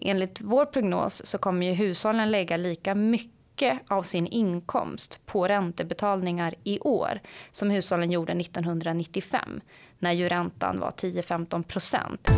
enligt 0.00 0.40
vår 0.40 0.64
prognos 0.64 1.26
så 1.26 1.38
kommer 1.38 1.66
ju 1.66 1.72
hushållen 1.72 2.30
lägga 2.30 2.56
lika 2.56 2.94
mycket 2.94 3.78
av 3.88 4.02
sin 4.02 4.26
inkomst 4.26 5.18
på 5.26 5.48
räntebetalningar 5.48 6.54
i 6.64 6.80
år 6.80 7.20
som 7.52 7.70
hushållen 7.70 8.10
gjorde 8.10 8.32
1995 8.32 9.60
när 9.98 10.12
ju 10.12 10.28
räntan 10.28 10.80
var 10.80 10.90
10-15 10.90 11.62
procent. 11.62 12.30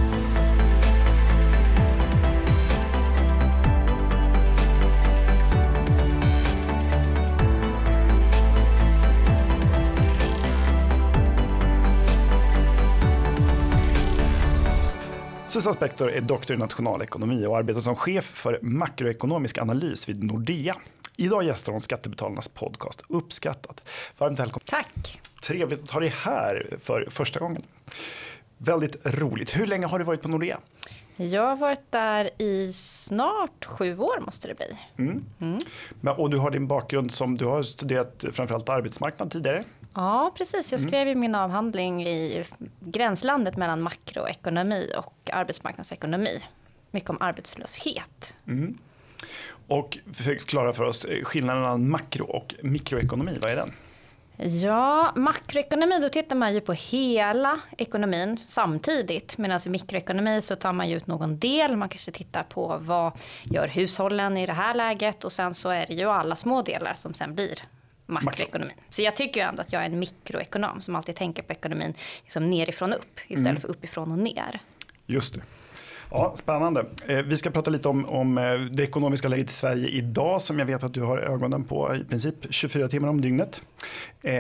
Susanne 15.53 15.75
Spektor 15.75 16.11
är 16.11 16.21
doktor 16.21 16.57
i 16.57 16.59
nationalekonomi 16.59 17.46
och 17.46 17.59
arbetar 17.59 17.80
som 17.80 17.96
chef 17.96 18.25
för 18.25 18.59
makroekonomisk 18.62 19.59
analys 19.59 20.09
vid 20.09 20.23
Nordea. 20.25 20.77
Idag 21.16 21.45
gästar 21.45 21.73
hon 21.73 21.80
Skattebetalarnas 21.80 22.48
podcast 22.48 23.02
Uppskattat. 23.09 23.88
Varmt 24.19 24.41
välkommen. 24.41 24.65
Tack. 24.66 25.20
Trevligt 25.42 25.83
att 25.83 25.91
ha 25.91 26.01
dig 26.01 26.15
här 26.16 26.77
för 26.80 27.06
första 27.11 27.41
gången. 27.41 27.62
Väldigt 28.59 28.97
roligt. 29.06 29.56
Hur 29.56 29.66
länge 29.66 29.87
har 29.87 29.98
du 29.98 30.05
varit 30.05 30.23
på 30.23 30.28
Nordea? 30.28 30.59
Jag 31.16 31.47
har 31.47 31.56
varit 31.56 31.91
där 31.92 32.30
i 32.39 32.73
snart 32.73 33.64
sju 33.64 33.98
år 33.98 34.20
måste 34.20 34.48
det 34.48 34.55
bli. 34.55 34.78
Mm. 34.98 35.25
Mm. 35.41 35.59
och 36.19 36.30
du 36.30 36.37
har 36.37 36.50
din 36.50 36.66
bakgrund 36.66 37.12
som 37.12 37.37
du 37.37 37.45
har 37.45 37.62
studerat 37.62 38.25
framförallt 38.33 38.69
arbetsmarknad 38.69 39.30
tidigare. 39.30 39.64
Ja, 39.95 40.32
precis. 40.37 40.73
Jag 40.73 40.78
mm. 40.78 40.88
skrev 40.88 41.09
ju 41.09 41.14
min 41.14 41.34
avhandling 41.34 42.06
i 42.06 42.45
gränslandet 42.80 43.56
mellan 43.56 43.83
makroekonomi 43.83 44.92
och 44.96 45.30
arbetsmarknadsekonomi. 45.33 46.42
Mycket 46.91 47.10
om 47.10 47.19
arbetslöshet. 47.20 48.34
Mm. 48.47 48.78
Och 49.69 49.98
förklara 50.12 50.73
för 50.73 50.84
oss 50.84 51.06
skillnaden 51.23 51.62
mellan 51.62 51.91
makro 51.91 52.25
och 52.25 52.55
mikroekonomi, 52.62 53.39
vad 53.41 53.50
är 53.50 53.56
den? 53.56 53.72
Ja, 54.36 55.12
makroekonomi, 55.17 55.98
då 56.02 56.08
tittar 56.08 56.36
man 56.36 56.55
ju 56.55 56.61
på 56.61 56.72
hela 56.72 57.61
ekonomin 57.78 58.41
samtidigt. 58.47 59.39
Medan 59.39 59.61
i 59.67 59.69
mikroekonomi 59.69 60.41
så 60.41 60.56
tar 60.56 60.72
man 60.72 60.89
ju 60.89 60.97
ut 60.97 61.06
någon 61.06 61.39
del. 61.39 61.77
Man 61.77 61.89
kanske 61.89 62.12
tittar 62.12 62.42
på 62.42 62.78
vad 62.80 63.12
gör 63.42 63.69
hushållen 63.69 64.36
i 64.36 64.47
det 64.47 64.52
här 64.52 64.74
läget 64.74 65.24
och 65.24 65.33
sen 65.33 65.55
så 65.55 65.69
är 65.69 65.86
det 65.86 65.95
ju 65.95 66.11
alla 66.11 66.36
små 66.36 66.62
delar 66.62 66.95
som 66.95 67.14
sen 67.14 67.34
blir 67.34 67.58
makroekonomin. 68.06 68.77
Så 68.91 69.03
jag 69.03 69.17
tycker 69.17 69.47
ändå 69.47 69.61
att 69.61 69.72
jag 69.72 69.83
är 69.83 69.86
en 69.86 69.98
mikroekonom 69.98 70.81
som 70.81 70.97
alltid 70.97 71.17
tänker 71.17 71.42
på 71.42 71.53
ekonomin 71.53 71.95
liksom 72.22 72.50
nerifrån 72.50 72.92
och 72.92 72.98
upp 72.98 73.20
istället 73.28 73.50
mm. 73.50 73.61
för 73.61 73.69
uppifrån 73.69 74.12
och 74.12 74.19
ner. 74.19 74.61
Just 75.06 75.34
det. 75.34 75.42
Ja, 76.14 76.32
spännande. 76.36 76.84
Eh, 77.06 77.22
vi 77.22 77.36
ska 77.36 77.50
prata 77.50 77.70
lite 77.70 77.88
om, 77.88 78.06
om 78.06 78.38
eh, 78.38 78.60
det 78.60 78.82
ekonomiska 78.82 79.28
läget 79.28 79.50
i 79.50 79.52
Sverige 79.52 79.88
idag 79.88 80.42
som 80.42 80.58
jag 80.58 80.66
vet 80.66 80.82
att 80.82 80.94
du 80.94 81.02
har 81.02 81.18
ögonen 81.18 81.64
på 81.64 81.94
i 81.94 82.05
princip 82.05 82.34
24 82.50 82.88
timmar 82.88 83.08
om 83.08 83.20
dygnet. 83.20 83.62
Eh, 84.22 84.34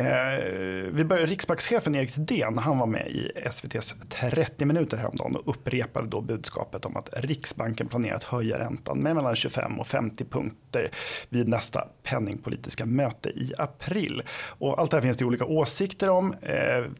vi 0.92 1.04
börjar, 1.04 1.26
Riksbankschefen 1.26 1.94
Erik 1.94 2.12
Thedéen 2.12 2.58
han 2.58 2.78
var 2.78 2.86
med 2.86 3.06
i 3.06 3.30
SVTs 3.34 3.94
30 4.08 4.64
minuter 4.64 4.96
häromdagen 4.96 5.36
och 5.36 5.48
upprepade 5.48 6.08
då 6.08 6.20
budskapet 6.20 6.84
om 6.84 6.96
att 6.96 7.08
Riksbanken 7.12 7.88
planerar 7.88 8.16
att 8.16 8.24
höja 8.24 8.58
räntan 8.58 8.98
med 8.98 9.14
mellan 9.14 9.34
25 9.34 9.80
och 9.80 9.86
50 9.86 10.24
punkter 10.24 10.90
vid 11.28 11.48
nästa 11.48 11.88
penningpolitiska 12.02 12.86
möte 12.86 13.28
i 13.28 13.52
april. 13.58 14.22
Och 14.46 14.80
allt 14.80 14.90
det 14.90 14.96
här 14.96 15.02
finns 15.02 15.16
det 15.16 15.24
olika 15.24 15.44
åsikter 15.44 16.08
om. 16.08 16.34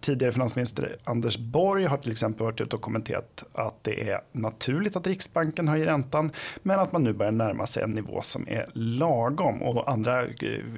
Tidigare 0.00 0.32
finansminister 0.32 0.96
Anders 1.04 1.38
Borg 1.38 1.84
har 1.84 1.96
till 1.96 2.12
exempel 2.12 2.44
varit 2.44 2.60
ute 2.60 2.76
och 2.76 2.82
kommenterat 2.82 3.44
att 3.52 3.84
det 3.84 4.10
är 4.10 4.20
naturligt 4.62 4.96
att 4.96 5.06
Riksbanken 5.06 5.68
höjer 5.68 5.86
räntan 5.86 6.32
men 6.62 6.80
att 6.80 6.92
man 6.92 7.04
nu 7.04 7.12
börjar 7.12 7.32
närma 7.32 7.66
sig 7.66 7.82
en 7.82 7.90
nivå 7.90 8.22
som 8.22 8.48
är 8.48 8.66
lagom. 8.72 9.62
Och 9.62 9.90
andra, 9.90 10.22
eh, 10.22 10.28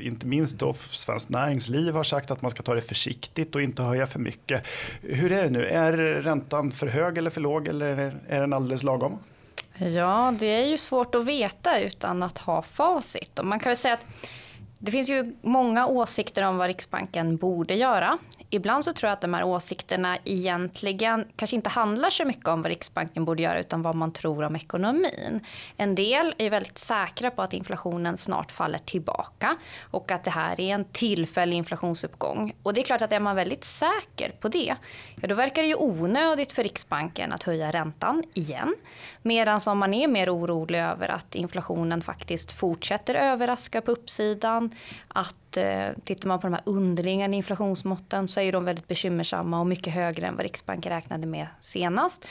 inte 0.00 0.27
minst 0.27 0.58
då 0.58 0.72
Svenskt 0.72 1.30
Näringsliv 1.30 1.94
har 1.94 2.05
sagt 2.05 2.30
att 2.30 2.42
man 2.42 2.50
ska 2.50 2.62
ta 2.62 2.74
det 2.74 2.82
försiktigt 2.82 3.55
och 3.55 3.62
inte 3.62 3.83
höja 3.83 4.06
för 4.06 4.18
mycket. 4.18 4.67
Hur 5.02 5.33
är 5.33 5.42
det 5.42 5.50
nu? 5.50 5.67
Är 5.67 5.92
räntan 6.22 6.70
för 6.70 6.86
hög 6.86 7.18
eller 7.18 7.30
för 7.30 7.40
låg 7.40 7.68
eller 7.68 8.12
är 8.28 8.40
den 8.40 8.52
alldeles 8.52 8.83
lagom? 8.83 9.18
Ja, 9.77 10.34
det 10.39 10.46
är 10.46 10.66
ju 10.66 10.78
svårt 10.78 11.14
att 11.14 11.24
veta 11.24 11.80
utan 11.80 12.22
att 12.22 12.39
ha 12.39 12.62
facit. 12.62 13.39
Och 13.39 13.46
man 13.46 13.61
kan 13.61 13.70
väl 13.70 13.77
säga 13.77 13.95
att 13.95 14.06
det 14.84 14.90
finns 14.90 15.11
ju 15.11 15.34
många 15.42 15.86
åsikter 15.86 16.42
om 16.42 16.56
vad 16.56 16.67
Riksbanken 16.67 17.36
borde 17.36 17.74
göra 17.74 18.18
ibland 18.55 18.84
så 18.84 18.92
tror 18.92 19.08
jag 19.08 19.12
att 19.12 19.20
de 19.20 19.34
här 19.34 19.45
åsikterna 19.45 20.18
egentligen 20.24 21.24
kanske 21.36 21.56
inte 21.56 21.68
handlar 21.70 22.11
så 22.11 22.24
mycket 22.24 22.48
om 22.48 22.62
vad 22.62 22.68
Riksbanken 22.68 23.24
borde 23.24 23.42
göra 23.42 23.61
utan 23.61 23.83
vad 23.83 23.95
man 23.95 24.12
tror 24.12 24.45
om 24.45 24.56
ekonomin. 24.56 25.40
En 25.77 25.95
del 25.95 26.34
är 26.39 26.50
väldigt 26.50 26.78
säkra 26.78 27.30
på 27.30 27.42
att 27.42 27.52
inflationen 27.52 28.17
snart 28.17 28.52
faller 28.52 28.78
tillbaka 28.78 29.56
och 29.90 30.12
att 30.12 30.24
det 30.24 30.30
här 30.30 30.61
är 30.61 30.74
en 30.74 30.84
tillfällig 30.84 31.56
inflationsuppgång. 31.56 32.52
Och 32.62 32.74
det 32.74 32.80
är 32.80 32.84
klart 32.84 33.02
att 33.02 33.12
är 33.12 33.20
man 33.20 33.36
väldigt 33.36 33.64
säker 33.64 34.33
på 34.40 34.48
det, 34.48 34.77
ja 35.20 35.28
då 35.28 35.34
verkar 35.34 35.62
det 35.62 35.68
ju 35.68 35.74
onödigt 35.74 36.52
för 36.52 36.62
Riksbanken 36.62 37.33
att 37.33 37.42
höja 37.42 37.70
räntan 37.70 38.22
igen. 38.34 38.74
Medan 39.22 39.61
om 39.66 39.78
man 39.78 39.95
är 39.95 40.08
mer 40.08 40.34
orolig 40.34 40.78
över 40.78 41.08
att 41.08 41.34
inflationen 41.34 42.02
faktiskt 42.02 42.52
fortsätter 42.52 43.14
överraska 43.14 43.80
på 43.80 43.92
uppsidan, 43.92 44.73
acht 45.12 45.36
att 45.54 45.96
eh, 45.96 46.02
tittar 46.04 46.28
man 46.28 46.40
på 46.40 46.46
de 46.46 46.52
här 46.52 46.62
underliggande 46.64 47.36
inflationsmåtten 47.36 48.28
så 48.28 48.40
är 48.40 48.52
de 48.52 48.64
väldigt 48.64 48.88
bekymmersamma 48.88 49.60
och 49.60 49.66
mycket 49.66 49.94
högre 49.94 50.26
än 50.26 50.36
vad 50.36 50.42
Riksbanken 50.42 50.92
räknade 50.92 51.26
med 51.26 51.46
senast. 51.60 52.26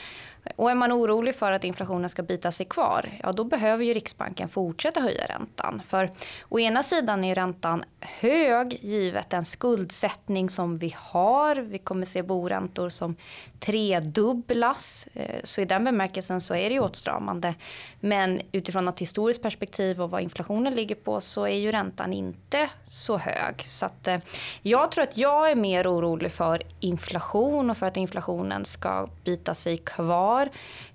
Och 0.56 0.70
är 0.70 0.74
man 0.74 0.92
orolig 0.92 1.34
för 1.34 1.52
att 1.52 1.64
inflationen 1.64 2.08
ska 2.08 2.22
bita 2.22 2.52
sig 2.52 2.66
kvar, 2.66 3.08
ja 3.22 3.32
då 3.32 3.44
behöver 3.44 3.84
ju 3.84 3.94
Riksbanken 3.94 4.48
fortsätta 4.48 5.00
höja 5.00 5.26
räntan. 5.26 5.82
För 5.88 6.10
å 6.48 6.58
ena 6.58 6.82
sidan 6.82 7.24
är 7.24 7.34
räntan 7.34 7.84
hög 8.00 8.78
givet 8.82 9.30
den 9.30 9.44
skuldsättning 9.44 10.50
som 10.50 10.78
vi 10.78 10.94
har. 10.98 11.56
Vi 11.56 11.78
kommer 11.78 12.06
se 12.06 12.22
boräntor 12.22 12.88
som 12.88 13.16
tredubblas. 13.60 15.08
Eh, 15.12 15.40
så 15.44 15.60
i 15.60 15.64
den 15.64 15.84
bemärkelsen 15.84 16.40
så 16.40 16.54
är 16.54 16.68
det 16.68 16.74
ju 16.74 16.80
åtstramande. 16.80 17.54
Men 18.00 18.40
utifrån 18.52 18.88
ett 18.88 18.98
historiskt 18.98 19.42
perspektiv 19.42 20.02
och 20.02 20.10
vad 20.10 20.22
inflationen 20.22 20.74
ligger 20.74 20.94
på 20.94 21.20
så 21.20 21.46
är 21.46 21.56
ju 21.56 21.70
räntan 21.70 22.12
inte 22.12 22.70
så 22.86 23.13
hög. 23.18 23.62
Så 23.62 23.86
att 23.86 24.08
eh, 24.08 24.18
jag 24.62 24.90
tror 24.90 25.02
att 25.02 25.16
jag 25.16 25.50
är 25.50 25.54
mer 25.54 25.92
orolig 25.92 26.32
för 26.32 26.62
inflation 26.80 27.70
och 27.70 27.76
för 27.76 27.86
att 27.86 27.96
inflationen 27.96 28.64
ska 28.64 29.08
bita 29.24 29.54
sig 29.54 29.76
kvar. 29.76 30.48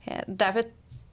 Eh, 0.04 0.24
därför 0.28 0.64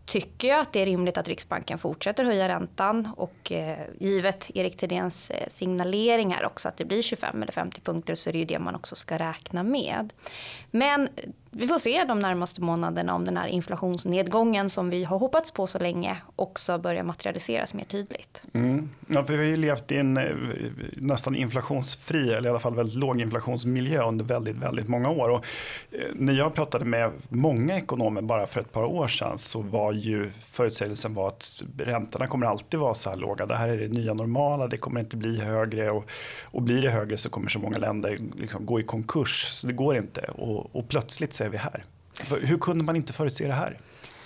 tycker 0.06 0.48
jag 0.48 0.60
att 0.60 0.72
det 0.72 0.80
är 0.80 0.86
rimligt 0.86 1.18
att 1.18 1.28
Riksbanken 1.28 1.78
fortsätter 1.78 2.24
höja 2.24 2.48
räntan 2.48 3.08
och 3.16 3.52
eh, 3.52 3.78
givet 3.98 4.50
Erik 4.54 4.76
Thedéens 4.76 5.30
eh, 5.30 5.48
signalering 5.48 6.34
här 6.34 6.46
också 6.46 6.68
att 6.68 6.76
det 6.76 6.84
blir 6.84 7.02
25 7.02 7.42
eller 7.42 7.52
50 7.52 7.80
punkter 7.80 8.14
så 8.14 8.28
är 8.28 8.32
det 8.32 8.38
ju 8.38 8.44
det 8.44 8.58
man 8.58 8.74
också 8.74 8.94
ska 8.94 9.18
räkna 9.18 9.62
med. 9.62 10.12
Men 10.70 11.08
vi 11.58 11.68
får 11.68 11.78
se 11.78 12.04
de 12.04 12.18
närmaste 12.18 12.60
månaderna 12.60 13.14
om 13.14 13.24
den 13.24 13.36
här 13.36 13.46
inflationsnedgången 13.46 14.70
som 14.70 14.90
vi 14.90 15.04
har 15.04 15.18
hoppats 15.18 15.52
på 15.52 15.66
så 15.66 15.78
länge 15.78 16.16
också 16.36 16.78
börjar 16.78 17.02
materialiseras 17.02 17.74
mer 17.74 17.84
tydligt. 17.84 18.42
Mm. 18.52 18.90
Ja, 19.06 19.24
för 19.24 19.32
vi 19.32 19.38
har 19.38 19.44
ju 19.44 19.56
levt 19.56 19.92
i 19.92 19.96
en 19.96 20.16
eh, 20.16 20.24
nästan 20.92 21.36
inflationsfri 21.36 22.32
eller 22.32 22.48
i 22.48 22.50
alla 22.50 22.60
fall 22.60 22.74
väldigt 22.74 22.96
låg 22.96 23.20
inflationsmiljö 23.20 24.02
under 24.02 24.24
väldigt, 24.24 24.56
väldigt 24.56 24.88
många 24.88 25.10
år. 25.10 25.28
Och 25.28 25.44
eh, 25.90 26.00
när 26.14 26.32
jag 26.32 26.54
pratade 26.54 26.84
med 26.84 27.12
många 27.28 27.76
ekonomer 27.76 28.22
bara 28.22 28.46
för 28.46 28.60
ett 28.60 28.72
par 28.72 28.84
år 28.84 29.08
sedan 29.08 29.38
så 29.38 29.60
var 29.60 29.92
ju 29.92 30.30
förutsägelsen 30.50 31.14
var 31.14 31.28
att 31.28 31.62
räntorna 31.78 32.26
kommer 32.26 32.46
alltid 32.46 32.80
vara 32.80 32.94
så 32.94 33.10
här 33.10 33.16
låga. 33.16 33.46
Det 33.46 33.56
här 33.56 33.68
är 33.68 33.76
det 33.76 33.88
nya 33.88 34.14
normala, 34.14 34.66
det 34.66 34.76
kommer 34.76 35.00
inte 35.00 35.16
bli 35.16 35.40
högre 35.40 35.90
och, 35.90 36.10
och 36.44 36.62
blir 36.62 36.82
det 36.82 36.90
högre 36.90 37.16
så 37.16 37.28
kommer 37.28 37.48
så 37.48 37.58
många 37.58 37.78
länder 37.78 38.18
liksom 38.36 38.66
gå 38.66 38.80
i 38.80 38.82
konkurs. 38.82 39.48
Så 39.50 39.66
det 39.66 39.72
går 39.72 39.96
inte 39.96 40.20
och, 40.20 40.76
och 40.76 40.88
plötsligt 40.88 41.32
så 41.32 41.45
är 41.46 41.50
vi 41.50 41.56
här. 41.56 41.84
Hur 42.40 42.58
kunde 42.58 42.84
man 42.84 42.96
inte 42.96 43.12
förutse 43.12 43.46
det 43.46 43.52
här? 43.52 43.78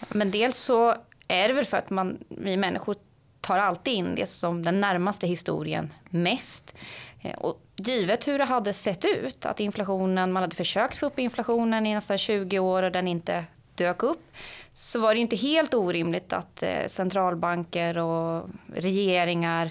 Men 0.08 0.30
dels 0.30 0.56
så 0.56 0.96
är 1.28 1.48
det 1.48 1.54
väl 1.54 1.64
för 1.64 1.76
att 1.76 1.90
man, 1.90 2.18
vi 2.28 2.56
människor 2.56 2.96
tar 3.40 3.58
alltid 3.58 3.94
in 3.94 4.14
det 4.14 4.26
som 4.26 4.62
den 4.62 4.80
närmaste 4.80 5.26
historien 5.26 5.92
mest. 6.10 6.74
Eh, 7.20 7.38
och 7.38 7.60
givet 7.76 8.28
hur 8.28 8.38
det 8.38 8.44
hade 8.44 8.72
sett 8.72 9.04
ut, 9.04 9.46
att 9.46 9.60
inflationen, 9.60 10.32
man 10.32 10.42
hade 10.42 10.56
försökt 10.56 10.98
få 10.98 11.06
upp 11.06 11.18
inflationen 11.18 11.86
i 11.86 11.94
nästan 11.94 12.18
20 12.18 12.58
år 12.58 12.82
och 12.82 12.92
den 12.92 13.08
inte 13.08 13.44
dök 13.74 14.02
upp, 14.02 14.32
så 14.74 15.00
var 15.00 15.14
det 15.14 15.20
inte 15.20 15.36
helt 15.36 15.74
orimligt 15.74 16.32
att 16.32 16.62
eh, 16.62 16.86
centralbanker 16.86 17.98
och 17.98 18.48
regeringar 18.74 19.70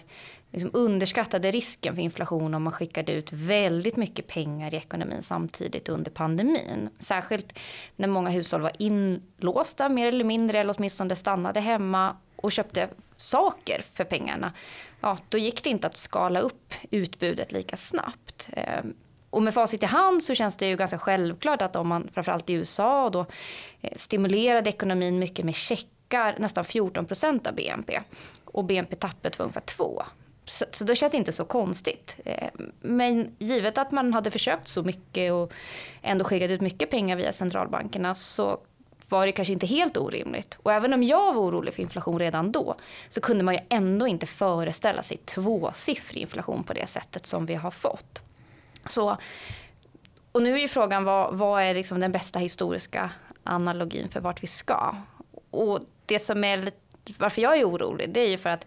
liksom 0.52 0.70
underskattade 0.74 1.52
risken 1.52 1.96
för 1.96 2.02
inflation 2.02 2.54
om 2.54 2.64
man 2.64 2.74
skickade 2.74 3.12
ut 3.12 3.34
väldigt 3.34 3.96
mycket 3.96 4.28
pengar 4.28 4.74
i 4.74 4.78
ekonomin 4.78 5.22
samtidigt 5.22 5.90
under 5.90 6.12
pandemin. 6.12 6.90
Särskilt 7.00 7.60
när 7.96 8.08
många 8.08 8.30
hushåll 8.30 8.62
var 8.62 8.72
inlåsta 8.80 9.90
mer 9.90 10.08
eller 10.08 10.24
mindre 10.24 10.60
eller 10.60 10.76
åtminstone 10.78 11.16
stannade 11.16 11.60
hemma 11.60 12.16
och 12.36 12.52
köpte 12.52 12.90
saker 13.18 13.84
för 13.94 14.04
pengarna. 14.04 14.54
Ja, 15.02 15.18
då 15.30 15.38
gick 15.38 15.64
det 15.64 15.70
inte 15.70 15.88
att 15.88 15.98
skala 15.98 16.40
upp 16.40 16.74
utbudet 16.92 17.52
lika 17.52 17.78
snabbt. 17.78 18.50
Ehm, 18.54 18.94
och 19.30 19.44
med 19.44 19.54
facit 19.54 19.84
i 19.84 19.86
hand 19.86 20.24
så 20.24 20.36
känns 20.36 20.58
det 20.58 20.68
ju 20.68 20.76
ganska 20.76 20.98
självklart 20.98 21.62
att 21.62 21.76
om 21.76 21.88
man 21.88 22.10
framförallt 22.14 22.50
i 22.50 22.54
USA 22.54 23.10
då 23.10 23.26
eh, 23.82 23.94
stimulerade 23.96 24.70
ekonomin 24.70 25.20
mycket 25.20 25.46
med 25.46 25.56
checkar 25.56 26.36
nästan 26.40 26.66
14 26.66 27.06
procent 27.06 27.48
av 27.48 27.56
BNP 27.56 28.00
och 28.46 28.64
BNP-tappet 28.64 29.40
var 29.40 29.44
ungefär 29.44 29.62
2. 29.62 30.04
Så, 30.50 30.66
så 30.72 30.84
då 30.84 30.96
känns 30.96 31.12
det 31.12 31.18
inte 31.18 31.32
så 31.32 31.46
konstigt. 31.46 32.18
Eh, 32.26 32.50
men 32.82 33.36
givet 33.40 33.78
att 33.78 33.92
man 33.92 34.14
hade 34.14 34.32
försökt 34.32 34.68
så 34.68 34.84
mycket 34.84 35.34
och 35.34 35.54
ändå 36.02 36.26
skickat 36.26 36.50
ut 36.50 36.62
mycket 36.62 36.92
pengar 36.92 37.16
via 37.16 37.34
centralbankerna 37.34 38.16
så 38.16 38.60
var 39.10 39.26
det 39.26 39.32
kanske 39.32 39.54
inte 39.54 39.66
helt 39.66 39.98
orimligt. 39.98 40.58
Och 40.64 40.74
även 40.74 40.94
om 40.94 41.04
jag 41.04 41.34
var 41.34 41.42
orolig 41.42 41.74
för 41.74 41.82
inflation 41.82 42.20
redan 42.20 42.52
då 42.52 42.76
så 43.10 43.22
kunde 43.22 43.44
man 43.44 43.54
ju 43.54 43.60
ändå 43.70 44.08
inte 44.08 44.26
föreställa 44.26 45.04
sig 45.04 45.18
tvåsiffrig 45.18 46.22
inflation 46.22 46.64
på 46.64 46.74
det 46.74 46.88
sättet 46.88 47.26
som 47.26 47.46
vi 47.46 47.56
har 47.56 47.72
fått. 47.72 48.22
Så, 48.86 49.18
och 50.32 50.42
nu 50.42 50.54
är 50.54 50.60
ju 50.60 50.68
frågan 50.68 51.04
vad, 51.04 51.38
vad 51.38 51.64
är 51.64 51.74
liksom 51.74 52.00
den 52.00 52.12
bästa 52.12 52.40
historiska 52.40 53.12
analogin 53.44 54.10
för 54.10 54.20
vart 54.20 54.44
vi 54.44 54.48
ska? 54.48 54.96
Och 55.52 55.80
det 56.06 56.20
som 56.20 56.44
är 56.44 56.72
varför 57.18 57.42
jag 57.42 57.58
är 57.58 57.66
orolig 57.66 58.10
det 58.10 58.20
är 58.20 58.30
ju 58.30 58.38
för 58.38 58.50
att 58.50 58.66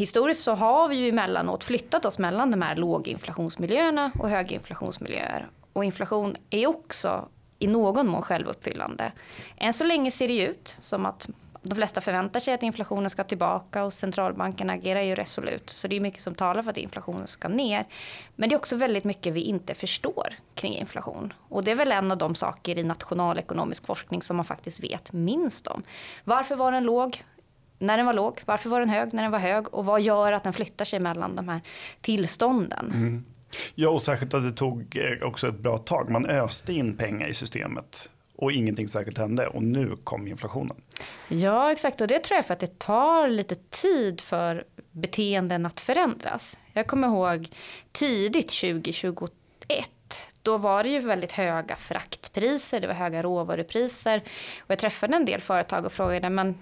historiskt 0.00 0.42
så 0.42 0.52
har 0.54 0.88
vi 0.88 0.96
ju 0.96 1.08
emellanåt 1.08 1.64
flyttat 1.64 2.04
oss 2.04 2.18
mellan 2.18 2.50
de 2.50 2.62
här 2.62 2.76
låginflationsmiljöerna 2.76 4.10
och 4.18 4.30
höginflationsmiljöer. 4.30 5.48
Och 5.72 5.84
inflation 5.84 6.36
är 6.50 6.66
också 6.66 7.28
i 7.58 7.66
någon 7.66 8.08
mån 8.08 8.22
självuppfyllande. 8.22 9.12
Än 9.56 9.72
så 9.72 9.84
länge 9.84 10.10
ser 10.10 10.28
det 10.28 10.46
ut 10.46 10.76
som 10.80 11.06
att 11.06 11.28
de 11.62 11.74
flesta 11.74 12.00
förväntar 12.00 12.40
sig 12.40 12.54
att 12.54 12.62
inflationen 12.62 13.10
ska 13.10 13.24
tillbaka 13.24 13.84
och 13.84 13.92
centralbanken 13.92 14.70
agerar 14.70 15.00
ju 15.00 15.14
resolut. 15.14 15.70
Så 15.70 15.88
det 15.88 15.96
är 15.96 16.00
mycket 16.00 16.22
som 16.22 16.34
talar 16.34 16.62
för 16.62 16.70
att 16.70 16.76
inflationen 16.76 17.26
ska 17.26 17.48
ner. 17.48 17.84
Men 18.36 18.48
det 18.48 18.54
är 18.54 18.56
också 18.56 18.76
väldigt 18.76 19.04
mycket 19.04 19.32
vi 19.32 19.40
inte 19.40 19.74
förstår 19.74 20.34
kring 20.54 20.74
inflation. 20.74 21.32
Och 21.48 21.64
det 21.64 21.70
är 21.70 21.74
väl 21.74 21.92
en 21.92 22.10
av 22.10 22.18
de 22.18 22.34
saker 22.34 22.78
i 22.78 22.82
nationalekonomisk 22.82 23.86
forskning 23.86 24.22
som 24.22 24.36
man 24.36 24.44
faktiskt 24.44 24.80
vet 24.80 25.12
minst 25.12 25.66
om. 25.66 25.82
Varför 26.24 26.56
var 26.56 26.72
den 26.72 26.84
låg? 26.84 27.22
När 27.80 27.96
den 27.96 28.06
var 28.06 28.12
låg? 28.12 28.40
Varför 28.44 28.70
var 28.70 28.80
den 28.80 28.88
hög 28.88 29.14
när 29.14 29.22
den 29.22 29.32
var 29.32 29.38
hög? 29.38 29.74
Och 29.74 29.84
vad 29.84 30.00
gör 30.00 30.32
att 30.32 30.44
den 30.44 30.52
flyttar 30.52 30.84
sig 30.84 31.00
mellan 31.00 31.36
de 31.36 31.48
här 31.48 31.60
tillstånden? 32.00 32.92
Mm. 32.94 33.24
Ja, 33.74 33.88
och 33.88 34.02
särskilt 34.02 34.34
att 34.34 34.42
det 34.42 34.52
tog 34.52 34.96
eh, 34.96 35.26
också 35.26 35.48
ett 35.48 35.58
bra 35.58 35.78
tag. 35.78 36.10
Man 36.10 36.26
öste 36.26 36.72
in 36.72 36.96
pengar 36.96 37.28
i 37.28 37.34
systemet 37.34 38.10
och 38.36 38.52
ingenting 38.52 38.88
särskilt 38.88 39.18
hände 39.18 39.46
och 39.46 39.62
nu 39.62 39.96
kom 40.04 40.26
inflationen. 40.26 40.76
Ja, 41.28 41.72
exakt 41.72 42.00
och 42.00 42.06
det 42.06 42.18
tror 42.18 42.36
jag 42.36 42.46
för 42.46 42.52
att 42.52 42.60
det 42.60 42.78
tar 42.78 43.28
lite 43.28 43.54
tid 43.54 44.20
för 44.20 44.64
beteenden 44.90 45.66
att 45.66 45.80
förändras. 45.80 46.58
Jag 46.72 46.86
kommer 46.86 47.08
ihåg 47.08 47.48
tidigt 47.92 48.50
2021 48.60 49.90
då 50.42 50.56
var 50.56 50.82
det 50.82 50.88
ju 50.88 50.98
väldigt 51.00 51.32
höga 51.32 51.76
fraktpriser, 51.76 52.80
det 52.80 52.86
var 52.86 52.94
höga 52.94 53.22
råvarupriser. 53.22 54.22
Och 54.58 54.70
jag 54.70 54.78
träffade 54.78 55.16
en 55.16 55.24
del 55.24 55.40
företag 55.40 55.84
och 55.84 55.92
frågade, 55.92 56.30
men 56.30 56.58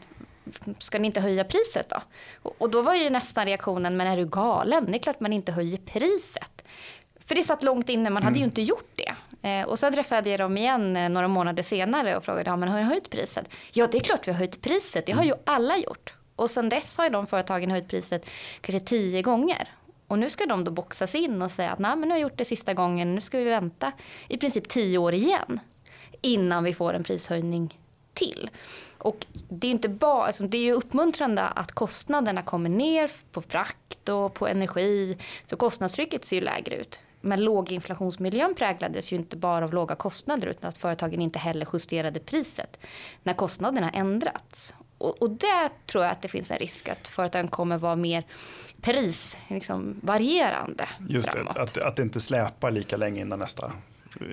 ska 0.78 0.98
ni 0.98 1.06
inte 1.06 1.20
höja 1.20 1.44
priset 1.44 1.88
då? 1.88 2.02
Och 2.58 2.70
då 2.70 2.82
var 2.82 2.94
ju 2.94 3.10
nästan 3.10 3.46
reaktionen, 3.46 3.96
men 3.96 4.06
är 4.06 4.16
du 4.16 4.26
galen? 4.26 4.86
Det 4.86 4.96
är 4.96 5.02
klart 5.02 5.20
man 5.20 5.32
inte 5.32 5.52
höjer 5.52 5.78
priset. 5.78 6.62
För 7.26 7.34
det 7.34 7.42
satt 7.42 7.62
långt 7.62 7.88
inne, 7.88 8.10
man 8.10 8.22
hade 8.22 8.38
ju 8.38 8.42
mm. 8.42 8.50
inte 8.50 8.62
gjort 8.62 8.92
det. 8.94 9.14
Eh, 9.48 9.68
och 9.68 9.78
sen 9.78 9.92
träffade 9.92 10.30
jag 10.30 10.40
dem 10.40 10.56
igen 10.56 10.96
eh, 10.96 11.08
några 11.08 11.28
månader 11.28 11.62
senare 11.62 12.16
och 12.16 12.24
frågade, 12.24 12.50
ja 12.50 12.56
men 12.56 12.68
har 12.68 12.78
ni 12.78 12.84
höjt 12.84 13.10
priset? 13.10 13.48
Ja 13.72 13.86
det 13.86 13.98
är 13.98 14.02
klart 14.02 14.28
vi 14.28 14.32
har 14.32 14.38
höjt 14.38 14.62
priset, 14.62 15.06
det 15.06 15.12
har 15.12 15.24
ju 15.24 15.34
alla 15.44 15.76
gjort. 15.76 16.14
Och 16.36 16.50
sen 16.50 16.68
dess 16.68 16.96
har 16.98 17.04
ju 17.04 17.10
de 17.10 17.26
företagen 17.26 17.70
höjt 17.70 17.88
priset 17.88 18.26
kanske 18.60 18.86
tio 18.86 19.22
gånger. 19.22 19.68
Och 20.08 20.18
nu 20.18 20.30
ska 20.30 20.46
de 20.46 20.64
då 20.64 20.70
boxas 20.70 21.14
in 21.14 21.42
och 21.42 21.50
säga 21.50 21.70
att 21.70 21.78
nej 21.78 21.96
men 21.96 22.00
nu 22.00 22.14
har 22.14 22.18
jag 22.18 22.22
gjort 22.22 22.38
det 22.38 22.44
sista 22.44 22.74
gången, 22.74 23.14
nu 23.14 23.20
ska 23.20 23.38
vi 23.38 23.44
vänta 23.44 23.92
i 24.28 24.38
princip 24.38 24.68
tio 24.68 24.98
år 24.98 25.14
igen. 25.14 25.60
Innan 26.20 26.64
vi 26.64 26.74
får 26.74 26.94
en 26.94 27.04
prishöjning 27.04 27.78
till. 28.18 28.50
Och 28.98 29.26
det 29.48 29.66
är 29.66 29.70
inte 29.70 29.88
bara, 29.88 30.26
alltså 30.26 30.44
det 30.44 30.58
är 30.58 30.62
ju 30.62 30.72
uppmuntrande 30.72 31.42
att 31.42 31.72
kostnaderna 31.72 32.42
kommer 32.42 32.70
ner 32.70 33.10
på 33.32 33.42
frakt 33.42 34.08
och 34.08 34.34
på 34.34 34.46
energi. 34.46 35.18
Så 35.46 35.56
kostnadstrycket 35.56 36.24
ser 36.24 36.36
ju 36.36 36.42
lägre 36.42 36.76
ut. 36.76 37.00
Men 37.20 37.44
låginflationsmiljön 37.44 38.54
präglades 38.54 39.12
ju 39.12 39.16
inte 39.16 39.36
bara 39.36 39.64
av 39.64 39.74
låga 39.74 39.94
kostnader 39.94 40.46
utan 40.46 40.68
att 40.68 40.78
företagen 40.78 41.20
inte 41.20 41.38
heller 41.38 41.68
justerade 41.72 42.20
priset 42.20 42.78
när 43.22 43.34
kostnaderna 43.34 43.90
ändrats. 43.90 44.74
Och, 44.98 45.22
och 45.22 45.30
där 45.30 45.70
tror 45.86 46.04
jag 46.04 46.12
att 46.12 46.22
det 46.22 46.28
finns 46.28 46.50
en 46.50 46.58
risk 46.58 46.88
att 46.88 47.08
företagen 47.08 47.48
kommer 47.48 47.78
vara 47.78 47.96
mer 47.96 48.24
prisvarierande 48.80 50.88
liksom, 50.98 51.16
Just 51.16 51.32
framåt. 51.32 51.56
det, 51.56 51.62
att, 51.62 51.78
att 51.78 51.96
det 51.96 52.02
inte 52.02 52.20
släpar 52.20 52.70
lika 52.70 52.96
länge 52.96 53.20
innan 53.20 53.38
nästa 53.38 53.72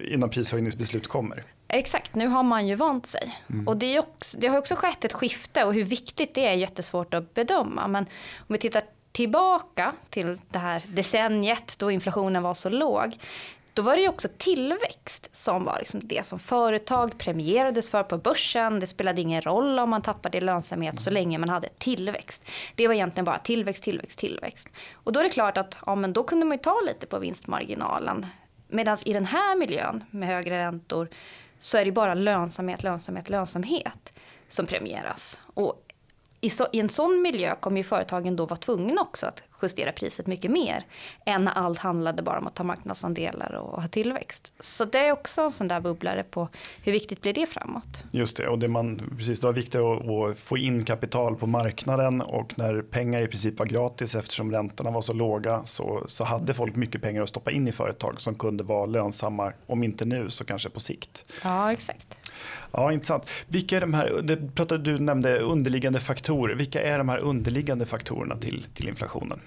innan 0.07 0.29
prishöjningsbeslut 0.29 1.07
kommer. 1.07 1.43
Exakt, 1.67 2.15
nu 2.15 2.27
har 2.27 2.43
man 2.43 2.67
ju 2.67 2.75
vant 2.75 3.05
sig. 3.05 3.35
Mm. 3.49 3.67
Och 3.67 3.77
det, 3.77 3.99
också, 3.99 4.37
det, 4.39 4.47
har 4.47 4.57
också 4.57 4.75
skett 4.75 5.05
ett 5.05 5.13
skifte 5.13 5.63
och 5.63 5.73
hur 5.73 5.83
viktigt 5.83 6.33
det 6.33 6.47
är 6.47 6.53
jättesvårt 6.53 7.13
att 7.13 7.33
bedöma. 7.33 7.87
Men 7.87 8.03
om 8.37 8.53
vi 8.53 8.57
tittar 8.57 8.83
tillbaka 9.11 9.93
till 10.09 10.39
det 10.49 10.59
här 10.59 10.83
decenniet 10.87 11.75
då 11.79 11.91
inflationen 11.91 12.43
var 12.43 12.53
så 12.53 12.69
låg. 12.69 13.17
Då 13.73 13.81
var 13.81 13.95
det 13.95 14.09
också 14.09 14.27
tillväxt 14.37 15.29
som 15.31 15.63
var 15.63 15.79
liksom 15.79 15.99
det 16.03 16.25
som 16.25 16.39
företag 16.39 17.17
premierades 17.17 17.89
för 17.89 18.03
på 18.03 18.17
börsen. 18.17 18.79
Det 18.79 18.87
spelade 18.87 19.21
ingen 19.21 19.41
roll 19.41 19.79
om 19.79 19.89
man 19.89 20.01
tappade 20.01 20.37
i 20.37 20.41
lönsamhet 20.41 20.99
så 20.99 21.09
länge 21.09 21.37
man 21.37 21.49
hade 21.49 21.69
tillväxt. 21.77 22.45
Det 22.75 22.87
var 22.87 22.93
egentligen 22.93 23.25
bara 23.25 23.39
tillväxt, 23.39 23.83
tillväxt, 23.83 24.19
tillväxt. 24.19 24.69
Och 24.93 25.13
då 25.13 25.19
är 25.19 25.23
det 25.23 25.29
klart 25.29 25.57
att 25.57 25.77
ja, 25.85 25.95
men 25.95 26.13
då 26.13 26.23
kunde 26.23 26.45
man 26.45 26.57
ju 26.57 26.63
ta 26.63 26.81
lite 26.87 27.05
på 27.05 27.19
vinstmarginalen. 27.19 28.25
Medan 28.67 28.97
i 29.05 29.13
den 29.13 29.25
här 29.25 29.55
miljön 29.55 30.03
med 30.11 30.29
högre 30.29 30.57
räntor 30.57 31.09
så 31.59 31.77
är 31.77 31.85
det 31.85 31.91
bara 31.91 32.13
lönsamhet, 32.13 32.83
lönsamhet, 32.83 33.29
lönsamhet 33.29 34.13
som 34.49 34.65
premieras. 34.65 35.39
Och 35.53 35.84
i, 36.45 36.49
så, 36.49 36.67
i 36.71 36.79
en 36.79 36.89
sån 36.89 37.21
miljö 37.21 37.55
kommer 37.59 37.77
ju 37.77 37.83
företagen 37.83 38.35
då 38.35 38.45
vara 38.45 38.59
tvungna 38.59 39.01
också 39.01 39.25
att 39.25 39.43
justera 39.61 39.91
priset 39.91 40.27
mycket 40.27 40.51
mer 40.51 40.85
än 41.25 41.45
när 41.45 41.51
allt 41.51 41.79
handlade 41.79 42.23
bara 42.23 42.39
om 42.39 42.47
att 42.47 42.55
ta 42.55 42.63
marknadsandelar 42.63 43.53
och 43.53 43.81
ha 43.81 43.87
tillväxt. 43.87 44.53
Så 44.59 44.85
det 44.85 44.99
är 44.99 45.11
också 45.11 45.41
en 45.41 45.51
sån 45.51 45.67
där 45.67 45.81
bubblare 45.81 46.23
på 46.23 46.49
hur 46.83 46.91
viktigt 46.91 47.21
blir 47.21 47.33
det 47.33 47.45
framåt. 47.45 48.03
Just 48.11 48.37
det, 48.37 48.47
och 48.47 48.59
det, 48.59 48.67
man, 48.67 49.15
precis, 49.17 49.39
det 49.39 49.47
var 49.47 49.53
viktigt 49.53 49.81
att, 49.81 50.09
att 50.09 50.39
få 50.39 50.57
in 50.57 50.85
kapital 50.85 51.35
på 51.35 51.47
marknaden 51.47 52.21
och 52.21 52.57
när 52.57 52.81
pengar 52.81 53.21
i 53.21 53.27
princip 53.27 53.59
var 53.59 53.65
gratis 53.65 54.15
eftersom 54.15 54.51
räntorna 54.51 54.91
var 54.91 55.01
så 55.01 55.13
låga 55.13 55.65
så, 55.65 56.05
så 56.07 56.23
hade 56.23 56.53
folk 56.53 56.75
mycket 56.75 57.01
pengar 57.01 57.23
att 57.23 57.29
stoppa 57.29 57.51
in 57.51 57.67
i 57.67 57.71
företag 57.71 58.21
som 58.21 58.35
kunde 58.35 58.63
vara 58.63 58.85
lönsamma, 58.85 59.53
om 59.67 59.83
inte 59.83 60.05
nu 60.05 60.29
så 60.29 60.45
kanske 60.45 60.69
på 60.69 60.79
sikt. 60.79 61.25
Ja, 61.43 61.71
exakt. 61.71 62.17
Ja, 62.71 62.91
intressant. 62.91 63.29
Vilka 63.47 63.77
är 63.77 63.81
de 63.81 63.93
här, 63.93 64.21
det 64.23 64.55
pratade, 64.55 64.83
du 64.83 64.99
nämnde 64.99 65.39
underliggande 65.39 65.99
faktorer. 65.99 66.55
Vilka 66.55 66.81
är 66.81 66.97
de 66.97 67.09
här 67.09 67.17
underliggande 67.17 67.85
faktorerna 67.85 68.37
till, 68.37 68.65
till 68.73 68.87
inflationen? 68.87 69.39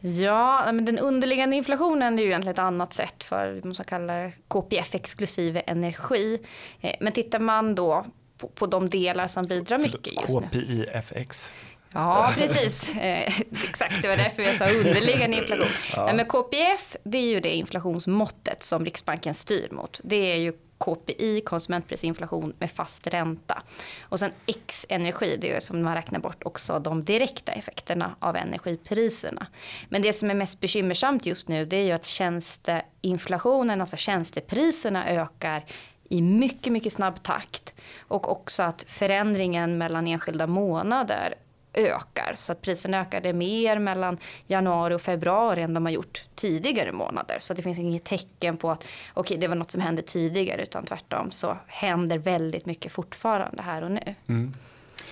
Ja, 0.00 0.72
men 0.72 0.84
den 0.84 0.98
underliggande 0.98 1.56
inflationen 1.56 2.18
är 2.18 2.22
ju 2.22 2.28
egentligen 2.28 2.52
ett 2.52 2.58
annat 2.58 2.92
sätt 2.92 3.24
för 3.24 3.52
vad 3.54 3.64
man 3.64 3.74
kallar 3.74 4.32
KPF 4.48 4.94
exklusive 4.94 5.60
energi. 5.60 6.38
Eh, 6.80 6.94
men 7.00 7.12
tittar 7.12 7.38
man 7.38 7.74
då 7.74 8.04
på, 8.38 8.48
på 8.48 8.66
de 8.66 8.88
delar 8.88 9.26
som 9.26 9.44
bidrar 9.44 9.78
mycket 9.78 10.14
just 10.14 10.40
nu. 10.40 10.46
KPIFX? 10.46 11.52
Ja, 11.92 12.32
precis. 12.36 12.94
Eh, 12.94 13.40
exakt, 13.68 14.02
det 14.02 14.08
var 14.08 14.16
därför 14.16 14.42
jag 14.42 14.56
sa 14.56 14.68
underliggande 14.68 15.36
inflation. 15.36 15.66
Ja. 15.96 16.12
men 16.12 16.26
KPF, 16.26 16.96
det 17.04 17.18
är 17.18 17.22
ju 17.22 17.40
det 17.40 17.54
inflationsmåttet 17.54 18.62
som 18.62 18.84
Riksbanken 18.84 19.34
styr 19.34 19.68
mot. 19.70 20.00
Det 20.04 20.32
är 20.32 20.36
ju 20.36 20.52
KPI, 20.84 21.40
konsumentprisinflation 21.40 22.52
med 22.58 22.70
fast 22.70 23.06
ränta. 23.06 23.62
Och 24.02 24.18
sen 24.18 24.30
X-energi, 24.46 25.38
det 25.40 25.52
är 25.52 25.60
som 25.60 25.82
man 25.82 25.94
räknar 25.94 26.20
bort 26.20 26.42
också 26.44 26.78
de 26.78 27.04
direkta 27.04 27.52
effekterna 27.52 28.16
av 28.18 28.36
energipriserna. 28.36 29.46
Men 29.88 30.02
det 30.02 30.12
som 30.12 30.30
är 30.30 30.34
mest 30.34 30.60
bekymmersamt 30.60 31.26
just 31.26 31.48
nu 31.48 31.64
det 31.64 31.76
är 31.76 31.84
ju 31.84 31.92
att 31.92 32.04
tjänsteinflationen, 32.04 33.80
alltså 33.80 33.96
tjänstepriserna 33.96 35.08
ökar 35.08 35.64
i 36.08 36.22
mycket, 36.22 36.72
mycket 36.72 36.92
snabb 36.92 37.22
takt. 37.22 37.74
Och 38.00 38.32
också 38.32 38.62
att 38.62 38.84
förändringen 38.88 39.78
mellan 39.78 40.06
enskilda 40.06 40.46
månader 40.46 41.34
ökar. 41.74 42.32
Så 42.34 42.52
att 42.52 42.62
priserna 42.62 43.00
ökade 43.00 43.32
mer 43.32 43.78
mellan 43.78 44.18
januari 44.46 44.94
och 44.94 45.02
februari 45.02 45.62
än 45.62 45.74
de 45.74 45.84
har 45.84 45.92
gjort 45.92 46.24
tidigare 46.34 46.92
månader. 46.92 47.36
Så 47.40 47.54
det 47.54 47.62
finns 47.62 47.78
inget 47.78 48.04
tecken 48.04 48.56
på 48.56 48.70
att 48.70 48.86
okay, 49.14 49.36
det 49.36 49.48
var 49.48 49.54
något 49.54 49.70
som 49.70 49.80
hände 49.80 50.02
tidigare 50.02 50.62
utan 50.62 50.84
tvärtom 50.84 51.30
så 51.30 51.56
händer 51.66 52.18
väldigt 52.18 52.66
mycket 52.66 52.92
fortfarande 52.92 53.62
här 53.62 53.84
och 53.84 53.90
nu. 53.90 54.14
Mm. 54.26 54.54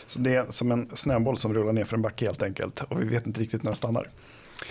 Så 0.06 0.18
det 0.18 0.34
är 0.34 0.46
som 0.50 0.72
en 0.72 0.90
snöboll 0.94 1.36
som 1.36 1.54
rullar 1.54 1.72
ner 1.72 1.84
för 1.84 1.96
en 1.96 2.02
backe 2.02 2.24
helt 2.24 2.42
enkelt 2.42 2.82
och 2.88 3.02
vi 3.02 3.06
vet 3.06 3.26
inte 3.26 3.40
riktigt 3.40 3.62
när 3.62 3.70
den 3.70 3.76
stannar. 3.76 4.10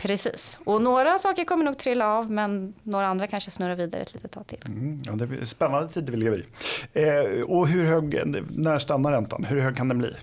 Precis, 0.01 0.60
och 0.63 0.82
några 0.82 1.17
saker 1.17 1.44
kommer 1.46 1.65
nog 1.65 1.77
trilla 1.77 2.08
av 2.08 2.32
men 2.32 2.74
några 2.84 3.08
andra 3.08 3.27
kanske 3.27 3.51
snurrar 3.51 3.75
vidare 3.75 4.01
ett 4.01 4.13
litet 4.13 4.32
tag 4.32 4.48
till. 4.48 4.63
Mm, 4.65 5.01
ja, 5.06 5.12
det 5.12 5.41
är 5.41 5.46
spännande 5.46 5.94
tider 5.94 6.12
vi 6.12 6.17
lever 6.17 6.41
i. 6.41 6.46
Eh, 6.94 7.41
och 7.41 7.67
hur 7.67 7.86
hög, 7.86 8.22
när 8.50 8.79
stannar 8.79 9.12
räntan? 9.12 9.44
Hur 9.44 9.60
hög 9.60 9.77
kan 9.77 9.88
den 9.88 9.98
bli? 9.98 10.13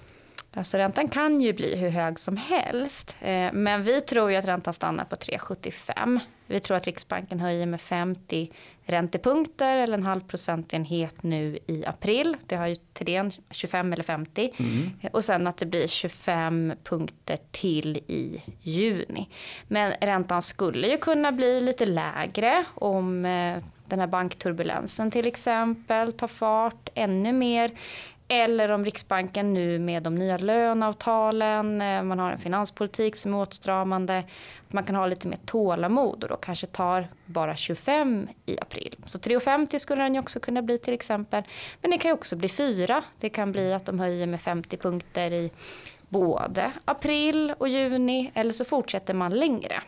Alltså 0.56 0.78
räntan 0.78 1.08
kan 1.08 1.40
ju 1.40 1.52
bli 1.52 1.76
hur 1.76 1.90
hög 1.90 2.18
som 2.18 2.36
helst. 2.36 3.16
Eh, 3.20 3.52
men 3.52 3.82
vi 3.82 4.00
tror 4.00 4.30
ju 4.30 4.36
att 4.36 4.44
räntan 4.44 4.74
stannar 4.74 5.04
på 5.04 5.16
3,75. 5.16 6.20
Vi 6.46 6.60
tror 6.60 6.76
att 6.76 6.86
Riksbanken 6.86 7.40
höjer 7.40 7.66
med 7.66 7.80
50 7.80 8.50
räntepunkter 8.84 9.76
eller 9.76 9.98
en 9.98 10.02
halv 10.02 10.20
procentenhet 10.20 11.22
nu 11.22 11.58
i 11.66 11.84
april. 11.86 12.36
Det 12.46 12.56
har 12.56 12.66
ju 12.66 12.76
till 12.92 13.06
det 13.06 13.38
25 13.50 13.92
eller 13.92 14.02
50. 14.02 14.50
Mm. 14.56 14.90
Och 15.12 15.24
sen 15.24 15.46
att 15.46 15.56
det 15.56 15.66
blir 15.66 15.86
25 15.86 16.72
punkter 16.84 17.38
till 17.50 17.96
i 17.96 18.42
juni. 18.62 19.28
Men 19.68 19.92
räntan 20.00 20.42
skulle 20.42 20.88
ju 20.88 20.96
kunna 20.96 21.32
bli 21.32 21.60
lite 21.60 21.86
lägre 21.86 22.64
om 22.74 23.24
eh, 23.24 23.64
den 23.86 24.00
här 24.00 24.06
bankturbulensen 24.06 25.10
till 25.10 25.26
exempel 25.26 26.12
tar 26.12 26.28
fart 26.28 26.88
ännu 26.94 27.32
mer. 27.32 27.70
Eller 28.28 28.68
om 28.68 28.84
Riksbanken 28.84 29.54
nu 29.54 29.78
med 29.78 30.02
de 30.02 30.14
nya 30.14 30.38
löneavtalen, 30.38 31.82
eh, 31.82 32.02
man 32.02 32.18
har 32.18 32.30
en 32.32 32.38
finanspolitik 32.38 33.16
som 33.16 33.34
är 33.34 33.38
åtstramande, 33.38 34.18
att 34.66 34.72
man 34.72 34.84
kan 34.84 34.94
ha 34.94 35.06
lite 35.06 35.28
mer 35.28 35.38
tålamod 35.46 36.22
och 36.22 36.28
då 36.28 36.36
kanske 36.36 36.66
tar 36.66 37.08
bara 37.26 37.56
25 37.56 38.28
i 38.46 38.60
april. 38.60 38.96
Så 39.08 39.18
3,50 39.18 39.78
skulle 39.78 40.02
den 40.02 40.14
ju 40.14 40.20
också 40.20 40.40
kunna 40.40 40.62
bli 40.62 40.78
till 40.78 40.94
exempel. 40.94 41.42
Men 41.80 41.90
det 41.90 41.98
kan 41.98 42.08
ju 42.08 42.14
också 42.14 42.36
bli 42.36 42.48
4. 42.48 43.04
Det 43.20 43.28
kan 43.28 43.52
bli 43.52 43.72
att 43.72 43.86
de 43.86 44.00
höjer 44.00 44.26
med 44.26 44.40
50 44.40 44.76
punkter 44.76 45.30
i 45.30 45.50
både 46.08 46.72
april 46.84 47.54
och 47.58 47.68
juni 47.68 48.30
eller 48.34 48.52
så 48.52 48.64
fortsätter 48.64 49.14
man 49.14 49.34
längre 49.34 49.82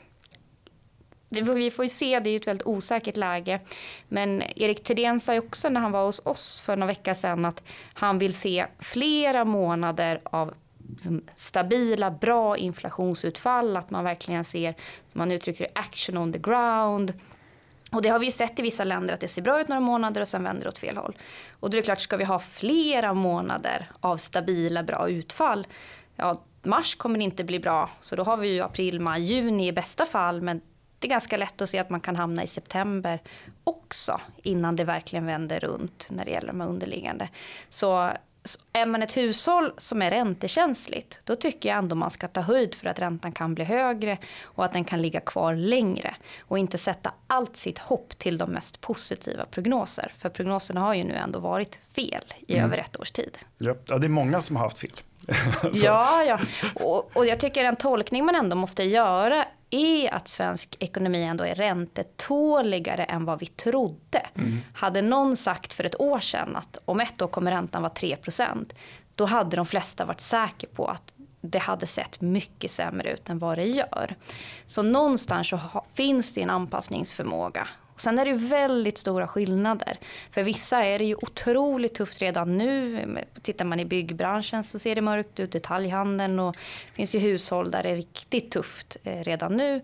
vi 1.41 1.71
får 1.71 1.85
ju 1.85 1.89
se, 1.89 2.21
det 2.21 2.31
är 2.31 2.33
ju 2.33 2.37
ett 2.37 2.47
väldigt 2.47 2.67
osäkert 2.67 3.17
läge. 3.17 3.61
Men 4.09 4.43
Erik 4.57 4.83
Thedéen 4.83 5.21
sa 5.21 5.33
ju 5.33 5.39
också 5.39 5.69
när 5.69 5.81
han 5.81 5.93
var 5.93 6.05
hos 6.05 6.27
oss 6.27 6.61
för 6.61 6.77
några 6.77 6.87
veckor 6.87 7.15
sedan 7.15 7.45
att 7.45 7.63
han 7.95 8.19
vill 8.19 8.35
se 8.35 8.67
flera 8.79 9.45
månader 9.45 10.21
av 10.25 10.55
liksom 10.91 11.23
stabila, 11.35 12.11
bra 12.11 12.57
inflationsutfall. 12.57 13.77
Att 13.77 13.91
man 13.91 14.05
verkligen 14.05 14.45
ser, 14.45 14.75
som 15.09 15.19
man 15.19 15.33
uttrycker 15.33 15.65
det, 15.65 15.81
action 15.81 16.17
on 16.17 16.33
the 16.33 16.39
ground. 16.39 17.13
Och 17.91 18.03
det 18.03 18.09
har 18.09 18.19
vi 18.19 18.27
ju 18.27 18.33
sett 18.33 18.59
i 18.59 18.63
vissa 18.63 18.85
länder 18.85 19.15
att 19.15 19.21
det 19.21 19.29
ser 19.29 19.43
bra 19.43 19.61
ut 19.61 19.69
några 19.69 19.81
månader 19.81 20.21
och 20.21 20.29
sen 20.29 20.45
vänder 20.45 20.63
det 20.63 20.69
åt 20.69 20.79
fel 20.79 20.97
håll. 20.97 21.17
Och 21.61 21.71
då 21.71 21.77
är 21.77 21.81
det 21.81 21.85
klart, 21.85 22.01
ska 22.01 22.17
vi 22.17 22.25
ha 22.25 22.39
flera 22.39 23.15
månader 23.15 23.91
av 24.01 24.17
stabila, 24.17 24.83
bra 24.83 25.09
utfall, 25.09 25.67
ja, 26.17 26.43
mars 26.63 26.95
kommer 26.95 27.21
inte 27.21 27.45
bli 27.45 27.61
bra. 27.61 27.91
Så 28.01 28.17
då 28.17 28.23
har 28.23 28.37
vi 28.37 28.49
ju 28.49 28.61
april, 28.61 29.01
maj, 29.01 29.23
juni 29.23 29.69
i 29.69 29.73
bästa 29.73 30.07
fall. 30.07 30.41
Men 30.41 30.61
det 31.07 31.09
är 31.09 31.15
ganska 31.15 31.37
lätt 31.37 31.61
att 31.61 31.71
se 31.71 31.79
att 31.79 31.91
man 31.91 32.01
kan 32.01 32.17
hamna 32.17 32.43
i 32.43 32.47
september 32.47 33.23
också 33.65 34.21
innan 34.43 34.77
det 34.77 34.85
verkligen 34.85 35.27
vänder 35.27 35.61
runt 35.61 36.09
när 36.11 36.25
det 36.25 36.31
gäller 36.31 36.49
de 36.49 36.61
underliggande. 36.61 37.29
Så 37.69 38.13
är 38.73 38.87
man 38.87 39.03
ett 39.03 39.17
hushåll 39.17 39.73
som 39.77 40.03
är 40.03 40.11
räntekänsligt, 40.11 41.21
då 41.25 41.37
tycker 41.37 41.69
jag 41.69 41.79
ändå 41.79 41.97
man 41.97 42.11
ska 42.11 42.29
ta 42.29 42.41
höjd 42.41 42.75
för 42.75 42.89
att 42.89 42.99
räntan 42.99 43.33
kan 43.33 43.55
bli 43.55 43.65
högre 43.65 44.19
och 44.43 44.65
att 44.65 44.73
den 44.73 44.85
kan 44.85 45.03
ligga 45.03 45.21
kvar 45.21 45.55
längre. 45.55 46.17
Och 46.41 46.59
inte 46.59 46.79
sätta 46.79 47.13
allt 47.27 47.57
sitt 47.57 47.79
hopp 47.79 48.19
till 48.19 48.39
de 48.39 48.51
mest 48.51 48.81
positiva 48.81 49.45
prognoser. 49.45 50.13
För 50.19 50.29
prognoserna 50.29 50.81
har 50.81 50.95
ju 50.95 51.05
nu 51.05 51.15
ändå 51.15 51.39
varit 51.39 51.81
fel 51.93 52.25
i 52.47 52.55
mm. 52.55 52.65
över 52.65 52.79
ett 52.79 53.01
års 53.01 53.11
tid. 53.11 53.39
Ja, 53.59 53.75
det 53.99 54.07
är 54.07 54.09
många 54.09 54.41
som 54.41 54.57
har 54.57 54.63
haft 54.63 54.79
fel. 54.79 55.01
Ja, 55.73 56.25
ja. 56.25 56.39
Och, 56.75 57.17
och 57.17 57.27
jag 57.27 57.41
tycker 57.41 57.65
en 57.65 57.77
tolkning 57.77 58.25
man 58.25 58.35
ändå 58.35 58.57
måste 58.57 58.83
göra 58.83 59.45
är 59.71 60.15
att 60.15 60.29
svensk 60.29 60.77
ekonomi 60.79 61.23
ändå 61.23 61.45
är 61.45 61.55
räntetåligare 61.55 63.05
än 63.05 63.25
vad 63.25 63.39
vi 63.41 63.47
trodde. 63.47 64.27
Mm. 64.35 64.61
Hade 64.75 65.03
någon 65.03 65.37
sagt 65.37 65.75
för 65.75 65.85
ett 65.85 66.01
år 66.01 66.21
sedan 66.21 66.57
att 66.57 66.79
om 66.85 67.01
ett 67.01 67.23
år 67.23 67.29
kommer 67.29 67.51
räntan 67.51 67.83
vara 67.83 67.93
3% 67.93 68.73
då 69.15 69.25
hade 69.25 69.57
de 69.57 69.67
flesta 69.67 70.05
varit 70.05 70.21
säkra 70.21 70.69
på 70.75 70.87
att 70.87 71.13
det 71.41 71.59
hade 71.59 71.87
sett 71.87 72.21
mycket 72.21 72.71
sämre 72.71 73.13
ut 73.13 73.29
än 73.29 73.39
vad 73.39 73.59
det 73.59 73.65
gör. 73.65 74.15
Så 74.67 74.83
någonstans 74.83 75.49
så 75.49 75.61
finns 75.95 76.35
det 76.35 76.43
en 76.43 76.51
anpassningsförmåga 76.51 77.69
sen 77.97 78.19
är 78.19 78.25
det 78.25 78.33
väldigt 78.33 78.99
stora 78.99 79.27
skillnader. 79.27 79.99
För 80.31 80.43
vissa 80.43 80.85
är 80.85 80.99
det 80.99 81.05
ju 81.05 81.15
otroligt 81.15 81.95
tufft 81.95 82.23
redan 82.23 82.57
nu. 82.57 83.07
Tittar 83.43 83.65
man 83.65 83.81
i 83.81 83.85
byggbranschen 83.85 84.65
så 84.65 84.79
ser 84.79 84.95
det 84.95 85.01
mörkt 85.01 85.41
ut, 85.41 85.53
detaljhandeln 85.53 86.39
och 86.39 86.57
det 86.57 86.93
finns 86.93 87.15
ju 87.15 87.19
hushåll 87.19 87.71
där 87.71 87.83
det 87.83 87.89
är 87.89 87.97
riktigt 87.97 88.51
tufft 88.51 88.97
eh, 89.05 89.23
redan 89.23 89.57
nu. 89.57 89.81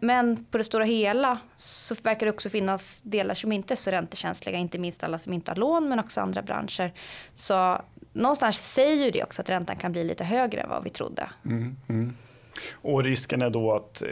Men 0.00 0.44
på 0.44 0.58
det 0.58 0.64
stora 0.64 0.84
hela 0.84 1.38
så 1.56 1.94
verkar 2.02 2.26
det 2.26 2.32
också 2.32 2.50
finnas 2.50 3.00
delar 3.04 3.34
som 3.34 3.52
inte 3.52 3.74
är 3.74 3.76
så 3.76 3.90
räntekänsliga, 3.90 4.58
inte 4.58 4.78
minst 4.78 5.04
alla 5.04 5.18
som 5.18 5.32
inte 5.32 5.50
har 5.50 5.56
lån 5.56 5.88
men 5.88 5.98
också 5.98 6.20
andra 6.20 6.42
branscher. 6.42 6.92
Så 7.34 7.82
någonstans 8.12 8.72
säger 8.72 9.04
ju 9.04 9.10
det 9.10 9.24
också 9.24 9.42
att 9.42 9.48
räntan 9.48 9.76
kan 9.76 9.92
bli 9.92 10.04
lite 10.04 10.24
högre 10.24 10.60
än 10.60 10.68
vad 10.68 10.84
vi 10.84 10.90
trodde. 10.90 11.28
Mm, 11.44 11.76
mm. 11.88 12.16
Och 12.72 13.04
risken 13.04 13.42
är 13.42 13.50
då 13.50 13.72
att 13.72 14.02
eh, 14.02 14.08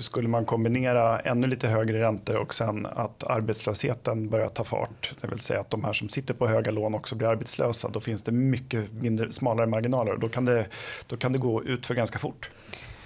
skulle 0.00 0.28
man 0.28 0.44
kombinera 0.44 1.20
ännu 1.20 1.46
lite 1.46 1.68
högre 1.68 2.02
räntor 2.02 2.36
och 2.36 2.54
sen 2.54 2.86
att 2.86 3.24
arbetslösheten 3.24 4.28
börjar 4.28 4.48
ta 4.48 4.64
fart, 4.64 5.14
det 5.20 5.28
vill 5.28 5.40
säga 5.40 5.60
att 5.60 5.70
de 5.70 5.84
här 5.84 5.92
som 5.92 6.08
sitter 6.08 6.34
på 6.34 6.46
höga 6.46 6.70
lån 6.70 6.94
också 6.94 7.14
blir 7.14 7.28
arbetslösa, 7.28 7.88
då 7.88 8.00
finns 8.00 8.22
det 8.22 8.32
mycket 8.32 8.92
mindre, 8.92 9.32
smalare 9.32 9.66
marginaler 9.66 10.12
och 10.12 10.20
då 10.20 10.28
kan 10.28 10.44
det, 10.44 10.66
då 11.06 11.16
kan 11.16 11.32
det 11.32 11.38
gå 11.38 11.64
ut 11.64 11.86
för 11.86 11.94
ganska 11.94 12.18
fort. 12.18 12.50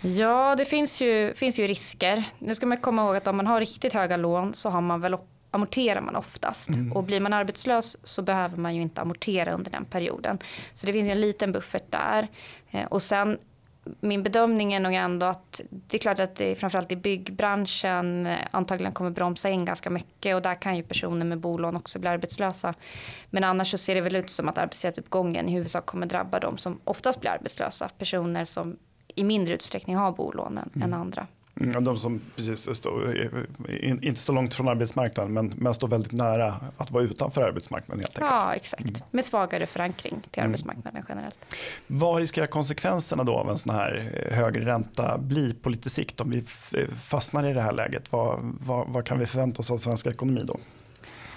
Ja, 0.00 0.54
det 0.58 0.64
finns 0.64 1.00
ju, 1.02 1.34
finns 1.34 1.58
ju 1.58 1.66
risker. 1.66 2.24
Nu 2.38 2.54
ska 2.54 2.66
man 2.66 2.78
komma 2.78 3.02
ihåg 3.02 3.16
att 3.16 3.26
om 3.26 3.36
man 3.36 3.46
har 3.46 3.60
riktigt 3.60 3.92
höga 3.92 4.16
lån 4.16 4.54
så 4.54 4.68
har 4.68 4.80
man 4.80 5.00
väl 5.00 5.16
amorterar 5.50 6.00
man 6.00 6.16
oftast. 6.16 6.68
Mm. 6.68 6.92
Och 6.92 7.04
blir 7.04 7.20
man 7.20 7.32
arbetslös 7.32 7.96
så 8.02 8.22
behöver 8.22 8.56
man 8.56 8.74
ju 8.74 8.82
inte 8.82 9.00
amortera 9.00 9.52
under 9.52 9.70
den 9.70 9.84
perioden. 9.84 10.38
Så 10.74 10.86
det 10.86 10.92
finns 10.92 11.08
ju 11.08 11.12
en 11.12 11.20
liten 11.20 11.52
buffert 11.52 11.90
där. 11.90 12.28
Eh, 12.70 12.84
och 12.84 13.02
sen 13.02 13.38
min 14.00 14.22
bedömning 14.22 14.72
är 14.72 14.80
nog 14.80 14.94
ändå 14.94 15.26
att 15.26 15.60
det 15.70 15.96
är 15.96 15.98
klart 15.98 16.20
att 16.20 16.34
det 16.34 16.56
framförallt 16.56 16.92
i 16.92 16.96
byggbranschen 16.96 18.26
eh, 18.26 18.38
antagligen 18.50 18.92
kommer 18.92 19.10
bromsa 19.10 19.48
in 19.48 19.64
ganska 19.64 19.90
mycket 19.90 20.34
och 20.34 20.42
där 20.42 20.54
kan 20.54 20.76
ju 20.76 20.82
personer 20.82 21.26
med 21.26 21.38
bolån 21.38 21.76
också 21.76 21.98
bli 21.98 22.08
arbetslösa. 22.08 22.74
Men 23.30 23.44
annars 23.44 23.70
så 23.70 23.78
ser 23.78 23.94
det 23.94 24.00
väl 24.00 24.16
ut 24.16 24.30
som 24.30 24.48
att 24.48 24.58
arbetslöshetsuppgången 24.58 25.48
i 25.48 25.52
huvudsak 25.52 25.86
kommer 25.86 26.06
drabba 26.06 26.40
de 26.40 26.56
som 26.56 26.80
oftast 26.84 27.20
blir 27.20 27.30
arbetslösa. 27.30 27.90
Personer 27.98 28.44
som 28.44 28.76
i 29.14 29.24
mindre 29.24 29.54
utsträckning 29.54 29.96
har 29.96 30.12
bolånen 30.12 30.70
mm. 30.74 30.82
än 30.82 31.00
andra. 31.00 31.26
Mm, 31.60 31.84
de 31.84 31.98
som 31.98 32.20
precis 32.36 32.76
står, 32.76 33.28
inte 34.02 34.20
står 34.20 34.34
långt 34.34 34.54
från 34.54 34.68
arbetsmarknaden 34.68 35.32
men, 35.32 35.52
men 35.56 35.74
står 35.74 35.88
väldigt 35.88 36.12
nära 36.12 36.54
att 36.76 36.90
vara 36.90 37.04
utanför 37.04 37.42
arbetsmarknaden 37.42 38.00
helt 38.00 38.18
enkelt. 38.18 38.42
Ja, 38.42 38.54
exakt. 38.54 38.84
Mm. 38.84 39.00
Med 39.10 39.24
svagare 39.24 39.66
förankring 39.66 40.20
till 40.30 40.40
mm. 40.40 40.50
arbetsmarknaden 40.50 41.02
generellt. 41.08 41.54
Vad 41.86 42.20
riskerar 42.20 42.46
konsekvenserna 42.46 43.24
då 43.24 43.32
av 43.32 43.50
en 43.50 43.58
sån 43.58 43.74
här 43.74 44.12
eh, 44.14 44.36
högre 44.36 44.64
ränta 44.64 45.18
bli 45.18 45.54
på 45.54 45.70
lite 45.70 45.90
sikt 45.90 46.20
om 46.20 46.30
vi 46.30 46.44
fastnar 47.02 47.46
i 47.50 47.52
det 47.52 47.62
här 47.62 47.72
läget? 47.72 48.12
Vad, 48.12 48.38
vad, 48.60 48.88
vad 48.88 49.04
kan 49.04 49.18
vi 49.18 49.26
förvänta 49.26 49.60
oss 49.60 49.70
av 49.70 49.78
svensk 49.78 50.06
ekonomi 50.06 50.42
då? 50.44 50.56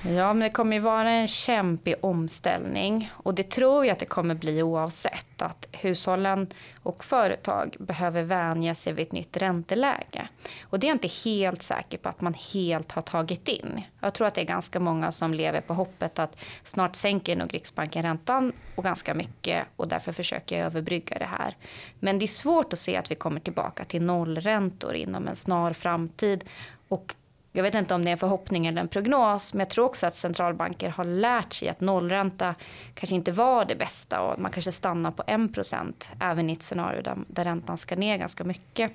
Ja, 0.03 0.33
men 0.33 0.39
det 0.39 0.49
kommer 0.49 0.75
ju 0.75 0.79
vara 0.79 1.09
en 1.09 1.27
kämpig 1.27 1.95
omställning 2.01 3.11
och 3.13 3.33
det 3.33 3.49
tror 3.49 3.85
jag 3.85 3.93
att 3.93 3.99
det 3.99 4.05
kommer 4.05 4.35
bli 4.35 4.63
oavsett 4.63 5.41
att 5.41 5.67
hushållen 5.71 6.47
och 6.83 7.03
företag 7.03 7.75
behöver 7.79 8.23
vänja 8.23 8.75
sig 8.75 8.93
vid 8.93 9.07
ett 9.07 9.11
nytt 9.11 9.37
ränteläge. 9.37 10.27
Och 10.61 10.79
det 10.79 10.87
är 10.87 10.89
jag 10.89 10.95
inte 10.95 11.29
helt 11.29 11.63
säker 11.63 11.97
på 11.97 12.09
att 12.09 12.21
man 12.21 12.33
helt 12.53 12.91
har 12.91 13.01
tagit 13.01 13.47
in. 13.47 13.81
Jag 13.99 14.13
tror 14.13 14.27
att 14.27 14.35
det 14.35 14.41
är 14.41 14.45
ganska 14.45 14.79
många 14.79 15.11
som 15.11 15.33
lever 15.33 15.61
på 15.61 15.73
hoppet 15.73 16.19
att 16.19 16.35
snart 16.63 16.95
sänker 16.95 17.35
nog 17.35 17.53
Riksbanken 17.53 18.03
räntan 18.03 18.53
och 18.75 18.83
ganska 18.83 19.13
mycket 19.13 19.67
och 19.75 19.87
därför 19.87 20.11
försöker 20.11 20.57
jag 20.57 20.65
överbrygga 20.65 21.19
det 21.19 21.25
här. 21.25 21.55
Men 21.99 22.19
det 22.19 22.25
är 22.25 22.27
svårt 22.27 22.73
att 22.73 22.79
se 22.79 22.97
att 22.97 23.11
vi 23.11 23.15
kommer 23.15 23.39
tillbaka 23.39 23.85
till 23.85 24.01
nollräntor 24.01 24.93
inom 24.93 25.27
en 25.27 25.35
snar 25.35 25.73
framtid 25.73 26.43
och 26.87 27.15
jag 27.59 27.63
vet 27.63 27.75
inte 27.75 27.93
om 27.93 28.05
det 28.05 28.09
är 28.09 28.11
en 28.11 28.17
förhoppning 28.17 28.67
eller 28.67 28.81
en 28.81 28.87
prognos, 28.87 29.53
men 29.53 29.59
jag 29.59 29.69
tror 29.69 29.85
också 29.85 30.07
att 30.07 30.15
centralbanker 30.15 30.89
har 30.89 31.03
lärt 31.03 31.53
sig 31.53 31.69
att 31.69 31.81
nollränta 31.81 32.55
kanske 32.93 33.15
inte 33.15 33.31
var 33.31 33.65
det 33.65 33.75
bästa 33.75 34.21
och 34.21 34.39
man 34.39 34.51
kanske 34.51 34.71
stannar 34.71 35.11
på 35.11 35.23
1% 35.23 35.93
även 36.19 36.49
i 36.49 36.53
ett 36.53 36.63
scenario 36.63 37.01
där, 37.01 37.17
där 37.27 37.43
räntan 37.43 37.77
ska 37.77 37.95
ner 37.95 38.17
ganska 38.17 38.43
mycket. 38.43 38.91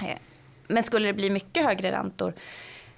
Eh, 0.00 0.18
men 0.66 0.82
skulle 0.82 1.06
det 1.06 1.12
bli 1.12 1.30
mycket 1.30 1.64
högre 1.64 1.92
räntor 1.92 2.34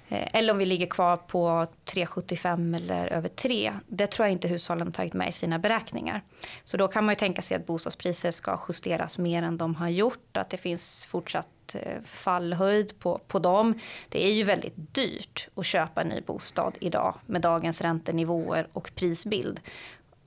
Eh, 0.09 0.27
eller 0.33 0.53
om 0.53 0.57
vi 0.59 0.65
ligger 0.65 0.85
kvar 0.85 1.17
på 1.17 1.67
3,75 1.85 2.75
eller 2.75 3.07
över 3.07 3.29
3. 3.29 3.73
Det 3.87 4.07
tror 4.07 4.25
jag 4.25 4.31
inte 4.31 4.47
hushållen 4.47 4.91
tagit 4.91 5.13
med 5.13 5.29
i 5.29 5.31
sina 5.31 5.59
beräkningar. 5.59 6.21
Så 6.63 6.77
då 6.77 6.87
kan 6.87 7.05
man 7.05 7.11
ju 7.11 7.15
tänka 7.15 7.41
sig 7.41 7.57
att 7.57 7.65
bostadspriser 7.65 8.31
ska 8.31 8.59
justeras 8.67 9.17
mer 9.17 9.43
än 9.43 9.57
de 9.57 9.75
har 9.75 9.89
gjort. 9.89 10.37
Att 10.37 10.49
det 10.49 10.57
finns 10.57 11.05
fortsatt 11.05 11.75
eh, 11.75 12.01
fallhöjd 12.03 12.99
på, 12.99 13.21
på 13.27 13.39
dem. 13.39 13.79
Det 14.09 14.25
är 14.25 14.33
ju 14.33 14.43
väldigt 14.43 14.75
dyrt 14.75 15.47
att 15.55 15.65
köpa 15.65 16.01
en 16.01 16.07
ny 16.07 16.21
bostad 16.21 16.77
idag 16.79 17.15
med 17.25 17.41
dagens 17.41 17.81
räntenivåer 17.81 18.67
och 18.73 18.91
prisbild. 18.95 19.59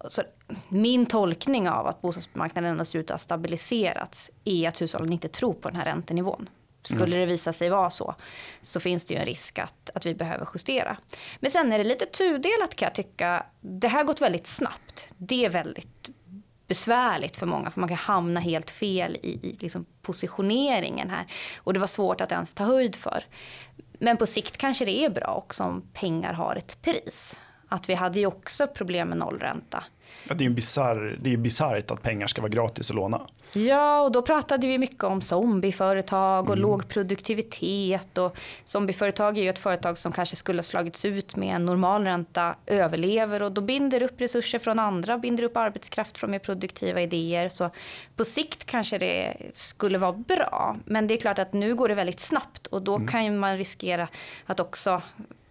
Så 0.08 0.22
min 0.68 1.06
tolkning 1.06 1.68
av 1.68 1.86
att 1.86 2.00
bostadsmarknaden 2.02 2.70
ändå 2.70 2.84
ser 2.84 2.98
ut 2.98 3.10
att 3.10 3.10
ha 3.10 3.18
stabiliserats 3.18 4.30
är 4.44 4.68
att 4.68 4.80
hushållen 4.80 5.12
inte 5.12 5.28
tror 5.28 5.52
på 5.52 5.68
den 5.68 5.76
här 5.76 5.84
räntenivån. 5.84 6.48
Skulle 6.80 7.16
mm. 7.16 7.20
det 7.20 7.26
visa 7.26 7.52
sig 7.52 7.68
vara 7.68 7.90
så, 7.90 8.14
så 8.62 8.80
finns 8.80 9.04
det 9.04 9.14
ju 9.14 9.20
en 9.20 9.26
risk 9.26 9.58
att, 9.58 9.90
att 9.94 10.06
vi 10.06 10.14
behöver 10.14 10.48
justera. 10.54 10.96
Men 11.40 11.50
sen 11.50 11.72
är 11.72 11.78
det 11.78 11.84
lite 11.84 12.06
tudelat 12.06 12.76
kan 12.76 12.86
jag 12.86 12.94
tycka. 12.94 13.46
Det 13.60 13.88
här 13.88 13.98
har 13.98 14.04
gått 14.04 14.20
väldigt 14.20 14.46
snabbt. 14.46 15.08
Det 15.16 15.44
är 15.44 15.50
väldigt 15.50 16.08
besvärligt 16.66 17.36
för 17.36 17.46
många 17.46 17.70
för 17.70 17.80
man 17.80 17.88
kan 17.88 17.98
hamna 17.98 18.40
helt 18.40 18.70
fel 18.70 19.16
i, 19.22 19.28
i 19.28 19.56
liksom 19.60 19.86
positioneringen 20.02 21.10
här. 21.10 21.26
Och 21.56 21.74
det 21.74 21.80
var 21.80 21.86
svårt 21.86 22.20
att 22.20 22.32
ens 22.32 22.54
ta 22.54 22.64
höjd 22.64 22.96
för. 22.96 23.24
Men 23.98 24.16
på 24.16 24.26
sikt 24.26 24.56
kanske 24.56 24.84
det 24.84 25.04
är 25.04 25.10
bra 25.10 25.34
också 25.34 25.64
om 25.64 25.82
pengar 25.92 26.32
har 26.32 26.56
ett 26.56 26.82
pris. 26.82 27.40
Att 27.68 27.88
vi 27.88 27.94
hade 27.94 28.20
ju 28.20 28.26
också 28.26 28.66
problem 28.66 29.08
med 29.08 29.18
nollränta. 29.18 29.84
Ja, 30.28 30.34
det 30.34 30.44
är 30.44 30.48
ju 30.48 30.54
bizarr, 30.54 31.18
det 31.22 31.32
är 31.32 31.36
bisarrt 31.36 31.90
att 31.90 32.02
pengar 32.02 32.26
ska 32.26 32.42
vara 32.42 32.52
gratis 32.52 32.90
att 32.90 32.96
låna. 32.96 33.20
Ja, 33.52 34.00
och 34.00 34.12
då 34.12 34.22
pratade 34.22 34.66
vi 34.66 34.78
mycket 34.78 35.04
om 35.04 35.20
zombieföretag 35.20 36.44
och 36.44 36.56
mm. 36.56 36.62
låg 36.62 36.88
produktivitet. 36.88 38.18
Och 38.18 38.38
zombieföretag 38.64 39.38
är 39.38 39.42
ju 39.42 39.48
ett 39.48 39.58
företag 39.58 39.98
som 39.98 40.12
kanske 40.12 40.36
skulle 40.36 40.58
ha 40.58 40.62
slagits 40.62 41.04
ut 41.04 41.36
med 41.36 41.54
en 41.54 41.66
normal 41.66 42.04
ränta 42.04 42.54
överlever 42.66 43.42
och 43.42 43.52
då 43.52 43.60
binder 43.60 44.02
upp 44.02 44.20
resurser 44.20 44.58
från 44.58 44.78
andra, 44.78 45.18
binder 45.18 45.44
upp 45.44 45.56
arbetskraft 45.56 46.18
från 46.18 46.30
mer 46.30 46.38
produktiva 46.38 47.00
idéer. 47.00 47.48
Så 47.48 47.70
på 48.16 48.24
sikt 48.24 48.64
kanske 48.64 48.98
det 48.98 49.36
skulle 49.52 49.98
vara 49.98 50.12
bra. 50.12 50.76
Men 50.84 51.06
det 51.06 51.14
är 51.14 51.18
klart 51.18 51.38
att 51.38 51.52
nu 51.52 51.74
går 51.74 51.88
det 51.88 51.94
väldigt 51.94 52.20
snabbt 52.20 52.66
och 52.66 52.82
då 52.82 52.94
mm. 52.96 53.08
kan 53.08 53.38
man 53.38 53.56
riskera 53.56 54.08
att 54.46 54.60
också 54.60 55.02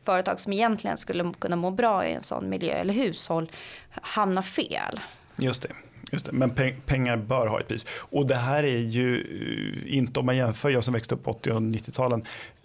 företag 0.08 0.40
som 0.40 0.54
egentligen 0.54 0.98
skulle 0.98 1.34
kunna 1.40 1.56
må 1.56 1.72
bra 1.72 2.06
i 2.06 2.14
en 2.14 2.22
sån 2.22 2.50
miljö 2.50 2.74
eller 2.74 2.94
hushåll 2.94 3.52
hamnar 3.90 4.42
fel. 4.42 5.00
Just 5.38 5.62
det. 5.64 5.70
Just 6.12 6.26
det, 6.26 6.32
men 6.32 6.52
pengar 6.86 7.18
bör 7.18 7.48
ha 7.48 7.60
ett 7.60 7.68
pris. 7.68 7.88
Och 7.90 8.28
det 8.28 8.36
här 8.36 8.64
är 8.64 8.78
ju 8.78 9.16
eh, 9.16 9.98
inte 9.98 10.20
om 10.20 10.26
man 10.26 10.38
jämför, 10.38 10.70
jag 10.70 10.84
som 10.84 10.94
växte 10.94 11.16
upp 11.16 11.24
på 11.24 11.32
80 11.32 11.52
och 11.52 11.62
90-talen, 11.62 12.24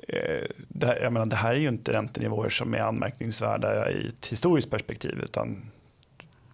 eh, 0.08 0.46
det 0.68 0.86
här, 0.86 1.00
jag 1.02 1.12
menar, 1.12 1.26
det 1.26 1.36
här 1.36 1.54
är 1.54 1.58
ju 1.58 1.68
inte 1.68 1.92
räntenivåer 1.92 2.48
som 2.48 2.74
är 2.74 2.78
anmärkningsvärda 2.78 3.90
i 3.90 4.08
ett 4.08 4.26
historiskt 4.26 4.70
perspektiv 4.70 5.20
utan 5.24 5.70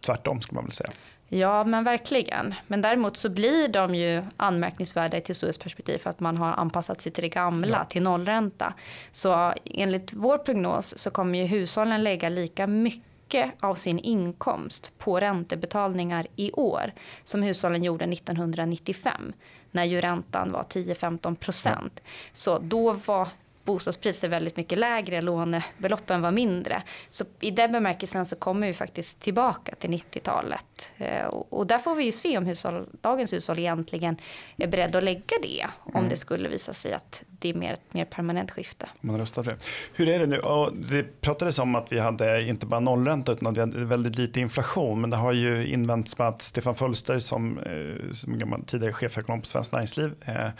tvärtom 0.06 0.40
skulle 0.40 0.54
man 0.54 0.64
väl 0.64 0.72
säga. 0.72 0.90
Ja, 1.28 1.64
men 1.64 1.84
verkligen. 1.84 2.54
Men 2.66 2.82
däremot 2.82 3.16
så 3.16 3.28
blir 3.28 3.68
de 3.68 3.94
ju 3.94 4.22
anmärkningsvärda 4.36 5.16
i 5.16 5.20
ett 5.20 5.30
historiskt 5.30 5.62
perspektiv 5.62 5.98
för 5.98 6.10
att 6.10 6.20
man 6.20 6.36
har 6.36 6.52
anpassat 6.52 7.00
sig 7.00 7.12
till 7.12 7.22
det 7.22 7.28
gamla, 7.28 7.78
ja. 7.78 7.84
till 7.84 8.02
nollränta. 8.02 8.74
Så 9.10 9.52
enligt 9.64 10.12
vår 10.12 10.38
prognos 10.38 10.98
så 10.98 11.10
kommer 11.10 11.38
ju 11.38 11.44
hushållen 11.44 12.04
lägga 12.04 12.28
lika 12.28 12.66
mycket 12.66 13.52
av 13.60 13.74
sin 13.74 13.98
inkomst 13.98 14.92
på 14.98 15.20
räntebetalningar 15.20 16.26
i 16.36 16.52
år 16.52 16.92
som 17.24 17.42
hushållen 17.42 17.84
gjorde 17.84 18.04
1995 18.04 19.32
när 19.70 19.84
ju 19.84 20.00
räntan 20.00 20.52
var 20.52 20.62
10-15 20.62 21.34
procent. 21.34 22.00
Ja. 22.04 22.10
Så 22.32 22.58
då 22.58 22.92
var 22.92 23.28
bostadspriser 23.68 24.28
väldigt 24.28 24.56
mycket 24.56 24.78
lägre, 24.78 25.20
lånebeloppen 25.20 26.22
var 26.22 26.30
mindre. 26.30 26.82
Så 27.08 27.24
i 27.40 27.50
den 27.50 27.72
bemärkelsen 27.72 28.26
så 28.26 28.36
kommer 28.36 28.66
vi 28.66 28.72
faktiskt 28.72 29.20
tillbaka 29.20 29.74
till 29.74 29.90
90-talet. 29.90 30.92
Eh, 30.96 31.26
och 31.26 31.66
där 31.66 31.78
får 31.78 31.94
vi 31.94 32.04
ju 32.04 32.12
se 32.12 32.38
om 32.38 32.46
hushåll, 32.46 32.86
dagens 33.00 33.32
hushåll 33.32 33.58
egentligen 33.58 34.16
är 34.56 34.66
beredda 34.66 34.98
att 34.98 35.04
lägga 35.04 35.36
det. 35.42 35.66
Om 35.82 35.96
mm. 35.96 36.08
det 36.08 36.16
skulle 36.16 36.48
visa 36.48 36.72
sig 36.72 36.92
att 36.92 37.22
det 37.28 37.48
är 37.48 37.54
mer, 37.54 37.72
ett 37.72 37.94
mer 37.94 38.04
permanent 38.04 38.50
skifte. 38.50 38.88
Man 39.00 39.18
röstar 39.18 39.42
för 39.42 39.50
det. 39.50 39.58
Hur 39.94 40.08
är 40.08 40.18
det 40.18 40.26
nu? 40.26 40.40
det 40.90 41.20
pratades 41.20 41.58
om 41.58 41.74
att 41.74 41.92
vi 41.92 41.98
hade 41.98 42.42
inte 42.42 42.66
bara 42.66 42.80
nollränta 42.80 43.32
utan 43.32 43.48
att 43.48 43.56
vi 43.56 43.60
hade 43.60 43.84
väldigt 43.84 44.16
lite 44.16 44.40
inflation. 44.40 45.00
Men 45.00 45.10
det 45.10 45.16
har 45.16 45.32
ju 45.32 45.66
invänts 45.66 46.18
med 46.18 46.28
att 46.28 46.42
Stefan 46.42 46.74
Fölster 46.74 47.18
som, 47.18 47.58
eh, 47.58 48.14
som 48.14 48.64
tidigare 48.66 48.92
chefekonom 48.92 49.40
på 49.40 49.46
Svenskt 49.46 49.72
Näringsliv 49.72 50.14
Eh, 50.28 50.50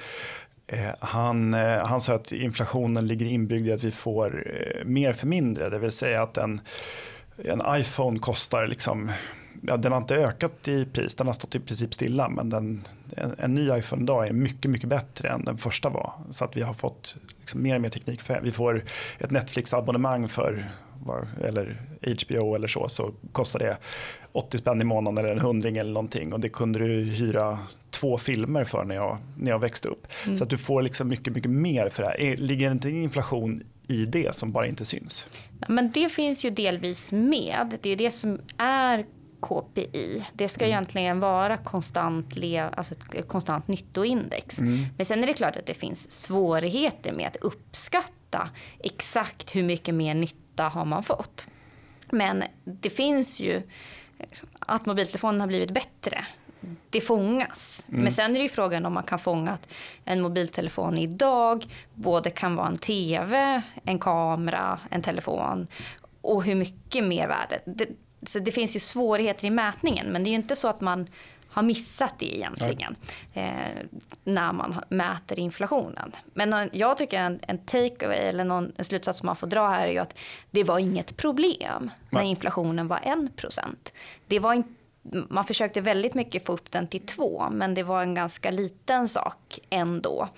Eh, 0.69 0.91
han, 1.01 1.55
eh, 1.55 1.87
han 1.87 2.01
sa 2.01 2.15
att 2.15 2.33
inflationen 2.33 3.07
ligger 3.07 3.27
inbyggd 3.27 3.67
i 3.67 3.73
att 3.73 3.85
vi 3.85 3.91
får 3.91 4.45
eh, 4.47 4.85
mer 4.85 5.13
för 5.13 5.27
mindre. 5.27 5.69
Det 5.69 5.79
vill 5.79 5.93
säga 5.93 6.23
att 6.23 6.37
en, 6.37 6.61
en 7.45 7.63
iPhone 7.81 8.19
kostar 8.19 8.67
liksom 8.67 9.11
ja, 9.63 9.77
den 9.77 9.93
har 9.93 9.99
inte 9.99 10.17
ökat 10.17 10.69
i 10.69 10.85
pris, 10.85 11.15
den 11.15 11.27
har 11.27 11.35
stått 11.35 11.55
i 11.55 11.61
princip 11.61 11.95
stilla. 11.95 12.29
Men 12.29 12.51
den, 12.51 12.85
en, 13.17 13.35
en 13.39 13.55
ny 13.55 13.71
iPhone 13.79 14.03
idag 14.03 14.29
är 14.29 14.33
mycket, 14.33 14.71
mycket 14.71 14.89
bättre 14.89 15.29
än 15.29 15.45
den 15.45 15.59
första 15.59 15.89
var. 15.89 16.13
Så 16.31 16.45
att 16.45 16.57
vi 16.57 16.63
har 16.63 16.75
fått 16.75 17.17
liksom 17.39 17.63
mer 17.63 17.75
och 17.75 17.81
mer 17.81 17.91
teknik. 17.91 18.21
För, 18.21 18.41
vi 18.41 18.53
får 18.53 18.85
ett 19.19 19.31
Netflix-abonnemang 19.31 20.29
för 20.29 20.65
eller 21.45 21.81
HBO 22.03 22.55
eller 22.55 22.69
så, 22.69 22.89
så 22.89 23.13
kostar 23.33 23.59
det 23.59 23.77
80 24.33 24.59
spänn 24.59 24.81
i 24.81 24.85
månaden 24.85 25.19
eller 25.19 25.33
en 25.33 25.41
hundring 25.41 25.77
eller 25.77 25.93
någonting. 25.93 26.33
Och 26.33 26.41
det 26.41 26.49
kunde 26.49 26.79
du 26.79 27.03
hyra 27.03 27.59
två 28.01 28.19
filmer 28.19 28.65
för 28.65 28.85
när 28.85 28.95
jag, 28.95 29.19
när 29.37 29.51
jag 29.51 29.59
växte 29.59 29.89
upp. 29.89 30.07
Mm. 30.25 30.37
Så 30.37 30.45
att 30.45 30.51
du 30.51 30.59
får 30.59 30.83
liksom 30.83 31.09
mycket, 31.09 31.35
mycket 31.35 31.51
mer 31.51 31.89
för 31.89 32.03
det 32.03 32.09
här. 32.09 32.37
Ligger 32.37 32.71
inte 32.71 32.91
inflation 32.91 33.63
i 33.89 34.07
det 34.07 34.35
som 34.35 34.53
bara 34.53 34.67
inte 34.67 34.85
syns? 34.85 35.27
Men 35.69 35.91
det 35.91 36.09
finns 36.09 36.45
ju 36.45 36.51
delvis 36.51 37.13
med. 37.13 37.79
Det 37.83 37.91
är 37.91 37.97
det 37.97 38.11
som 38.11 38.41
är 38.59 39.07
KPI. 39.41 40.27
Det 40.33 40.49
ska 40.49 40.65
mm. 40.65 40.73
egentligen 40.73 41.21
vara 41.21 41.57
konstant, 41.57 42.35
alltså 42.77 42.95
ett 43.15 43.29
konstant 43.29 43.69
nyttoindex. 43.69 44.59
Mm. 44.59 44.87
Men 44.97 45.07
sen 45.07 45.23
är 45.23 45.27
det 45.27 45.33
klart 45.33 45.57
att 45.57 45.67
det 45.67 45.75
finns 45.75 46.11
svårigheter 46.11 47.13
med 47.13 47.27
att 47.27 47.37
uppskatta 47.37 48.51
exakt 48.79 49.57
hur 49.57 49.63
mycket 49.63 49.95
mer 49.95 50.15
nytta 50.15 50.69
har 50.69 50.85
man 50.85 51.03
fått. 51.03 51.47
Men 52.11 52.45
det 52.65 52.91
finns 52.91 53.41
ju 53.41 53.63
att 54.59 54.87
mobiltelefonen 54.87 55.41
har 55.41 55.49
blivit 55.49 55.71
bättre. 55.71 56.27
Det 56.91 57.01
fångas. 57.01 57.85
Mm. 57.89 58.03
Men 58.03 58.13
sen 58.13 58.31
är 58.31 58.39
det 58.39 58.43
ju 58.43 58.49
frågan 58.49 58.87
om 58.87 58.93
man 58.93 59.03
kan 59.03 59.19
fånga 59.19 59.53
att 59.53 59.69
en 60.05 60.21
mobiltelefon 60.21 60.99
idag 60.99 61.65
både 61.95 62.31
kan 62.31 62.57
vara 62.57 62.67
en 62.67 62.79
tv, 62.79 63.63
en 63.85 63.99
kamera, 63.99 64.81
en 64.91 65.03
telefon 65.03 65.67
och 66.21 66.45
hur 66.45 66.55
mycket 66.55 67.05
mer 67.05 67.29
värde. 67.29 67.61
Det, 67.65 67.89
så 68.27 68.39
det 68.39 68.53
finns 68.53 68.77
ju 68.77 68.81
svårigheter 68.81 69.47
i 69.47 69.51
mätningen 69.51 70.07
men 70.07 70.25
det 70.25 70.29
är 70.29 70.33
ju 70.33 70.37
inte 70.37 70.57
så 70.57 70.69
att 70.69 70.81
man 70.81 71.09
har 71.51 71.63
missat 71.63 72.15
det 72.19 72.37
egentligen 72.37 72.97
eh, 73.35 73.53
när 74.25 74.53
man 74.53 74.81
mäter 74.89 75.39
inflationen. 75.39 76.13
Men 76.35 76.71
jag 76.73 76.99
tycker 76.99 77.21
en, 77.21 77.41
en 77.43 77.59
takeaway 77.59 78.19
eller 78.19 78.45
någon, 78.45 78.73
en 78.77 78.85
slutsats 78.85 79.19
som 79.19 79.27
man 79.27 79.37
får 79.37 79.47
dra 79.47 79.69
här 79.69 79.87
är 79.87 79.93
ju 79.93 79.99
att 79.99 80.15
det 80.51 80.65
var 80.65 80.79
inget 80.79 81.17
problem 81.17 81.91
när 82.11 82.23
inflationen 82.23 82.89
var 82.89 82.99
1% 82.99 83.65
Det 84.27 84.39
var 84.39 84.55
inte 84.55 84.71
man 85.29 85.45
försökte 85.45 85.81
väldigt 85.81 86.15
mycket 86.15 86.47
få 86.47 86.53
upp 86.53 86.71
den 86.71 86.89
till 86.89 87.07
två, 87.07 87.49
men 87.51 87.75
det 87.75 87.83
var 87.83 88.03
en 88.03 88.15
ganska 88.15 88.51
liten 88.51 89.09
sak 89.09 89.59
ändå. 89.71 90.29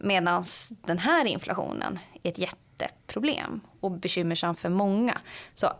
Medan 0.00 0.44
den 0.68 0.98
här 0.98 1.24
inflationen 1.24 1.98
är 2.22 2.30
ett 2.30 2.38
jätteproblem 2.38 3.60
och 3.80 3.90
bekymmersam 3.90 4.54
för 4.54 4.68
många. 4.68 5.18
Så 5.54 5.72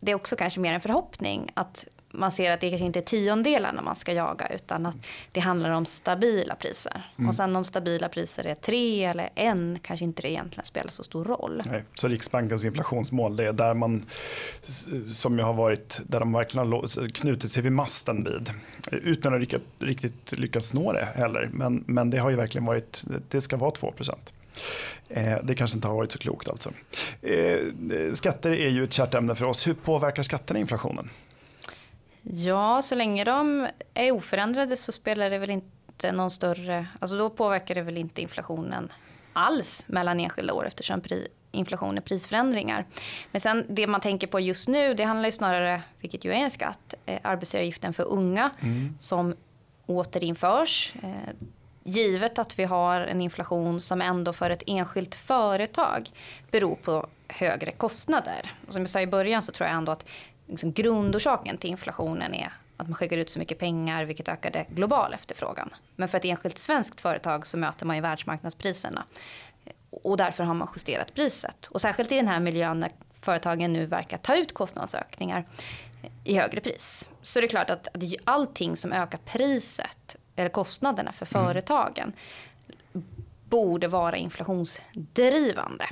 det 0.00 0.12
är 0.12 0.14
också 0.14 0.36
kanske 0.36 0.60
mer 0.60 0.72
en 0.72 0.80
förhoppning 0.80 1.50
att 1.54 1.86
man 2.14 2.32
ser 2.32 2.50
att 2.50 2.60
det 2.60 2.70
kanske 2.70 2.86
inte 2.86 2.98
är 2.98 3.02
tiondelarna 3.02 3.82
man 3.82 3.96
ska 3.96 4.12
jaga 4.12 4.48
utan 4.48 4.86
att 4.86 4.96
det 5.32 5.40
handlar 5.40 5.70
om 5.70 5.86
stabila 5.86 6.54
priser. 6.54 7.02
Mm. 7.18 7.28
Och 7.28 7.34
sen 7.34 7.56
om 7.56 7.64
stabila 7.64 8.08
priser 8.08 8.44
är 8.46 8.54
tre 8.54 9.04
eller 9.04 9.30
en 9.34 9.78
kanske 9.82 10.04
inte 10.04 10.22
det 10.22 10.30
egentligen 10.30 10.64
spelar 10.64 10.90
så 10.90 11.04
stor 11.04 11.24
roll. 11.24 11.62
Nej, 11.66 11.84
så 11.94 12.08
Riksbankens 12.08 12.64
inflationsmål 12.64 13.36
det 13.36 13.44
är 13.46 13.52
där 13.52 13.74
man 13.74 14.04
som 15.10 15.38
jag 15.38 15.46
har 15.46 15.54
varit 15.54 16.00
där 16.06 16.20
de 16.20 16.32
verkligen 16.32 16.72
har 16.72 17.08
knutit 17.08 17.50
sig 17.50 17.62
vid 17.62 17.72
masten 17.72 18.24
vid 18.24 18.50
utan 18.90 19.34
att 19.34 19.40
riktigt, 19.40 19.62
riktigt 19.78 20.32
lyckats 20.38 20.74
nå 20.74 20.92
det 20.92 21.08
heller. 21.14 21.48
Men, 21.52 21.84
men 21.86 22.10
det 22.10 22.18
har 22.18 22.30
ju 22.30 22.36
verkligen 22.36 22.64
varit, 22.64 23.04
det 23.28 23.40
ska 23.40 23.56
vara 23.56 23.70
2 23.70 23.94
Eh, 25.08 25.38
det 25.42 25.54
kanske 25.54 25.76
inte 25.76 25.88
har 25.88 25.94
varit 25.94 26.12
så 26.12 26.18
klokt 26.18 26.48
alltså. 26.48 26.72
Eh, 27.22 27.58
skatter 28.12 28.50
är 28.50 28.68
ju 28.68 28.84
ett 28.84 28.92
kärt 28.92 29.14
ämne 29.14 29.34
för 29.34 29.44
oss. 29.44 29.66
Hur 29.66 29.74
påverkar 29.74 30.22
skatterna 30.22 30.60
inflationen? 30.60 31.10
Ja, 32.32 32.82
så 32.82 32.94
länge 32.94 33.24
de 33.24 33.68
är 33.94 34.12
oförändrade 34.12 34.76
så 34.76 34.92
spelar 34.92 35.30
det 35.30 35.38
väl 35.38 35.50
inte 35.50 36.12
någon 36.12 36.30
större... 36.30 36.86
Alltså 36.98 37.18
då 37.18 37.30
påverkar 37.30 37.74
det 37.74 37.82
väl 37.82 37.96
inte 37.96 38.22
inflationen 38.22 38.92
alls 39.32 39.84
mellan 39.86 40.20
enskilda 40.20 40.54
år 40.54 40.66
eftersom 40.66 41.00
pri, 41.00 41.28
inflation 41.50 41.96
är 41.96 42.00
prisförändringar. 42.00 42.86
Men 43.32 43.40
sen 43.40 43.66
det 43.68 43.86
man 43.86 44.00
tänker 44.00 44.26
på 44.26 44.40
just 44.40 44.68
nu 44.68 44.94
det 44.94 45.04
handlar 45.04 45.28
ju 45.28 45.32
snarare, 45.32 45.82
vilket 46.00 46.24
ju 46.24 46.30
är 46.30 46.36
en 46.36 46.50
skatt, 46.50 46.94
eh, 47.06 47.20
arbetsgivaravgiften 47.22 47.94
för 47.94 48.04
unga 48.04 48.50
mm. 48.60 48.94
som 48.98 49.34
återinförs. 49.86 50.94
Eh, 51.02 51.34
givet 51.84 52.38
att 52.38 52.58
vi 52.58 52.64
har 52.64 53.00
en 53.00 53.20
inflation 53.20 53.80
som 53.80 54.00
ändå 54.00 54.32
för 54.32 54.50
ett 54.50 54.62
enskilt 54.66 55.14
företag 55.14 56.10
beror 56.50 56.76
på 56.76 57.06
högre 57.28 57.72
kostnader. 57.72 58.52
Och 58.66 58.72
som 58.72 58.82
jag 58.82 58.90
sa 58.90 59.00
i 59.00 59.06
början 59.06 59.42
så 59.42 59.52
tror 59.52 59.68
jag 59.68 59.76
ändå 59.76 59.92
att 59.92 60.06
liksom 60.46 60.72
grundorsaken 60.72 61.56
till 61.58 61.70
inflationen 61.70 62.34
är 62.34 62.52
att 62.76 62.88
man 62.88 62.94
skickar 62.94 63.16
ut 63.16 63.30
så 63.30 63.38
mycket 63.38 63.58
pengar 63.58 64.04
vilket 64.04 64.28
ökade 64.28 64.66
global 64.68 65.14
efterfrågan. 65.14 65.70
Men 65.96 66.08
för 66.08 66.18
ett 66.18 66.24
enskilt 66.24 66.58
svenskt 66.58 67.00
företag 67.00 67.46
så 67.46 67.56
möter 67.56 67.86
man 67.86 67.96
ju 67.96 68.02
världsmarknadspriserna. 68.02 69.04
Och 69.90 70.16
därför 70.16 70.44
har 70.44 70.54
man 70.54 70.68
justerat 70.74 71.14
priset. 71.14 71.66
Och 71.66 71.80
särskilt 71.80 72.12
i 72.12 72.16
den 72.16 72.28
här 72.28 72.40
miljön 72.40 72.80
när 72.80 72.90
företagen 73.20 73.72
nu 73.72 73.86
verkar 73.86 74.18
ta 74.18 74.36
ut 74.36 74.54
kostnadsökningar 74.54 75.44
i 76.24 76.34
högre 76.34 76.60
pris. 76.60 77.08
Så 77.22 77.40
det 77.40 77.46
är 77.46 77.48
klart 77.48 77.70
att 77.70 77.88
allting 78.24 78.76
som 78.76 78.92
ökar 78.92 79.18
priset 79.18 80.16
eller 80.36 80.48
kostnaderna 80.48 81.12
för 81.12 81.36
mm. 81.36 81.46
företagen 81.46 82.12
borde 83.54 83.88
vara 83.88 84.16
inflationsdrivande. 84.16 85.86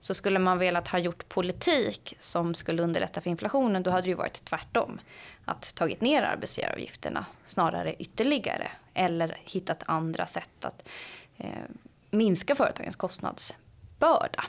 Så 0.00 0.14
skulle 0.14 0.38
man 0.38 0.58
velat 0.58 0.88
ha 0.88 0.98
gjort 0.98 1.28
politik 1.28 2.14
som 2.20 2.54
skulle 2.54 2.82
underlätta 2.82 3.20
för 3.20 3.30
inflationen 3.30 3.82
då 3.82 3.90
hade 3.90 4.02
det 4.02 4.08
ju 4.08 4.14
varit 4.14 4.44
tvärtom. 4.44 4.98
Att 5.44 5.74
tagit 5.74 6.00
ner 6.00 6.22
arbetsgivaravgifterna 6.22 7.26
snarare 7.46 7.94
ytterligare 7.94 8.70
eller 8.94 9.38
hittat 9.44 9.82
andra 9.86 10.26
sätt 10.26 10.64
att 10.64 10.88
eh, 11.36 11.48
minska 12.10 12.54
företagens 12.54 12.96
kostnadsbörda. 12.96 14.44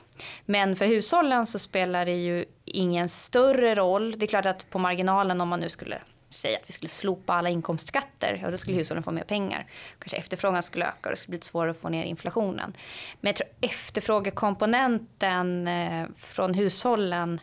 Men 0.46 0.76
för 0.76 0.86
hushållen 0.86 1.46
så 1.46 1.60
spelar 1.60 2.06
det 2.06 2.16
ju 2.16 2.46
ingen 2.66 3.10
större 3.10 3.76
roll. 3.76 4.20
Det 4.20 4.26
är 4.26 4.28
klart 4.28 4.46
att 4.46 4.70
på 4.70 4.80
marginalen 4.80 5.42
om 5.42 5.48
man 5.48 5.60
nu 5.60 5.70
skulle 5.70 6.02
säga 6.30 6.58
att 6.58 6.70
vi 6.70 6.74
skulle 6.74 6.90
slopa 6.90 7.34
alla 7.34 7.50
inkomstskatter, 7.50 8.40
ja 8.44 8.52
då 8.52 8.58
skulle 8.58 8.78
hushållen 8.78 9.04
få 9.04 9.12
mer 9.12 9.24
pengar. 9.24 9.68
Kanske 10.00 10.18
efterfrågan 10.18 10.64
skulle 10.64 10.86
öka 10.86 11.00
och 11.04 11.10
det 11.10 11.16
skulle 11.16 11.38
bli 11.38 11.46
svårare 11.46 11.72
att 11.72 11.78
få 11.78 11.90
ner 11.90 12.04
inflationen. 12.04 12.74
Men 13.22 13.30
jag 13.30 13.36
tror 13.36 13.50
efterfrågekomponenten 13.62 15.68
eh, 15.68 16.06
från 16.18 16.54
hushållen 16.54 17.40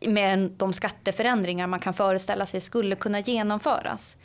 med 0.00 0.50
de 0.50 0.72
skatteförändringar 0.72 1.66
man 1.66 1.80
kan 1.80 1.94
föreställa 1.94 2.46
sig 2.46 2.60
skulle 2.60 2.96
kunna 2.96 3.20
genomföras 3.20 4.16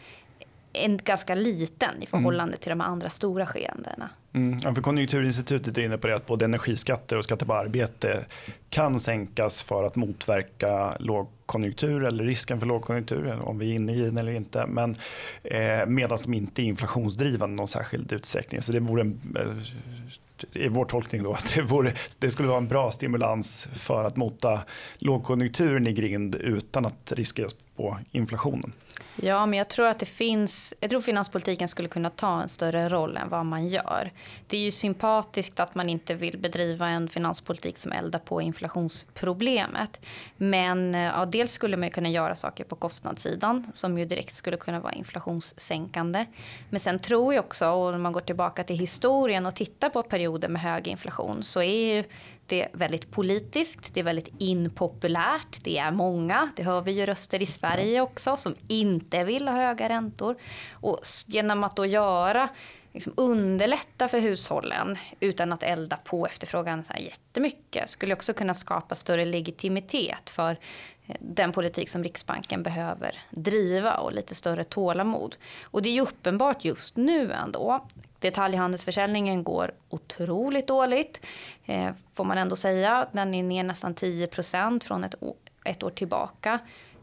är 0.74 0.90
ganska 0.90 1.36
liten 1.36 2.04
i 2.04 2.06
förhållande 2.06 2.58
till 2.58 2.70
de 2.70 2.82
andra 2.82 3.10
stora 3.10 3.46
skeendena. 3.46 4.10
Mm. 4.34 4.60
Ja, 4.64 4.76
för 4.76 4.82
Konjunkturinstitutet 4.82 5.78
är 5.78 5.82
inne 5.82 5.98
på 5.98 6.08
det 6.08 6.16
att 6.16 6.26
både 6.26 6.46
energiskatter 6.46 7.18
och 7.18 7.24
skatter 7.24 7.46
på 7.46 7.54
arbete 7.54 8.26
kan 8.70 9.00
sänkas 9.00 9.64
för 9.64 9.84
att 9.84 9.96
motverka 9.96 10.96
lågkonjunktur 11.00 12.04
eller 12.04 12.24
risken 12.24 12.60
för 12.60 12.68
lågkonjunktur, 12.68 13.42
om 13.42 13.60
vi 13.60 13.72
är 13.72 13.76
inne 13.76 13.94
i 13.94 14.02
den 14.02 14.18
eller 14.18 14.32
inte. 14.32 14.66
Men 14.66 14.96
eh, 15.44 15.86
medan 15.88 16.18
de 16.24 16.34
inte 16.34 16.62
är 16.62 16.64
inflationsdrivande 16.64 17.54
i 17.54 17.58
någon 17.58 17.68
särskild 17.68 18.12
utsträckning. 18.12 18.62
Så 18.62 18.72
det 18.72 18.80
vore 18.80 19.02
en, 19.02 19.22
eh, 19.36 20.62
i 20.62 20.66
är 20.66 20.70
vår 20.70 20.86
tolkning 20.86 21.24
då 21.24 21.34
att 21.34 21.56
det, 21.56 21.62
vore, 21.62 21.94
det, 22.20 22.32
skulle 22.32 22.48
vara 22.48 22.58
en 22.58 22.68
bra 22.68 22.92
stimulans 22.92 23.68
för 23.74 24.04
att 24.04 24.16
mota 24.16 24.60
lågkonjunkturen 24.98 25.88
i 25.88 25.94
grind 25.94 26.36
utan 26.36 26.86
att 26.86 27.12
riskera 27.12 27.48
på 27.76 27.98
inflationen. 28.12 28.74
Ja, 29.16 29.46
men 29.46 29.60
jag 29.60 29.68
tror 29.68 29.88
att 29.88 30.00
det 30.00 30.06
finns, 30.06 30.74
jag 30.80 30.90
tror 30.90 31.02
finanspolitiken 31.02 31.68
skulle 31.68 31.88
kunna 31.88 32.10
ta 32.10 32.42
en 32.42 32.50
större 32.50 32.90
roll 32.90 33.18
än 33.18 33.30
vad 33.30 33.46
man 33.46 33.68
gör. 33.68 34.12
Det 34.48 34.58
är 34.58 34.62
ju 34.62 34.72
sympatiskt 34.72 35.60
att 35.60 35.76
man 35.76 35.90
inte 35.90 36.16
vill 36.16 36.38
bedriva 36.38 36.88
en 36.88 37.10
finanspolitik 37.10 37.78
som 37.78 37.92
eldar 37.92 38.20
på 38.20 38.42
inflationsproblemet. 38.42 40.06
Men 40.38 40.96
eh, 40.96 41.02
ja, 41.02 41.26
dels 41.26 41.52
skulle 41.52 41.78
man 41.78 41.90
kunna 41.90 42.10
göra 42.10 42.36
saker 42.36 42.64
på 42.64 42.76
kostnadssidan 42.76 43.72
som 43.74 43.98
ju 43.98 44.06
direkt 44.06 44.34
skulle 44.34 44.58
kunna 44.58 44.80
vara 44.80 44.94
inflationssänkande. 44.94 46.26
Men 46.70 46.80
sen 46.80 47.00
tror 47.00 47.34
jag 47.34 47.46
också, 47.46 47.68
och 47.70 47.94
om 47.94 48.02
man 48.02 48.14
går 48.14 48.22
tillbaka 48.22 48.64
till 48.64 48.80
historien 48.80 49.46
och 49.46 49.56
tittar 49.56 49.90
på 49.90 50.04
perioder 50.04 50.50
med 50.50 50.62
hög 50.62 50.88
inflation 50.88 51.44
så 51.44 51.62
är 51.62 51.96
ju 51.96 52.04
det 52.50 52.62
är 52.62 52.70
väldigt 52.74 53.12
politiskt, 53.12 53.94
det 53.94 54.00
är 54.00 54.04
väldigt 54.04 54.30
impopulärt. 54.38 55.64
Det 55.64 55.78
är 55.78 55.92
många, 55.92 56.52
det 56.56 56.64
hör 56.64 56.82
vi 56.82 56.92
ju 56.92 57.06
röster 57.06 57.42
i 57.42 57.46
Sverige 57.46 58.02
också, 58.02 58.38
som 58.38 58.56
inte 58.68 59.24
vill 59.24 59.48
ha 59.48 59.56
höga 59.56 59.90
räntor. 59.90 60.36
Och 60.74 61.00
genom 61.28 61.64
att 61.64 61.76
då 61.76 61.86
göra 61.86 62.50
liksom 62.94 63.14
underlätta 63.18 64.08
för 64.08 64.20
hushållen 64.20 64.98
utan 65.20 65.54
att 65.54 65.64
elda 65.64 65.98
på 65.98 66.26
efterfrågan 66.26 66.84
så 66.84 66.94
här 66.94 67.00
jättemycket 67.00 67.90
skulle 67.90 68.14
också 68.14 68.34
kunna 68.34 68.54
skapa 68.54 68.96
större 68.96 69.26
legitimitet 69.26 70.30
för 70.30 70.60
eh, 71.08 71.16
den 71.20 71.52
politik 71.52 71.90
som 71.90 72.04
Riksbanken 72.04 72.64
behöver 72.64 73.18
driva 73.30 73.98
och 73.98 74.14
lite 74.14 74.36
större 74.36 74.64
tålamod. 74.64 75.38
Och 75.64 75.82
det 75.82 75.90
är 75.90 75.94
ju 75.94 76.02
uppenbart 76.02 76.66
just 76.66 76.98
nu 76.98 77.32
ändå 77.32 77.88
Detaljhandelsförsäljningen 78.20 79.44
går 79.44 79.72
otroligt 79.90 80.68
dåligt, 80.68 81.26
eh, 81.66 81.92
får 82.14 82.24
man 82.24 82.38
ändå 82.38 82.56
säga. 82.56 83.08
Den 83.12 83.34
är 83.34 83.44
ner 83.44 83.64
nästan 83.64 83.96
10% 83.96 84.84
från 84.84 85.04
ett, 85.04 85.16
ett 85.64 85.84
år 85.84 85.90
tillbaka. 85.90 86.60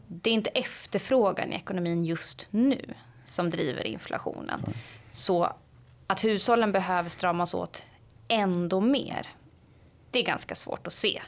Det 0.07 0.29
är 0.29 0.33
inte 0.33 0.49
efterfrågan 0.49 1.53
i 1.53 1.55
ekonomin 1.55 2.05
just 2.05 2.47
nu 2.51 2.93
som 3.25 3.49
driver 3.49 3.87
inflationen. 3.87 4.61
Så 5.11 5.53
att 6.07 6.23
hushållen 6.23 6.71
behöver 6.71 7.09
stramas 7.09 7.53
åt 7.53 7.83
ändå 8.27 8.81
mer, 8.81 9.27
det 10.11 10.19
är 10.19 10.23
ganska 10.23 10.55
svårt 10.55 10.87
att 10.87 10.93
se. 10.93 11.21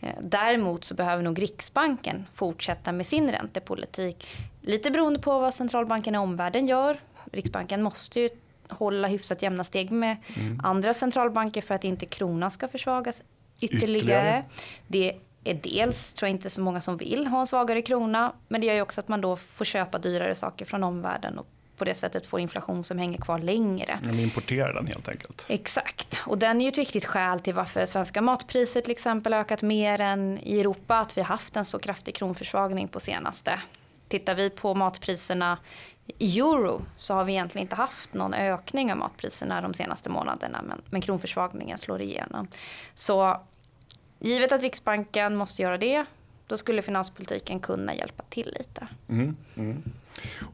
Eh, 0.00 0.14
däremot 0.20 0.84
så 0.84 0.94
behöver 0.94 1.22
nog 1.22 1.42
Riksbanken 1.42 2.26
fortsätta 2.34 2.92
med 2.92 3.06
sin 3.06 3.30
räntepolitik. 3.30 4.26
Lite 4.60 4.90
beroende 4.90 5.18
på 5.18 5.38
vad 5.38 5.54
centralbanken 5.54 6.14
i 6.14 6.18
omvärlden 6.18 6.66
gör. 6.66 6.98
Riksbanken 7.32 7.82
måste 7.82 8.20
ju 8.20 8.28
hålla 8.68 9.08
hyfsat 9.08 9.42
jämna 9.42 9.64
steg 9.64 9.90
med 9.90 10.16
mm. 10.36 10.60
andra 10.64 10.94
centralbanker 10.94 11.60
för 11.62 11.74
att 11.74 11.84
inte 11.84 12.06
kronan 12.06 12.50
ska 12.50 12.68
försvagas 12.68 13.22
ytterligare. 13.60 13.96
ytterligare. 13.96 14.44
Det 14.86 15.18
är 15.44 15.54
dels, 15.54 16.12
tror 16.12 16.28
jag 16.28 16.34
inte 16.34 16.50
så 16.50 16.60
många 16.60 16.80
som 16.80 16.96
vill 16.96 17.26
ha 17.26 17.40
en 17.40 17.46
svagare 17.46 17.82
krona, 17.82 18.32
men 18.48 18.60
det 18.60 18.66
gör 18.66 18.74
ju 18.74 18.82
också 18.82 19.00
att 19.00 19.08
man 19.08 19.20
då 19.20 19.36
får 19.36 19.64
köpa 19.64 19.98
dyrare 19.98 20.34
saker 20.34 20.64
från 20.64 20.84
omvärlden 20.84 21.38
och 21.38 21.46
på 21.78 21.84
det 21.84 21.94
sättet 21.94 22.26
får 22.26 22.40
inflation 22.40 22.84
som 22.84 22.98
hänger 22.98 23.18
kvar 23.18 23.38
längre. 23.38 23.98
Man 24.02 24.20
importerar 24.20 24.72
den 24.72 24.86
helt 24.86 25.08
enkelt. 25.08 25.44
Exakt, 25.48 26.22
och 26.26 26.38
den 26.38 26.60
är 26.60 26.64
ju 26.64 26.68
ett 26.68 26.78
viktigt 26.78 27.04
skäl 27.04 27.40
till 27.40 27.54
varför 27.54 27.86
svenska 27.86 28.22
matpriser 28.22 28.80
till 28.80 28.90
exempel 28.90 29.32
ökat 29.34 29.62
mer 29.62 30.00
än 30.00 30.38
i 30.38 30.60
Europa, 30.60 30.98
att 30.98 31.16
vi 31.16 31.20
har 31.20 31.28
haft 31.28 31.56
en 31.56 31.64
så 31.64 31.78
kraftig 31.78 32.14
kronförsvagning 32.14 32.88
på 32.88 33.00
senaste. 33.00 33.60
Tittar 34.08 34.34
vi 34.34 34.50
på 34.50 34.74
matpriserna 34.74 35.58
i 36.18 36.38
euro 36.40 36.82
så 36.96 37.14
har 37.14 37.24
vi 37.24 37.32
egentligen 37.32 37.64
inte 37.64 37.76
haft 37.76 38.14
någon 38.14 38.34
ökning 38.34 38.92
av 38.92 38.98
matpriserna 38.98 39.60
de 39.60 39.74
senaste 39.74 40.10
månaderna 40.10 40.62
men, 40.62 40.82
men 40.90 41.00
kronförsvagningen 41.00 41.78
slår 41.78 42.00
igenom. 42.00 42.48
Så 42.94 43.40
givet 44.18 44.52
att 44.52 44.62
Riksbanken 44.62 45.36
måste 45.36 45.62
göra 45.62 45.78
det 45.78 46.04
då 46.48 46.56
skulle 46.56 46.82
finanspolitiken 46.82 47.60
kunna 47.60 47.94
hjälpa 47.94 48.22
till 48.28 48.54
lite. 48.58 48.88
Mm, 49.08 49.36
mm. 49.56 49.82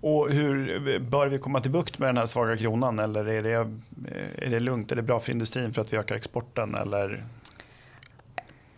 Och 0.00 0.30
hur 0.30 0.98
bör 0.98 1.28
vi 1.28 1.38
komma 1.38 1.60
till 1.60 1.70
bukt 1.70 1.98
med 1.98 2.08
den 2.08 2.16
här 2.16 2.26
svaga 2.26 2.56
kronan 2.56 2.98
eller 2.98 3.28
är 3.28 3.42
det, 3.42 3.70
är 4.46 4.50
det 4.50 4.60
lugnt? 4.60 4.92
Är 4.92 4.96
det 4.96 5.02
bra 5.02 5.20
för 5.20 5.32
industrin 5.32 5.74
för 5.74 5.80
att 5.80 5.92
vi 5.92 5.96
ökar 5.96 6.16
exporten 6.16 6.74
eller? 6.74 7.24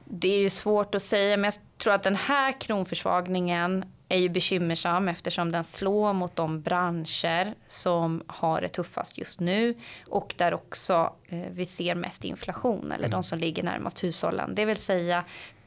Det 0.04 0.28
är 0.28 0.38
ju 0.38 0.50
svårt 0.50 0.94
att 0.94 1.02
säga 1.02 1.36
men 1.36 1.44
jag 1.44 1.54
tror 1.78 1.94
att 1.94 2.02
den 2.02 2.16
här 2.16 2.60
kronförsvagningen 2.60 3.84
är 4.08 4.18
ju 4.18 4.28
bekymmersam 4.28 5.08
eftersom 5.08 5.52
den 5.52 5.64
slår 5.64 6.12
mot 6.12 6.36
de 6.36 6.62
branscher 6.62 7.54
som 7.68 8.22
har 8.26 8.60
det 8.60 8.68
tuffast 8.68 9.18
just 9.18 9.40
nu 9.40 9.74
och 10.06 10.34
där 10.36 10.54
också 10.54 11.12
eh, 11.28 11.40
vi 11.50 11.66
ser 11.66 11.94
mest 11.94 12.24
inflation 12.24 12.92
eller 12.92 13.04
mm. 13.04 13.10
de 13.10 13.22
som 13.22 13.38
ligger 13.38 13.62
närmast 13.62 14.04
hushållen. 14.04 14.54
Det 14.54 14.64
vill 14.64 14.76
säga 14.76 15.24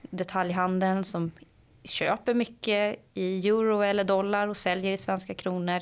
detaljhandeln 0.10 1.04
som 1.04 1.32
köper 1.84 2.34
mycket 2.34 3.00
i 3.14 3.48
euro 3.48 3.82
eller 3.82 4.04
dollar 4.04 4.48
och 4.48 4.58
säljer 4.58 4.92
i 4.92 4.98
svenska 4.98 5.34
kronor. 5.34 5.82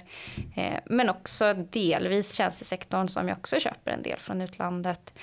Eh, 0.56 0.80
men 0.86 1.10
också 1.10 1.54
delvis 1.54 2.34
tjänstesektorn 2.34 3.08
som 3.08 3.28
jag 3.28 3.38
också 3.38 3.60
köper 3.60 3.92
en 3.92 4.02
del 4.02 4.20
från 4.20 4.42
utlandet. 4.42 5.14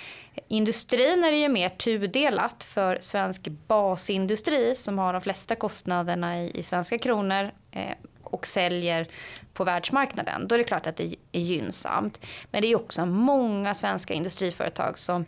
Industrin 0.49 1.25
är 1.25 1.33
ju 1.33 1.49
mer 1.49 1.69
tudelat 1.69 2.65
för 2.65 2.99
svensk 3.01 3.49
basindustri 3.49 4.75
som 4.77 4.99
har 4.99 5.13
de 5.13 5.23
flesta 5.23 5.55
kostnaderna 5.55 6.43
i, 6.43 6.63
svenska 6.63 6.99
kronor 6.99 7.51
eh, 7.71 7.95
och 8.23 8.47
säljer 8.47 9.07
på 9.53 9.65
världsmarknaden. 9.65 10.49
Då 10.49 10.55
är 10.55 10.59
det 10.59 10.65
klart 10.65 10.87
att 10.87 10.97
det 10.97 11.17
är 11.33 11.41
gynnsamt. 11.41 12.27
Men 12.51 12.63
det 12.63 12.69
är 12.69 12.77
också 12.77 13.07
många 13.07 13.75
svenska 13.75 14.15
industriföretag 14.15 14.99
som 14.99 15.25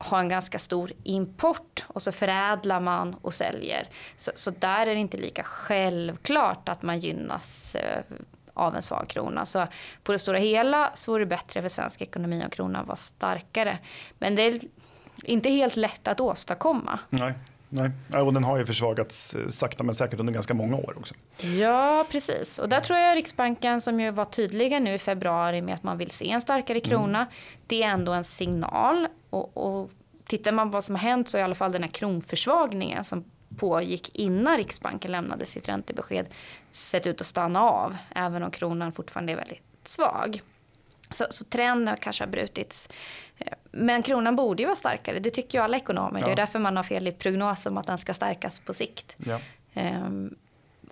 ha 0.00 0.20
en 0.20 0.28
ganska 0.28 0.58
stor 0.58 0.92
import 1.02 1.84
och 1.86 2.02
så 2.02 2.12
förädlar 2.12 2.80
man 2.80 3.14
och 3.22 3.34
säljer. 3.34 3.88
Så, 4.18 4.30
så 4.34 4.50
där 4.50 4.86
är 4.86 4.94
det 4.94 5.00
inte 5.00 5.16
lika 5.16 5.42
självklart 5.42 6.68
att 6.68 6.82
man 6.82 6.98
gynnas 6.98 7.74
eh, 7.74 8.02
av 8.54 8.76
en 8.76 8.82
svag 8.82 9.08
krona. 9.08 9.46
Så 9.46 9.66
på 10.02 10.12
det 10.12 10.18
stora 10.18 10.38
hela 10.38 10.90
så 10.94 11.12
vore 11.12 11.24
det 11.24 11.28
bättre 11.28 11.62
för 11.62 11.68
svensk 11.68 12.02
ekonomi 12.02 12.42
om 12.44 12.50
kronan 12.50 12.86
var 12.86 12.94
starkare. 12.94 13.78
Men 14.18 14.34
det 14.34 14.42
är 14.42 14.60
inte 15.22 15.50
helt 15.50 15.76
lätt 15.76 16.08
att 16.08 16.20
åstadkomma. 16.20 16.98
Nej. 17.10 17.34
Nej, 17.72 18.22
och 18.22 18.34
den 18.34 18.44
har 18.44 18.58
ju 18.58 18.66
försvagats 18.66 19.34
eh, 19.34 19.48
sakta 19.48 19.84
men 19.84 19.94
säkert 19.94 20.20
under 20.20 20.32
ganska 20.32 20.54
många 20.54 20.76
år 20.76 20.94
också. 20.96 21.14
Ja, 21.60 22.06
precis. 22.10 22.58
Och 22.58 22.68
där 22.68 22.80
tror 22.80 22.98
jag 22.98 23.16
Riksbanken 23.16 23.80
som 23.80 24.00
ju 24.00 24.10
var 24.10 24.24
tydliga 24.24 24.78
nu 24.78 24.94
i 24.94 24.98
februari 24.98 25.60
med 25.60 25.74
att 25.74 25.82
man 25.82 25.98
vill 25.98 26.10
se 26.10 26.30
en 26.30 26.40
starkare 26.40 26.80
krona. 26.80 27.18
Mm. 27.18 27.32
Det 27.66 27.82
är 27.82 27.88
ändå 27.88 28.12
en 28.12 28.24
signal. 28.24 29.08
Och, 29.30 29.56
och 29.56 29.90
tittar 30.26 30.52
man 30.52 30.70
på 30.70 30.72
vad 30.72 30.84
som 30.84 30.94
har 30.94 31.02
hänt 31.02 31.28
så 31.28 31.36
är 31.36 31.40
i 31.40 31.44
alla 31.44 31.54
fall 31.54 31.72
den 31.72 31.82
här 31.82 31.90
kronförsvagningen 31.90 33.04
som 33.04 33.24
pågick 33.56 34.16
innan 34.18 34.56
Riksbanken 34.56 35.12
lämnade 35.12 35.46
sitt 35.46 35.68
räntebesked 35.68 36.26
sett 36.70 37.06
ut 37.06 37.20
att 37.20 37.26
stanna 37.26 37.60
av. 37.60 37.96
Även 38.14 38.42
om 38.42 38.50
kronan 38.50 38.92
fortfarande 38.92 39.32
är 39.32 39.36
väldigt 39.36 39.62
svag. 39.84 40.42
Så, 41.10 41.24
så 41.30 41.44
trenden 41.44 41.96
kanske 42.00 42.24
har 42.24 42.30
brutits. 42.30 42.88
Men 43.72 44.02
kronan 44.02 44.36
borde 44.36 44.62
ju 44.62 44.66
vara 44.66 44.76
starkare, 44.76 45.18
det 45.18 45.30
tycker 45.30 45.58
ju 45.58 45.64
alla 45.64 45.76
ekonomer. 45.76 46.20
Ja. 46.20 46.26
Det 46.26 46.32
är 46.32 46.36
därför 46.36 46.58
man 46.58 46.76
har 46.76 46.84
fel 46.84 47.06
i 47.06 47.12
prognos 47.12 47.66
om 47.66 47.78
att 47.78 47.86
den 47.86 47.98
ska 47.98 48.14
stärkas 48.14 48.58
på 48.58 48.74
sikt. 48.74 49.16
Ja. 49.18 49.40
Um, 49.74 50.34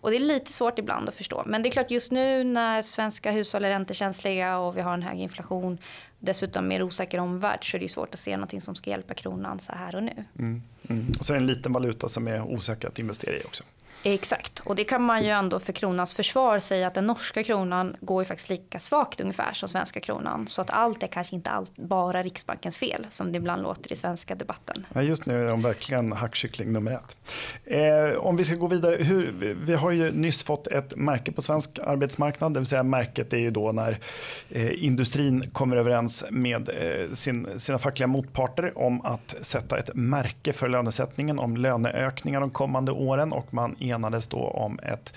och 0.00 0.10
det 0.10 0.16
är 0.16 0.20
lite 0.20 0.52
svårt 0.52 0.78
ibland 0.78 1.08
att 1.08 1.14
förstå. 1.14 1.42
Men 1.46 1.62
det 1.62 1.68
är 1.68 1.70
klart 1.70 1.90
just 1.90 2.12
nu 2.12 2.44
när 2.44 2.82
svenska 2.82 3.30
hushåll 3.30 3.64
är 3.64 3.68
räntekänsliga 3.68 4.58
och 4.58 4.76
vi 4.76 4.80
har 4.80 4.94
en 4.94 5.02
hög 5.02 5.20
inflation, 5.20 5.78
dessutom 6.18 6.68
mer 6.68 6.82
osäker 6.82 7.18
omvärld, 7.18 7.70
så 7.70 7.76
är 7.76 7.80
det 7.80 7.88
svårt 7.88 8.14
att 8.14 8.20
se 8.20 8.36
någonting 8.36 8.60
som 8.60 8.74
ska 8.74 8.90
hjälpa 8.90 9.14
kronan 9.14 9.60
så 9.60 9.72
här 9.72 9.96
och 9.96 10.02
nu. 10.02 10.24
Mm, 10.38 10.62
mm. 10.88 11.14
Och 11.18 11.26
så 11.26 11.32
är 11.32 11.34
det 11.34 11.42
en 11.42 11.46
liten 11.46 11.72
valuta 11.72 12.08
som 12.08 12.28
är 12.28 12.42
osäker 12.42 12.88
att 12.88 12.98
investera 12.98 13.36
i 13.36 13.42
också. 13.44 13.64
Exakt, 14.02 14.60
och 14.60 14.76
det 14.76 14.84
kan 14.84 15.02
man 15.02 15.24
ju 15.24 15.30
ändå 15.30 15.60
för 15.60 15.72
kronans 15.72 16.14
försvar 16.14 16.58
säga 16.58 16.86
att 16.86 16.94
den 16.94 17.06
norska 17.06 17.42
kronan 17.42 17.96
går 18.00 18.22
ju 18.22 18.26
faktiskt 18.26 18.50
lika 18.50 18.78
svagt 18.78 19.20
ungefär 19.20 19.52
som 19.52 19.68
svenska 19.68 20.00
kronan. 20.00 20.48
Så 20.48 20.60
att 20.60 20.70
allt 20.70 21.02
är 21.02 21.06
kanske 21.06 21.36
inte 21.36 21.50
allt, 21.50 21.76
bara 21.76 22.22
Riksbankens 22.22 22.76
fel 22.76 23.06
som 23.10 23.32
det 23.32 23.36
ibland 23.36 23.62
låter 23.62 23.92
i 23.92 23.96
svenska 23.96 24.34
debatten. 24.34 24.86
Ja, 24.92 25.02
just 25.02 25.26
nu 25.26 25.44
är 25.44 25.48
de 25.48 25.62
verkligen 25.62 26.12
hackkyckling 26.12 26.72
nummer 26.72 26.90
ett. 26.90 27.16
Eh, 27.64 28.18
om 28.18 28.36
vi 28.36 28.44
ska 28.44 28.54
gå 28.54 28.66
vidare, 28.66 28.96
hur, 28.96 29.56
vi 29.64 29.74
har 29.74 29.90
ju 29.90 30.12
nyss 30.12 30.42
fått 30.42 30.66
ett 30.66 30.96
märke 30.96 31.32
på 31.32 31.42
svensk 31.42 31.78
arbetsmarknad, 31.78 32.54
det 32.54 32.60
vill 32.60 32.66
säga 32.66 32.82
märket 32.82 33.32
är 33.32 33.38
ju 33.38 33.50
då 33.50 33.72
när 33.72 33.98
eh, 34.50 34.84
industrin 34.84 35.50
kommer 35.50 35.76
överens 35.76 36.24
med 36.30 36.68
eh, 36.68 37.14
sin, 37.14 37.60
sina 37.60 37.78
fackliga 37.78 38.06
motparter 38.06 38.78
om 38.78 39.00
att 39.04 39.36
sätta 39.40 39.78
ett 39.78 39.90
märke 39.94 40.52
för 40.52 40.68
lönesättningen, 40.68 41.38
om 41.38 41.56
löneökningar 41.56 42.40
de 42.40 42.50
kommande 42.50 42.92
åren 42.92 43.32
och 43.32 43.54
man 43.54 43.76
enades 43.88 44.28
då 44.28 44.38
om 44.38 44.78
ett 44.78 45.12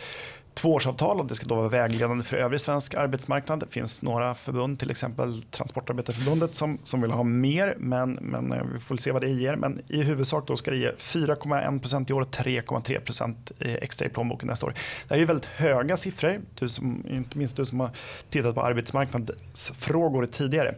tvåårsavtal 0.54 1.20
och 1.20 1.26
det 1.26 1.36
ska 1.36 1.46
då 1.46 1.56
vara 1.56 1.70
vägledande 1.70 2.24
för 2.24 2.38
övrig 2.38 2.62
svensk 2.62 2.96
arbetsmarknad. 2.96 3.60
Det 3.60 3.68
finns 3.70 4.02
några 4.02 4.36
förbund, 4.36 4.80
till 4.80 4.92
exempel 4.92 5.44
Transportarbetarförbundet 5.44 6.56
som, 6.56 6.78
som 6.84 7.02
vill 7.02 7.12
ha 7.12 7.24
mer, 7.24 7.76
men, 7.80 8.14
men 8.14 8.54
eh, 8.54 8.64
vi 8.74 8.80
får 8.80 8.98
se 8.98 9.12
vad 9.12 9.22
det 9.22 9.30
ger. 9.30 9.56
Men 9.56 9.82
i 9.88 10.04
huvudsak 10.04 10.48
då 10.48 10.58
ska 10.58 10.72
det 10.72 10.78
ge 10.78 10.92
4,1 10.92 11.80
procent 11.80 12.10
i 12.10 12.14
år 12.14 12.22
och 12.22 12.36
3,3 12.36 13.00
procent 13.00 13.52
eh, 13.60 13.74
extra 13.74 14.08
i 14.08 14.10
plånboken 14.10 14.48
nästa 14.48 14.66
år. 14.66 14.74
Det 15.08 15.10
här 15.10 15.16
är 15.16 15.20
ju 15.20 15.26
väldigt 15.26 15.46
höga 15.46 15.98
siffror, 15.98 16.42
du 16.56 16.70
som, 16.70 17.06
inte 17.10 17.38
minst 17.38 17.56
du 17.56 17.66
som 17.66 17.80
har 17.80 17.90
tittat 18.30 18.56
på 18.56 18.62
arbetsmarknadsfrågor 18.62 20.26
tidigare. 20.26 20.76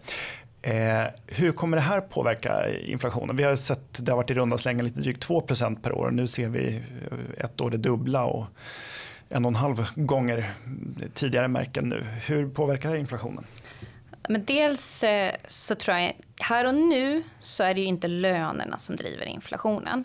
Eh, 0.66 1.06
hur 1.28 1.52
kommer 1.52 1.78
det 1.78 1.84
här 1.84 2.02
påverka 2.02 2.70
inflationen? 2.80 3.36
Vi 3.36 3.44
har 3.44 3.56
sett 3.56 4.06
det 4.06 4.12
har 4.12 4.18
varit 4.18 4.32
i 4.32 4.34
runda 4.34 4.58
slängar 4.58 4.84
lite 4.84 5.00
drygt 5.00 5.22
2 5.22 5.42
per 5.42 5.92
år. 5.92 6.12
Nu 6.12 6.28
ser 6.28 6.50
vi 6.50 6.76
eh, 6.76 7.46
ett 7.46 7.62
år 7.62 7.70
det 7.70 7.78
dubbla 7.78 8.26
och 8.26 8.46
en 9.30 9.46
och 9.46 9.50
en 9.50 9.56
halv 9.56 9.90
gånger 9.96 10.52
tidigare 11.14 11.48
märken 11.48 11.90
nu. 11.90 12.06
Hur 12.28 12.50
påverkar 12.50 12.92
det 12.92 13.00
inflationen? 13.00 13.44
Men 14.30 14.46
dels 14.46 15.04
eh, 15.04 15.32
så 15.48 15.76
tror 15.76 15.98
jag, 15.98 16.14
här 16.40 16.68
och 16.68 16.76
nu 16.76 17.24
så 17.40 17.64
är 17.64 17.74
det 17.74 17.82
ju 17.82 17.88
inte 17.88 18.08
lönerna 18.08 18.78
som 18.78 18.96
driver 18.96 19.26
inflationen. 19.26 20.04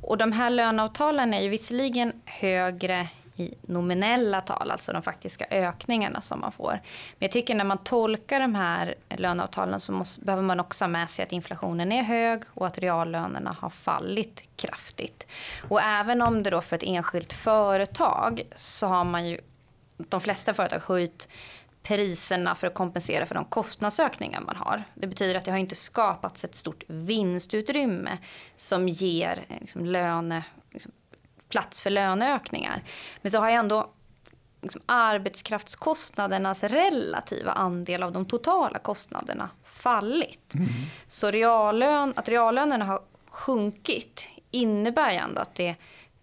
Och 0.00 0.18
de 0.18 0.32
här 0.32 0.50
löneavtalen 0.50 1.34
är 1.34 1.42
ju 1.42 1.48
visserligen 1.48 2.12
högre 2.24 3.08
i 3.36 3.54
nominella 3.62 4.40
tal, 4.40 4.70
alltså 4.70 4.92
de 4.92 5.02
faktiska 5.02 5.46
ökningarna 5.50 6.20
som 6.20 6.40
man 6.40 6.52
får. 6.52 6.70
Men 6.70 6.80
jag 7.18 7.30
tycker 7.30 7.54
när 7.54 7.64
man 7.64 7.78
tolkar 7.78 8.40
de 8.40 8.54
här 8.54 8.94
löneavtalen 9.08 9.80
så 9.80 9.92
måste, 9.92 10.20
behöver 10.20 10.42
man 10.42 10.60
också 10.60 10.84
ha 10.84 10.88
med 10.88 11.10
sig 11.10 11.22
att 11.22 11.32
inflationen 11.32 11.92
är 11.92 12.02
hög 12.02 12.42
och 12.54 12.66
att 12.66 12.78
reallönerna 12.78 13.56
har 13.60 13.70
fallit 13.70 14.48
kraftigt. 14.56 15.26
Och 15.68 15.82
även 15.82 16.22
om 16.22 16.42
det 16.42 16.50
då 16.50 16.60
för 16.60 16.76
ett 16.76 16.82
enskilt 16.82 17.32
företag 17.32 18.42
så 18.56 18.86
har 18.86 19.04
man 19.04 19.26
ju 19.26 19.40
de 19.96 20.20
flesta 20.20 20.54
företag 20.54 20.80
höjt 20.86 21.28
priserna 21.86 22.54
för 22.54 22.66
att 22.66 22.74
kompensera 22.74 23.26
för 23.26 23.34
de 23.34 23.44
kostnadsökningar 23.44 24.40
man 24.40 24.56
har. 24.56 24.82
Det 24.94 25.06
betyder 25.06 25.34
att 25.34 25.44
det 25.44 25.50
har 25.50 25.58
inte 25.58 25.74
skapats 25.74 26.44
ett 26.44 26.54
stort 26.54 26.84
vinstutrymme 26.86 28.18
som 28.56 28.88
ger 28.88 29.44
liksom, 29.60 29.84
löne, 29.84 30.44
plats 31.48 31.82
för 31.82 31.90
löneökningar. 31.90 32.82
Men 33.22 33.32
så 33.32 33.38
har 33.38 33.48
jag 33.48 33.58
ändå 33.58 33.90
liksom 34.62 34.82
arbetskraftskostnadernas 34.86 36.62
relativa 36.62 37.52
andel 37.52 38.02
av 38.02 38.12
de 38.12 38.26
totala 38.26 38.78
kostnaderna 38.78 39.50
fallit. 39.64 40.54
Mm. 40.54 40.68
Så 41.08 41.30
reallön, 41.30 42.12
att 42.16 42.28
reallönerna 42.28 42.84
har 42.84 43.00
sjunkit 43.28 44.28
innebär 44.50 45.10
ju 45.10 45.16
ändå 45.16 45.40
att 45.40 45.54
det 45.54 45.76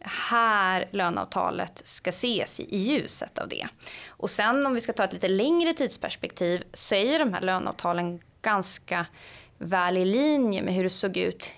här 0.05 0.89
löneavtalet 0.91 1.81
ska 1.83 2.09
ses 2.09 2.59
i, 2.59 2.77
ljuset 2.77 3.38
av 3.39 3.47
det. 3.47 3.67
Och 4.07 4.29
sen 4.29 4.65
om 4.65 4.73
vi 4.73 4.81
ska 4.81 4.93
ta 4.93 5.03
ett 5.03 5.13
lite 5.13 5.27
längre 5.27 5.73
tidsperspektiv 5.73 6.63
så 6.73 6.95
är 6.95 7.19
de 7.19 7.33
här 7.33 7.41
löneavtalen 7.41 8.19
ganska 8.41 9.05
väl 9.57 9.97
i 9.97 10.05
linje 10.05 10.62
med 10.62 10.73
hur 10.73 10.83
det 10.83 10.89
såg 10.89 11.17
ut 11.17 11.51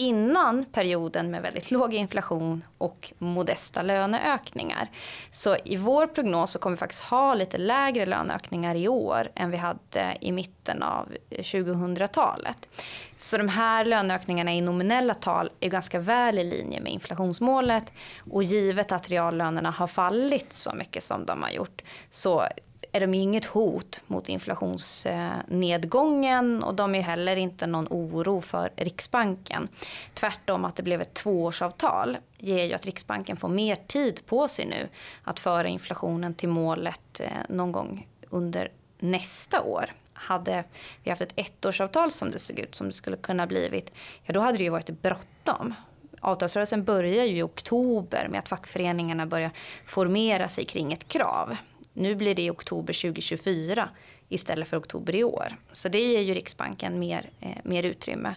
innan 0.00 0.64
perioden 0.64 1.30
med 1.30 1.42
väldigt 1.42 1.70
låg 1.70 1.94
inflation 1.94 2.64
och 2.78 3.12
modesta 3.18 3.82
löneökningar. 3.82 4.90
Så 5.32 5.56
i 5.64 5.76
vår 5.76 6.06
prognos 6.06 6.52
så 6.52 6.58
kommer 6.58 6.76
vi 6.76 6.80
faktiskt 6.80 7.02
ha 7.02 7.34
lite 7.34 7.58
lägre 7.58 8.06
löneökningar 8.06 8.74
i 8.74 8.88
år 8.88 9.30
än 9.34 9.50
vi 9.50 9.56
hade 9.56 10.16
i 10.20 10.32
mitten 10.32 10.82
av 10.82 11.08
2000-talet. 11.30 12.68
Så 13.16 13.38
de 13.38 13.48
här 13.48 13.84
löneökningarna 13.84 14.54
i 14.54 14.60
nominella 14.60 15.14
tal 15.14 15.50
är 15.60 15.68
ganska 15.68 15.98
väl 15.98 16.38
i 16.38 16.44
linje 16.44 16.80
med 16.80 16.92
inflationsmålet 16.92 17.92
och 18.32 18.42
givet 18.42 18.92
att 18.92 19.08
reallönerna 19.08 19.70
har 19.70 19.86
fallit 19.86 20.52
så 20.52 20.74
mycket 20.74 21.02
som 21.02 21.26
de 21.26 21.42
har 21.42 21.50
gjort 21.50 21.82
så 22.10 22.44
är 22.92 23.00
de 23.00 23.14
inget 23.14 23.44
hot 23.44 24.02
mot 24.06 24.28
inflationsnedgången 24.28 26.62
och 26.62 26.74
de 26.74 26.94
är 26.94 27.00
heller 27.00 27.36
inte 27.36 27.66
någon 27.66 27.86
oro 27.90 28.40
för 28.40 28.72
Riksbanken. 28.76 29.68
Tvärtom 30.14 30.64
att 30.64 30.76
det 30.76 30.82
blev 30.82 31.00
ett 31.00 31.14
tvåårsavtal 31.14 32.18
ger 32.38 32.64
ju 32.64 32.72
att 32.72 32.86
Riksbanken 32.86 33.36
får 33.36 33.48
mer 33.48 33.76
tid 33.76 34.26
på 34.26 34.48
sig 34.48 34.66
nu 34.66 34.88
att 35.24 35.40
föra 35.40 35.68
inflationen 35.68 36.34
till 36.34 36.48
målet 36.48 37.20
eh, 37.20 37.30
någon 37.48 37.72
gång 37.72 38.08
under 38.30 38.70
nästa 38.98 39.62
år. 39.62 39.92
Hade 40.12 40.64
vi 41.02 41.10
haft 41.10 41.22
ett 41.22 41.34
ettårsavtal 41.36 42.10
som 42.10 42.30
det 42.30 42.38
såg 42.38 42.58
ut 42.58 42.74
som 42.74 42.86
det 42.86 42.92
skulle 42.92 43.16
kunna 43.16 43.46
blivit, 43.46 43.92
ja 44.24 44.32
då 44.32 44.40
hade 44.40 44.58
det 44.58 44.64
ju 44.64 44.70
varit 44.70 45.02
bråttom 45.02 45.74
avtalsrörelsen 46.20 46.84
börjar 46.84 47.24
ju 47.24 47.36
i 47.36 47.42
oktober 47.42 48.28
med 48.30 48.38
att 48.38 48.48
fackföreningarna 48.48 49.26
börjar 49.26 49.50
formera 49.86 50.48
sig 50.48 50.64
kring 50.64 50.92
ett 50.92 51.08
krav. 51.08 51.56
Nu 51.92 52.14
blir 52.14 52.34
det 52.34 52.42
i 52.42 52.50
oktober 52.50 52.92
2024 52.92 53.88
istället 54.28 54.68
för 54.68 54.78
oktober 54.78 55.14
i 55.14 55.24
år. 55.24 55.56
Så 55.72 55.88
det 55.88 56.00
ger 56.00 56.20
ju 56.20 56.34
Riksbanken 56.34 56.98
mer, 56.98 57.30
eh, 57.40 57.56
mer 57.64 57.82
utrymme. 57.82 58.34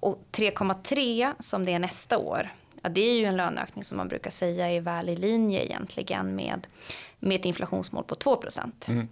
Och 0.00 0.24
3,3 0.32 1.34
som 1.38 1.64
det 1.64 1.72
är 1.72 1.78
nästa 1.78 2.18
år, 2.18 2.48
ja, 2.82 2.88
det 2.88 3.00
är 3.00 3.14
ju 3.14 3.24
en 3.24 3.36
löneökning 3.36 3.84
som 3.84 3.96
man 3.96 4.08
brukar 4.08 4.30
säga 4.30 4.70
är 4.70 4.80
väl 4.80 5.08
i 5.08 5.16
linje 5.16 5.64
egentligen 5.64 6.34
med, 6.36 6.66
med 7.18 7.40
ett 7.40 7.44
inflationsmål 7.44 8.04
på 8.04 8.14
2 8.14 8.42
mm. 8.88 9.08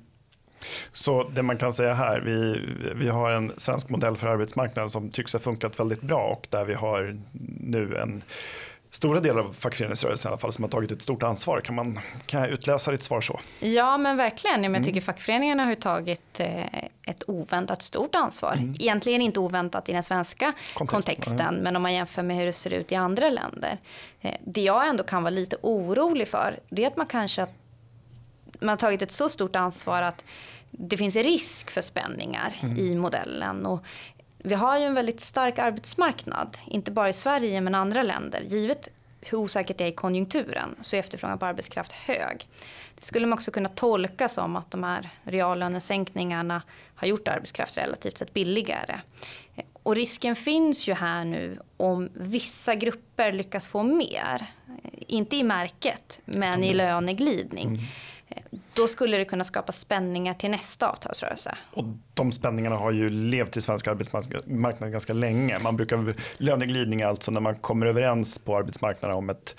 Så 0.93 1.29
det 1.29 1.43
man 1.43 1.59
kan 1.59 1.73
säga 1.73 1.95
här, 1.95 2.21
vi, 2.21 2.61
vi 2.95 3.09
har 3.09 3.31
en 3.31 3.53
svensk 3.57 3.89
modell 3.89 4.17
för 4.17 4.27
arbetsmarknaden 4.27 4.91
som 4.91 5.11
tycks 5.11 5.33
ha 5.33 5.41
funkat 5.41 5.81
väldigt 5.81 6.03
bra 6.03 6.23
och 6.23 6.47
där 6.51 6.65
vi 6.65 6.75
har 6.75 7.21
nu 7.61 7.97
en 7.97 8.23
stora 8.91 9.21
delar 9.21 9.41
av 9.41 9.53
fackföreningsrörelsen 9.53 10.29
i 10.29 10.31
alla 10.31 10.39
fall 10.39 10.53
som 10.53 10.65
har 10.65 10.71
tagit 10.71 10.91
ett 10.91 11.03
stort 11.03 11.23
ansvar. 11.23 11.61
Kan, 11.61 11.75
man, 11.75 12.01
kan 12.27 12.41
jag 12.41 12.51
utläsa 12.51 12.91
ditt 12.91 13.03
svar 13.03 13.21
så? 13.21 13.41
Ja 13.61 13.99
men 13.99 14.17
verkligen. 14.17 14.65
Jag 14.65 14.71
mm. 14.71 14.85
tycker 14.85 15.01
fackföreningarna 15.01 15.65
har 15.65 15.75
tagit 15.75 16.41
eh, 16.41 16.65
ett 17.03 17.23
oväntat 17.27 17.83
stort 17.83 18.15
ansvar. 18.15 18.53
Mm. 18.53 18.75
Egentligen 18.79 19.23
inte 19.23 19.41
oväntat 19.41 19.89
i 19.89 19.93
den 19.93 20.03
svenska 20.03 20.53
Kontext. 20.75 21.07
kontexten 21.07 21.41
mm. 21.41 21.61
men 21.61 21.77
om 21.77 21.83
man 21.83 21.95
jämför 21.95 22.23
med 22.23 22.37
hur 22.37 22.47
det 22.47 22.53
ser 22.53 22.73
ut 22.73 22.93
i 22.93 22.95
andra 22.95 23.29
länder. 23.29 23.79
Eh, 24.21 24.35
det 24.45 24.61
jag 24.63 24.89
ändå 24.89 25.05
kan 25.05 25.23
vara 25.23 25.31
lite 25.31 25.57
orolig 25.63 26.29
för 26.29 26.59
det 26.69 26.85
är 26.85 26.87
att 26.87 26.97
man 26.97 27.07
kanske 27.07 27.47
man 28.61 28.69
har 28.69 28.77
tagit 28.77 29.03
ett 29.03 29.11
så 29.11 29.29
stort 29.29 29.57
ansvar 29.57 30.03
att 30.03 30.25
det 30.71 30.97
finns 30.97 31.17
risk 31.17 31.71
för 31.71 31.81
spänningar 31.81 32.55
mm. 32.63 32.79
i 32.79 32.95
modellen. 32.95 33.67
Och 33.67 33.85
vi 34.43 34.55
har 34.55 34.79
ju 34.79 34.85
en 34.85 34.95
väldigt 34.95 35.21
stark 35.21 35.59
arbetsmarknad, 35.59 36.59
inte 36.67 36.91
bara 36.91 37.09
i 37.09 37.13
Sverige 37.13 37.61
men 37.61 37.75
andra 37.75 38.03
länder. 38.03 38.41
Givet 38.41 38.89
hur 39.21 39.39
osäkert 39.39 39.79
det 39.79 39.85
är 39.85 39.89
i 39.89 39.93
konjunkturen 39.93 40.77
så 40.83 40.97
är 40.97 41.01
efterfrågan 41.01 41.39
på 41.39 41.47
arbetskraft 41.47 41.93
hög. 41.93 42.49
Det 42.95 43.05
skulle 43.05 43.27
man 43.27 43.37
också 43.37 43.51
kunna 43.51 43.69
tolka 43.69 44.29
som 44.29 44.57
att 44.57 44.71
de 44.71 44.85
här 44.85 45.09
reallönesänkningarna 45.23 46.63
har 46.95 47.09
gjort 47.09 47.29
arbetskraft 47.29 47.77
relativt 47.77 48.19
sett 48.19 48.35
billigare. 48.35 49.01
Och 49.83 49.95
risken 49.95 50.37
finns 50.37 50.89
ju 50.89 50.95
här 50.95 51.25
nu 51.25 51.59
om 51.77 52.09
vissa 52.15 52.75
grupper 52.75 53.33
lyckas 53.33 53.69
få 53.69 53.83
mer. 53.83 54.47
Inte 55.07 55.37
i 55.37 55.43
märket, 55.43 56.21
men 56.25 56.65
i 56.65 56.75
löneglidning. 56.75 57.69
Mm 57.69 57.81
då 58.75 58.89
skulle 58.89 59.17
det 59.17 59.25
kunna 59.25 59.45
skapa 59.45 59.73
spänningar 59.73 60.35
till 60.35 60.51
nästa 60.51 60.89
avtalsrörelse. 60.89 61.55
Och 61.73 61.85
de 62.15 62.33
spänningarna 62.33 62.77
har 62.77 62.93
ju 62.93 63.09
levt 63.09 63.57
i 63.57 63.61
svensk 63.61 63.89
arbetsmarknad 63.89 64.93
ganska 64.93 65.13
länge. 65.13 65.59
Man 65.59 65.77
brukar, 65.77 66.15
löneglidning 66.37 67.03
alltså 67.03 67.31
när 67.31 67.41
man 67.41 67.57
kommer 67.57 67.87
överens 67.87 68.39
på 68.39 68.57
arbetsmarknaden 68.57 69.17
om 69.17 69.31
ett, 69.31 69.57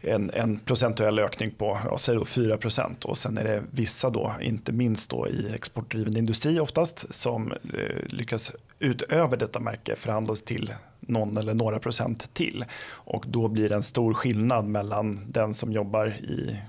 en, 0.00 0.30
en 0.30 0.58
procentuell 0.58 1.18
ökning 1.18 1.50
på 1.50 1.78
ja, 1.84 1.98
säg 1.98 2.24
4 2.24 2.56
procent 2.56 3.04
och 3.04 3.18
sen 3.18 3.38
är 3.38 3.44
det 3.44 3.62
vissa 3.70 4.10
då, 4.10 4.34
inte 4.40 4.72
minst 4.72 5.10
då 5.10 5.28
i 5.28 5.54
exportdriven 5.54 6.16
industri 6.16 6.60
oftast, 6.60 7.14
som 7.14 7.52
eh, 7.52 7.58
lyckas 8.06 8.52
utöver 8.78 9.36
detta 9.36 9.60
märke 9.60 9.96
förhandlas 9.96 10.42
till 10.42 10.74
någon 11.00 11.38
eller 11.38 11.54
några 11.54 11.78
procent 11.78 12.34
till. 12.34 12.64
Och 12.90 13.24
då 13.28 13.48
blir 13.48 13.68
det 13.68 13.74
en 13.74 13.82
stor 13.82 14.14
skillnad 14.14 14.64
mellan 14.64 15.32
den 15.32 15.54
som 15.54 15.72
jobbar 15.72 16.06
i 16.06 16.60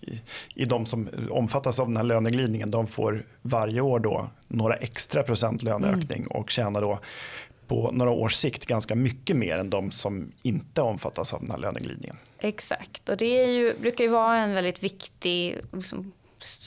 i, 0.00 0.20
i 0.54 0.64
de 0.64 0.86
som 0.86 1.08
omfattas 1.30 1.80
av 1.80 1.86
den 1.86 1.96
här 1.96 2.04
löneglidningen, 2.04 2.70
de 2.70 2.86
får 2.86 3.26
varje 3.42 3.80
år 3.80 3.98
då 3.98 4.28
några 4.48 4.74
extra 4.74 5.22
procent 5.22 5.62
löneökning 5.62 6.18
mm. 6.18 6.30
och 6.30 6.50
tjänar 6.50 6.80
då 6.80 6.98
på 7.66 7.90
några 7.92 8.10
års 8.10 8.34
sikt 8.34 8.66
ganska 8.66 8.94
mycket 8.94 9.36
mer 9.36 9.58
än 9.58 9.70
de 9.70 9.90
som 9.90 10.32
inte 10.42 10.82
omfattas 10.82 11.34
av 11.34 11.40
den 11.40 11.50
här 11.50 11.58
löneglidningen. 11.58 12.16
Exakt, 12.38 13.08
och 13.08 13.16
det 13.16 13.42
är 13.42 13.46
ju, 13.46 13.74
brukar 13.80 14.04
ju 14.04 14.10
vara 14.10 14.36
en 14.36 14.54
väldigt 14.54 14.82
viktig 14.82 15.58
liksom, 15.72 16.12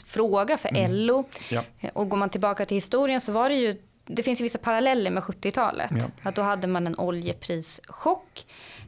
fråga 0.06 0.58
för 0.58 0.70
mm. 0.70 0.92
LO. 0.92 1.24
Ja. 1.50 1.64
Och 1.94 2.10
går 2.10 2.18
man 2.18 2.30
tillbaka 2.30 2.66
till 2.66 2.78
historien 2.78 3.22
så 3.22 3.32
var 3.32 3.50
det 3.50 3.56
ju 3.56 3.82
det 4.12 4.24
finns 4.24 4.42
ju 4.42 4.44
vissa 4.44 4.60
paralleller 4.60 5.12
med 5.12 5.24
70-talet. 5.24 5.92
Ja. 5.92 6.06
Att 6.24 6.36
då 6.36 6.42
hade 6.42 6.68
man 6.68 6.88
en 6.88 7.00
oljeprischock. 7.00 8.46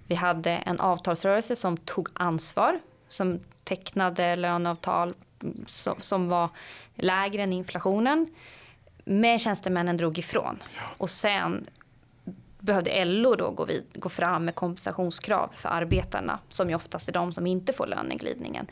Vi 0.08 0.16
hade 0.16 0.52
en 0.52 0.80
avtalsrörelse 0.80 1.56
som 1.56 1.78
tog 1.78 2.10
ansvar, 2.14 2.80
som 3.10 3.40
tecknade 3.63 4.36
löneavtal 4.36 5.13
som, 5.65 5.95
som 6.00 6.28
var 6.28 6.50
lägre 6.95 7.43
än 7.43 7.54
inflationen. 7.54 8.28
Men 9.06 9.39
tjänstemännen 9.39 9.97
drog 9.97 10.19
ifrån. 10.19 10.63
Ja. 10.76 10.82
Och 10.97 11.10
sen 11.10 11.67
behövde 12.62 13.06
LO 13.06 13.36
då 13.36 13.52
gå, 13.52 13.65
vid, 13.65 13.84
gå 13.93 14.10
fram 14.10 14.45
med 14.45 14.56
kompensationskrav 14.56 15.50
för 15.56 15.69
arbetarna 15.69 16.39
som 16.50 16.69
ju 16.69 16.76
oftast 16.76 17.10
är 17.10 17.13
de 17.13 17.34
som 17.34 17.47
inte 17.47 17.74
får 17.74 17.88
löneglidningen. 17.88 18.67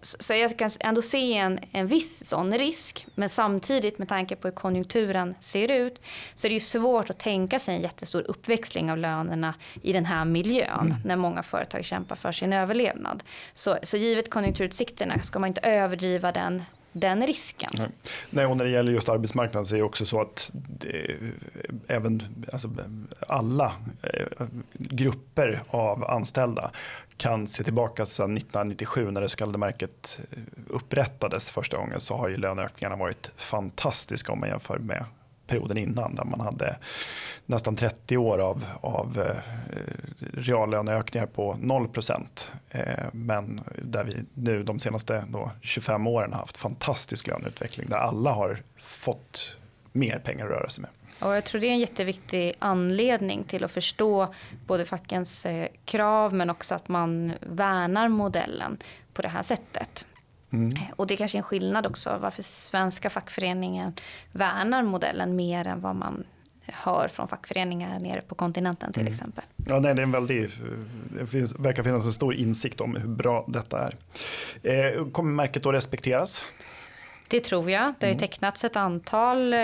Så, 0.00 0.16
så 0.20 0.34
jag 0.34 0.58
kan 0.58 0.70
ändå 0.80 1.02
se 1.02 1.34
en, 1.34 1.58
en 1.72 1.86
viss 1.86 2.24
sån 2.24 2.58
risk 2.58 3.06
men 3.14 3.28
samtidigt 3.28 3.98
med 3.98 4.08
tanke 4.08 4.36
på 4.36 4.48
hur 4.48 4.54
konjunkturen 4.54 5.34
ser 5.40 5.70
ut 5.70 6.00
så 6.34 6.46
är 6.46 6.48
det 6.48 6.54
ju 6.54 6.60
svårt 6.60 7.10
att 7.10 7.18
tänka 7.18 7.58
sig 7.58 7.74
en 7.74 7.82
jättestor 7.82 8.22
uppväxling 8.28 8.90
av 8.90 8.98
lönerna 8.98 9.54
i 9.82 9.92
den 9.92 10.06
här 10.06 10.24
miljön 10.24 10.86
mm. 10.86 10.96
när 11.04 11.16
många 11.16 11.42
företag 11.42 11.84
kämpar 11.84 12.16
för 12.16 12.32
sin 12.32 12.52
överlevnad. 12.52 13.22
Så, 13.54 13.78
så 13.82 13.96
givet 13.96 14.30
konjunkturutsikterna 14.30 15.22
ska 15.22 15.38
man 15.38 15.48
inte 15.48 15.60
överdriva 15.60 16.32
den 16.32 16.62
den 17.00 17.26
risken. 17.26 17.70
Nej. 17.74 17.88
Nej, 18.30 18.46
och 18.46 18.56
när 18.56 18.64
det 18.64 18.70
gäller 18.70 18.92
just 18.92 19.08
arbetsmarknaden 19.08 19.66
så 19.66 19.74
är 19.74 19.78
det 19.78 19.84
också 19.84 20.06
så 20.06 20.20
att 20.20 20.50
det, 20.52 21.16
även 21.86 22.22
alltså, 22.52 22.70
alla 23.28 23.72
eh, 24.02 24.46
grupper 24.74 25.62
av 25.68 26.04
anställda 26.04 26.70
kan 27.16 27.48
se 27.48 27.64
tillbaka 27.64 28.06
sedan 28.06 28.36
1997 28.36 29.10
när 29.10 29.20
det 29.20 29.28
så 29.28 29.36
kallade 29.36 29.58
märket 29.58 30.20
upprättades 30.68 31.50
första 31.50 31.76
gången 31.76 32.00
så 32.00 32.16
har 32.16 32.28
ju 32.28 32.36
löneökningarna 32.36 32.96
varit 32.96 33.30
fantastiska 33.36 34.32
om 34.32 34.40
man 34.40 34.48
jämför 34.48 34.78
med 34.78 35.04
perioden 35.46 35.76
innan 35.76 36.14
där 36.14 36.24
man 36.24 36.40
hade 36.40 36.76
nästan 37.46 37.76
30 37.76 38.16
år 38.16 38.38
av, 38.38 38.64
av 38.80 39.20
eh, 39.20 39.36
reallöneökningar 40.32 41.26
på 41.26 41.56
0 41.60 41.88
eh, 42.70 42.82
men 43.12 43.60
där 43.82 44.04
vi 44.04 44.16
nu 44.34 44.62
de 44.62 44.78
senaste 44.78 45.24
då, 45.28 45.50
25 45.60 46.06
åren 46.06 46.32
har 46.32 46.40
haft 46.40 46.56
fantastisk 46.56 47.26
löneutveckling 47.26 47.88
där 47.88 47.96
alla 47.96 48.30
har 48.30 48.62
fått 48.76 49.56
mer 49.92 50.18
pengar 50.18 50.44
att 50.44 50.50
röra 50.50 50.68
sig 50.68 50.82
med. 50.82 50.90
Och 51.20 51.36
jag 51.36 51.44
tror 51.44 51.60
det 51.60 51.66
är 51.66 51.70
en 51.70 51.78
jätteviktig 51.78 52.54
anledning 52.58 53.44
till 53.44 53.64
att 53.64 53.70
förstå 53.70 54.34
både 54.66 54.84
fackens 54.84 55.46
eh, 55.46 55.68
krav 55.84 56.34
men 56.34 56.50
också 56.50 56.74
att 56.74 56.88
man 56.88 57.32
värnar 57.40 58.08
modellen 58.08 58.78
på 59.12 59.22
det 59.22 59.28
här 59.28 59.42
sättet. 59.42 60.06
Mm. 60.52 60.74
Och 60.96 61.06
det 61.06 61.16
kanske 61.16 61.36
är 61.36 61.40
en 61.40 61.42
skillnad 61.42 61.86
också 61.86 62.18
varför 62.20 62.42
svenska 62.42 63.10
fackföreningen 63.10 63.92
värnar 64.32 64.82
modellen 64.82 65.36
mer 65.36 65.66
än 65.66 65.80
vad 65.80 65.96
man 65.96 66.24
hör 66.66 67.08
från 67.08 67.28
fackföreningar 67.28 68.00
nere 68.00 68.20
på 68.20 68.34
kontinenten 68.34 68.92
till 68.92 69.02
mm. 69.02 69.12
exempel. 69.12 69.44
Ja, 69.68 69.80
nej, 69.80 69.94
det, 69.94 70.00
är 70.00 70.02
en 70.02 70.12
väldig, 70.12 70.50
det 71.18 71.26
finns, 71.26 71.58
verkar 71.58 71.82
finnas 71.82 72.06
en 72.06 72.12
stor 72.12 72.34
insikt 72.34 72.80
om 72.80 72.96
hur 72.96 73.08
bra 73.08 73.44
detta 73.48 73.78
är. 73.78 73.96
Eh, 74.62 75.10
kommer 75.10 75.32
märket 75.32 75.66
att 75.66 75.74
respekteras? 75.74 76.44
Det 77.28 77.40
tror 77.40 77.70
jag. 77.70 77.94
Det 77.98 78.06
har 78.06 78.08
ju 78.08 78.12
mm. 78.12 78.18
tecknats 78.18 78.64
ett 78.64 78.76
antal 78.76 79.52
eh, 79.52 79.58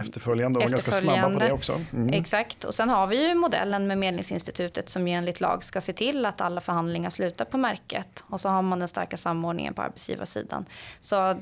efterföljande 0.00 0.60
och 0.60 0.70
ganska 0.70 0.90
snabba 0.90 1.30
på 1.30 1.38
det 1.38 1.52
också. 1.52 1.80
Mm. 1.92 2.14
Exakt. 2.14 2.64
Och 2.64 2.74
sen 2.74 2.88
har 2.88 3.06
vi 3.06 3.28
ju 3.28 3.34
modellen 3.34 3.86
med 3.86 3.98
Medlingsinstitutet 3.98 4.88
som 4.88 5.08
ju 5.08 5.14
enligt 5.14 5.40
lag 5.40 5.64
ska 5.64 5.80
se 5.80 5.92
till 5.92 6.26
att 6.26 6.40
alla 6.40 6.60
förhandlingar 6.60 7.10
slutar 7.10 7.44
på 7.44 7.58
märket. 7.58 8.24
Och 8.26 8.40
så 8.40 8.48
har 8.48 8.62
man 8.62 8.78
den 8.78 8.88
starka 8.88 9.16
samordningen 9.16 9.74
på 9.74 9.82
arbetsgivarsidan. 9.82 10.64
Så 11.00 11.36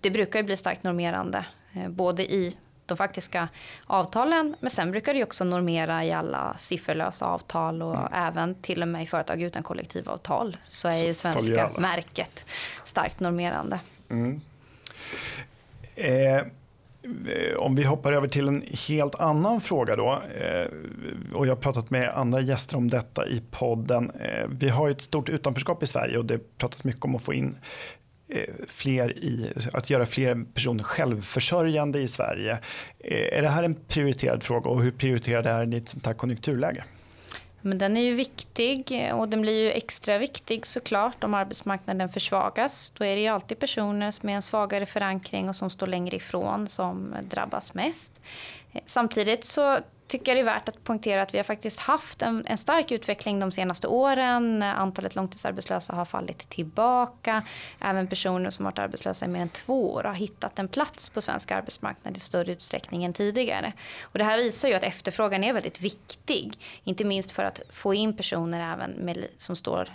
det 0.00 0.10
brukar 0.10 0.38
ju 0.38 0.42
bli 0.42 0.56
starkt 0.56 0.82
normerande 0.82 1.44
eh, 1.72 1.88
både 1.88 2.32
i 2.32 2.56
de 2.86 2.96
faktiska 2.96 3.48
avtalen. 3.86 4.56
Men 4.60 4.70
sen 4.70 4.90
brukar 4.90 5.14
det 5.14 5.22
också 5.22 5.44
normera 5.44 6.04
i 6.04 6.12
alla 6.12 6.54
sifferlösa 6.58 7.26
avtal 7.26 7.82
och 7.82 7.96
mm. 7.96 8.12
även 8.12 8.54
till 8.54 8.82
och 8.82 8.88
med 8.88 9.02
i 9.02 9.06
företag 9.06 9.42
utan 9.42 9.62
kollektivavtal 9.62 10.56
så 10.62 10.88
är 10.88 10.92
så 10.92 11.04
ju 11.04 11.14
svenska 11.14 11.70
märket 11.78 12.44
starkt 12.84 13.20
normerande. 13.20 13.80
Mm. 14.10 14.40
Eh, 15.94 16.42
om 17.56 17.74
vi 17.74 17.84
hoppar 17.84 18.12
över 18.12 18.28
till 18.28 18.48
en 18.48 18.64
helt 18.88 19.14
annan 19.14 19.60
fråga 19.60 19.96
då. 19.96 20.22
Eh, 20.40 20.66
och 21.34 21.46
jag 21.46 21.54
har 21.54 21.60
pratat 21.60 21.90
med 21.90 22.08
andra 22.08 22.40
gäster 22.40 22.76
om 22.76 22.88
detta 22.88 23.26
i 23.26 23.42
podden. 23.50 24.10
Eh, 24.10 24.46
vi 24.48 24.68
har 24.68 24.90
ett 24.90 25.00
stort 25.00 25.28
utanförskap 25.28 25.82
i 25.82 25.86
Sverige 25.86 26.18
och 26.18 26.24
det 26.24 26.58
pratas 26.58 26.84
mycket 26.84 27.04
om 27.04 27.16
att 27.16 27.22
få 27.22 27.34
in 27.34 27.58
eh, 28.28 28.54
fler 28.68 29.18
i, 29.18 29.52
att 29.72 29.90
göra 29.90 30.06
fler 30.06 30.44
personer 30.54 30.84
självförsörjande 30.84 32.00
i 32.00 32.08
Sverige. 32.08 32.58
Eh, 32.98 33.38
är 33.38 33.42
det 33.42 33.48
här 33.48 33.62
en 33.62 33.74
prioriterad 33.88 34.42
fråga 34.42 34.70
och 34.70 34.82
hur 34.82 34.90
prioriterad 34.90 35.46
är 35.46 35.66
ni 35.66 35.76
i 35.76 35.78
ett 35.78 35.88
sånt 35.88 36.06
här 36.06 36.14
konjunkturläge? 36.14 36.84
Men 37.66 37.78
den 37.78 37.96
är 37.96 38.00
ju 38.00 38.14
viktig 38.14 38.92
eh, 38.92 39.18
och 39.18 39.28
den 39.28 39.40
blir 39.40 39.60
ju 39.60 39.70
extra 39.70 40.18
viktig 40.18 40.66
såklart 40.66 41.24
om 41.24 41.34
arbetsmarknaden 41.34 42.08
försvagas. 42.08 42.90
Då 42.90 43.04
är 43.04 43.16
det 43.16 43.22
ju 43.22 43.28
alltid 43.28 43.58
personer 43.58 44.10
som 44.10 44.28
är 44.28 44.34
en 44.34 44.42
svagare 44.42 44.86
förankring 44.86 45.48
och 45.48 45.56
som 45.56 45.70
står 45.70 45.86
längre 45.86 46.16
ifrån 46.16 46.68
som 46.68 47.14
drabbas 47.22 47.74
mest. 47.74 48.20
Eh, 48.72 48.80
samtidigt 48.86 49.44
så 49.44 49.78
tycker 50.06 50.32
jag 50.32 50.36
det 50.36 50.50
är 50.50 50.54
värt 50.54 50.68
att 50.68 50.84
poängtera 50.84 51.22
att 51.22 51.34
vi 51.34 51.38
har 51.38 51.44
faktiskt 51.44 51.80
haft 51.80 52.22
en, 52.22 52.46
en, 52.46 52.58
stark 52.58 52.90
utveckling 52.92 53.40
de 53.40 53.52
senaste 53.52 53.86
åren. 53.86 54.62
Antalet 54.62 55.14
långtidsarbetslösa 55.14 55.94
har 55.94 56.04
fallit 56.04 56.48
tillbaka. 56.48 57.42
Även 57.80 58.06
personer 58.06 58.50
som 58.50 58.64
varit 58.64 58.78
arbetslösa 58.78 59.26
i 59.26 59.28
mer 59.28 59.40
än 59.40 59.48
två 59.48 59.94
år 59.94 60.04
har 60.04 60.14
hittat 60.14 60.58
en 60.58 60.68
plats 60.68 61.10
på 61.10 61.20
svensk 61.20 61.50
arbetsmarknad 61.50 62.16
i 62.16 62.20
större 62.20 62.52
utsträckning 62.52 63.04
än 63.04 63.12
tidigare. 63.12 63.72
Och 64.02 64.18
det 64.18 64.24
här 64.24 64.38
visar 64.38 64.68
ju 64.68 64.74
att 64.74 64.84
efterfrågan 64.84 65.44
är 65.44 65.52
väldigt 65.52 65.80
viktig. 65.80 66.58
Inte 66.84 67.04
minst 67.04 67.32
för 67.32 67.42
att 67.42 67.60
få 67.70 67.94
in 67.94 68.16
personer 68.16 68.72
även 68.74 68.90
med, 68.90 69.26
som 69.38 69.56
står 69.56 69.90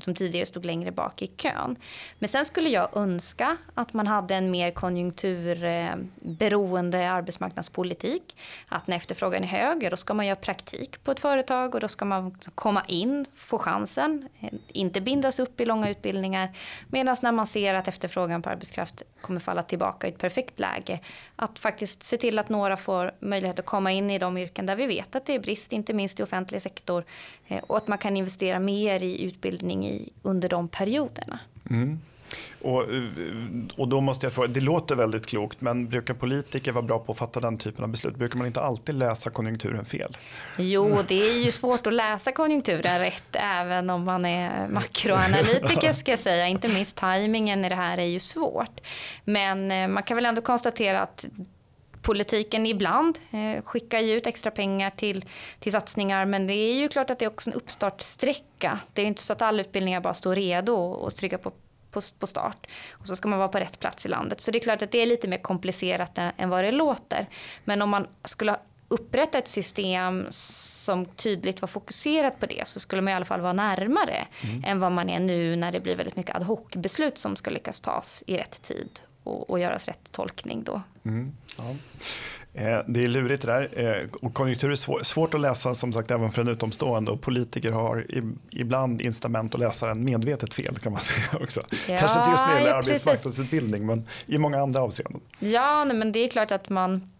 som 0.00 0.14
tidigare 0.14 0.46
stod 0.46 0.64
längre 0.64 0.92
bak 0.92 1.22
i 1.22 1.26
kön. 1.26 1.76
Men 2.18 2.28
sen 2.28 2.44
skulle 2.44 2.68
jag 2.68 2.96
önska 2.96 3.56
att 3.74 3.92
man 3.92 4.06
hade 4.06 4.34
en 4.34 4.50
mer 4.50 4.70
konjunkturberoende 4.70 7.10
arbetsmarknadspolitik. 7.10 8.36
Att 8.68 8.86
när 8.86 8.96
efterfrågan 8.96 9.44
är 9.44 9.48
hög, 9.48 9.90
då 9.90 9.96
ska 9.96 10.14
man 10.14 10.26
göra 10.26 10.36
praktik 10.36 11.04
på 11.04 11.10
ett 11.10 11.20
företag 11.20 11.74
och 11.74 11.80
då 11.80 11.88
ska 11.88 12.04
man 12.04 12.36
komma 12.54 12.84
in, 12.88 13.26
få 13.36 13.58
chansen, 13.58 14.28
inte 14.68 15.00
bindas 15.00 15.38
upp 15.38 15.60
i 15.60 15.64
långa 15.64 15.90
utbildningar. 15.90 16.56
Medan 16.88 17.16
när 17.22 17.32
man 17.32 17.46
ser 17.46 17.74
att 17.74 17.88
efterfrågan 17.88 18.42
på 18.42 18.50
arbetskraft 18.50 19.02
kommer 19.20 19.40
falla 19.40 19.62
tillbaka 19.62 20.06
i 20.06 20.10
ett 20.10 20.18
perfekt 20.18 20.60
läge, 20.60 21.00
att 21.36 21.58
faktiskt 21.58 22.02
se 22.02 22.16
till 22.16 22.38
att 22.38 22.48
några 22.48 22.76
får 22.76 23.12
möjlighet 23.20 23.58
att 23.58 23.66
komma 23.66 23.92
in 23.92 24.10
i 24.10 24.18
de 24.18 24.38
yrken 24.38 24.66
där 24.66 24.76
vi 24.76 24.86
vet 24.86 25.16
att 25.16 25.26
det 25.26 25.34
är 25.34 25.38
brist, 25.38 25.72
inte 25.72 25.92
minst 25.92 26.20
i 26.20 26.22
offentlig 26.22 26.62
sektor, 26.62 27.04
eh, 27.48 27.62
och 27.66 27.76
att 27.76 27.88
man 27.88 27.98
kan 27.98 28.16
investera 28.16 28.58
mer 28.58 29.02
i 29.02 29.24
utbildning 29.24 29.81
i, 29.84 30.12
under 30.22 30.48
de 30.48 30.68
perioderna. 30.68 31.38
Mm. 31.70 31.98
Och, 32.62 32.84
och 33.76 33.88
då 33.88 34.00
måste 34.00 34.26
jag 34.26 34.32
fråga, 34.32 34.48
det 34.48 34.60
låter 34.60 34.94
väldigt 34.94 35.26
klokt, 35.26 35.60
men 35.60 35.88
brukar 35.88 36.14
politiker 36.14 36.72
vara 36.72 36.82
bra 36.84 36.98
på 36.98 37.12
att 37.12 37.18
fatta 37.18 37.40
den 37.40 37.58
typen 37.58 37.84
av 37.84 37.90
beslut? 37.90 38.16
Brukar 38.16 38.38
man 38.38 38.46
inte 38.46 38.60
alltid 38.60 38.94
läsa 38.94 39.30
konjunkturen 39.30 39.84
fel? 39.84 40.16
Jo, 40.58 40.98
det 41.08 41.28
är 41.28 41.44
ju 41.44 41.50
svårt 41.50 41.86
att 41.86 41.92
läsa 41.92 42.32
konjunkturen 42.32 43.00
rätt, 43.00 43.28
även 43.32 43.90
om 43.90 44.04
man 44.04 44.24
är 44.24 44.68
makroanalytiker 44.68 45.92
ska 45.92 46.12
jag 46.12 46.18
säga. 46.18 46.48
Inte 46.48 46.68
minst 46.68 46.96
tajmingen 46.96 47.64
i 47.64 47.68
det 47.68 47.74
här 47.74 47.98
är 47.98 48.06
ju 48.06 48.20
svårt. 48.20 48.80
Men 49.24 49.70
eh, 49.70 49.88
man 49.88 50.02
kan 50.02 50.14
väl 50.14 50.26
ändå 50.26 50.42
konstatera 50.42 51.02
att 51.02 51.26
politiken 52.02 52.66
ibland 52.66 53.18
eh, 53.30 53.62
skickar 53.62 54.00
ju 54.00 54.16
ut 54.16 54.26
extra 54.26 54.50
pengar 54.50 54.90
till, 54.90 55.24
till 55.58 55.72
satsningar 55.72 56.24
men 56.24 56.46
det 56.46 56.54
är 56.54 56.74
ju 56.74 56.88
klart 56.88 57.10
att 57.10 57.18
det 57.18 57.24
är 57.24 57.30
också 57.30 57.50
en 57.50 57.56
uppstartsträcka. 57.56 58.78
Det 58.92 59.02
är 59.02 59.06
inte 59.06 59.22
så 59.22 59.32
att 59.32 59.42
alla 59.42 59.60
utbildningar 59.60 60.00
bara 60.00 60.14
står 60.14 60.34
redo 60.34 60.74
och 60.74 61.14
trycka 61.16 61.38
på 61.38 61.52
på, 61.92 62.00
på, 62.18 62.26
start. 62.26 62.66
Och 62.92 63.06
så 63.06 63.16
ska 63.16 63.28
man 63.28 63.38
vara 63.38 63.48
på 63.48 63.58
rätt 63.58 63.80
plats 63.80 64.06
i 64.06 64.08
landet. 64.08 64.40
Så 64.40 64.50
det 64.50 64.58
är 64.58 64.60
klart 64.60 64.82
att 64.82 64.90
det 64.90 64.98
är 64.98 65.06
lite 65.06 65.28
mer 65.28 65.38
komplicerat 65.38 66.18
än, 66.18 66.32
än 66.36 66.48
vad 66.48 66.64
det 66.64 66.72
låter. 66.72 67.28
Men 67.64 67.82
om 67.82 67.90
man 67.90 68.06
skulle 68.24 68.56
upprätta 68.88 69.38
ett 69.38 69.48
system 69.48 70.26
som 70.30 71.06
tydligt 71.06 71.60
var 71.60 71.66
fokuserat 71.66 72.40
på 72.40 72.46
det 72.46 72.68
så 72.68 72.80
skulle 72.80 73.02
man 73.02 73.12
i 73.12 73.14
alla 73.14 73.24
fall 73.24 73.40
vara 73.40 73.52
närmare 73.52 74.26
mm. 74.44 74.64
än 74.64 74.80
vad 74.80 74.92
man 74.92 75.10
är 75.10 75.20
nu 75.20 75.56
när 75.56 75.72
det 75.72 75.80
blir 75.80 75.96
väldigt 75.96 76.16
mycket 76.16 76.36
ad 76.36 76.44
hoc 76.44 76.68
beslut 76.74 77.18
som 77.18 77.36
ska 77.36 77.50
lyckas 77.50 77.80
tas 77.80 78.24
i 78.26 78.36
rätt 78.36 78.62
tid 78.62 79.00
och, 79.24 79.50
och 79.50 79.58
göras 79.58 79.86
rätt 79.86 80.12
tolkning 80.12 80.64
då. 80.64 80.82
Mm. 81.04 81.32
Ja. 81.56 81.74
Eh, 82.54 82.80
det 82.86 83.02
är 83.02 83.06
lurigt 83.06 83.42
det 83.42 83.52
där 83.52 84.00
eh, 84.02 84.08
och 84.22 84.34
konjunktur 84.34 84.70
är 84.70 85.02
svårt 85.04 85.34
att 85.34 85.40
läsa 85.40 85.74
som 85.74 85.92
sagt 85.92 86.10
även 86.10 86.32
för 86.32 86.42
en 86.42 86.48
utomstående 86.48 87.10
och 87.10 87.20
politiker 87.20 87.70
har 87.72 88.06
ibland 88.50 89.00
incitament 89.00 89.54
att 89.54 89.60
läsa 89.60 89.86
den 89.86 90.04
medvetet 90.04 90.54
fel 90.54 90.78
kan 90.78 90.92
man 90.92 91.00
säga 91.00 91.42
också. 91.42 91.62
Ja, 91.88 91.98
Kanske 91.98 92.18
inte 92.18 92.30
just 92.30 92.46
när 92.46 92.54
det 92.54 92.60
gäller 92.60 92.74
arbetsmarknadsutbildning 92.74 93.86
men 93.86 94.06
i 94.26 94.38
många 94.38 94.62
andra 94.62 94.82
avseenden. 94.82 95.20
Ja, 95.38 95.84
nej, 95.84 95.96
men 95.96 96.12
det 96.12 96.18
är 96.18 96.28
klart 96.28 96.50
att 96.50 96.68
man 96.68 97.12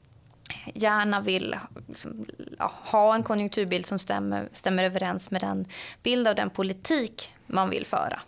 gärna 0.75 1.21
vill 1.21 1.57
liksom, 1.89 2.27
ha 2.69 3.15
en 3.15 3.23
konjunkturbild 3.23 3.87
som 3.87 3.99
stämmer, 3.99 4.49
stämmer 4.53 4.85
överens 4.85 5.31
med 5.31 5.41
den 5.41 5.67
bild 6.03 6.29
av 6.29 6.35
den 6.35 6.51
politik 6.51 7.31
man 7.47 7.71
vill 7.71 7.87
föra. 7.87 8.21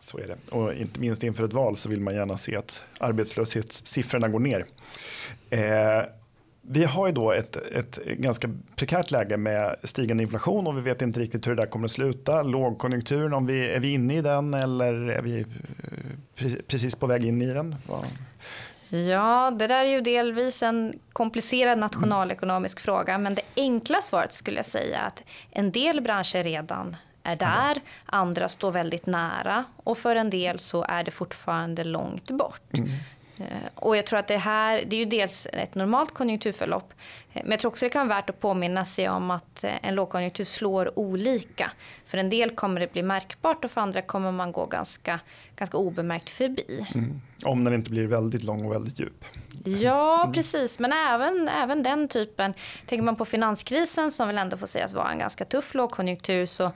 Så 0.00 0.18
är 0.18 0.26
det. 0.26 0.56
Och 0.56 0.74
inte 0.74 1.00
minst 1.00 1.22
inför 1.22 1.44
ett 1.44 1.52
val 1.52 1.76
så 1.76 1.88
vill 1.88 2.00
man 2.00 2.14
gärna 2.14 2.36
se 2.36 2.56
att 2.56 2.82
arbetslöshetssiffrorna 2.98 4.28
går 4.28 4.40
ner. 4.40 4.66
Eh, 5.50 6.02
vi 6.62 6.84
har 6.84 7.06
ju 7.06 7.12
då 7.12 7.32
ett, 7.32 7.56
ett 7.56 7.96
ganska 8.04 8.50
prekärt 8.76 9.10
läge 9.10 9.36
med 9.36 9.76
stigande 9.84 10.22
inflation 10.22 10.66
och 10.66 10.76
vi 10.76 10.80
vet 10.80 11.02
inte 11.02 11.20
riktigt 11.20 11.46
hur 11.46 11.54
det 11.54 11.62
där 11.62 11.68
kommer 11.68 11.84
att 11.84 11.90
sluta. 11.90 12.42
Lågkonjunkturen, 12.42 13.34
om 13.34 13.46
vi, 13.46 13.70
är 13.70 13.80
vi 13.80 13.92
inne 13.92 14.16
i 14.16 14.20
den 14.20 14.54
eller 14.54 14.92
är 14.92 15.22
vi 15.22 15.40
eh, 15.40 16.52
precis 16.66 16.96
på 16.96 17.06
väg 17.06 17.24
in 17.24 17.42
i 17.42 17.50
den? 17.50 17.76
Ja, 18.88 19.50
det 19.58 19.66
där 19.66 19.84
är 19.84 19.88
ju 19.88 20.00
delvis 20.00 20.62
en 20.62 20.98
komplicerad 21.12 21.78
nationalekonomisk 21.78 22.78
mm. 22.78 22.84
fråga. 22.84 23.18
Men 23.18 23.34
det 23.34 23.42
enkla 23.56 24.00
svaret 24.02 24.32
skulle 24.32 24.56
jag 24.56 24.66
säga 24.66 25.00
att 25.00 25.24
en 25.50 25.70
del 25.70 26.00
branscher 26.00 26.44
redan 26.44 26.96
är 27.22 27.36
där, 27.36 27.72
mm. 27.72 27.82
andra 28.06 28.48
står 28.48 28.70
väldigt 28.70 29.06
nära 29.06 29.64
och 29.76 29.98
för 29.98 30.16
en 30.16 30.30
del 30.30 30.58
så 30.58 30.84
är 30.88 31.04
det 31.04 31.10
fortfarande 31.10 31.84
långt 31.84 32.30
bort. 32.30 32.78
Mm. 32.78 32.90
Eh, 33.40 33.68
och 33.74 33.96
jag 33.96 34.06
tror 34.06 34.18
att 34.18 34.28
det 34.28 34.36
här, 34.36 34.84
det 34.86 34.96
är 34.96 35.00
ju 35.00 35.04
dels 35.04 35.46
ett 35.52 35.74
normalt 35.74 36.14
konjunkturförlopp, 36.14 36.92
eh, 37.32 37.42
men 37.42 37.50
jag 37.50 37.60
tror 37.60 37.70
också 37.70 37.86
det 37.86 37.90
kan 37.90 38.08
vara 38.08 38.18
värt 38.18 38.30
att 38.30 38.40
påminna 38.40 38.84
sig 38.84 39.08
om 39.08 39.30
att 39.30 39.64
eh, 39.64 39.72
en 39.82 39.94
lågkonjunktur 39.94 40.44
slår 40.44 40.98
olika. 40.98 41.70
För 42.10 42.18
en 42.18 42.30
del 42.30 42.50
kommer 42.50 42.80
det 42.80 42.92
bli 42.92 43.02
märkbart 43.02 43.64
och 43.64 43.70
för 43.70 43.80
andra 43.80 44.02
kommer 44.02 44.32
man 44.32 44.52
gå 44.52 44.66
ganska, 44.66 45.20
ganska 45.56 45.76
obemärkt 45.76 46.30
förbi. 46.30 46.86
Mm. 46.94 47.20
Om 47.44 47.64
den 47.64 47.74
inte 47.74 47.90
blir 47.90 48.06
väldigt 48.06 48.42
lång 48.42 48.64
och 48.64 48.72
väldigt 48.72 49.00
djup. 49.00 49.24
Ja, 49.64 50.20
mm. 50.22 50.32
precis. 50.32 50.78
Men 50.78 50.92
även, 50.92 51.48
även 51.48 51.82
den 51.82 52.08
typen. 52.08 52.54
Tänker 52.86 53.02
man 53.02 53.16
på 53.16 53.24
finanskrisen 53.24 54.10
som 54.10 54.26
väl 54.26 54.38
ändå 54.38 54.56
får 54.56 54.66
sägas 54.66 54.94
vara 54.94 55.10
en 55.10 55.18
ganska 55.18 55.44
tuff 55.44 55.74
lågkonjunktur. 55.74 56.46
Så 56.46 56.72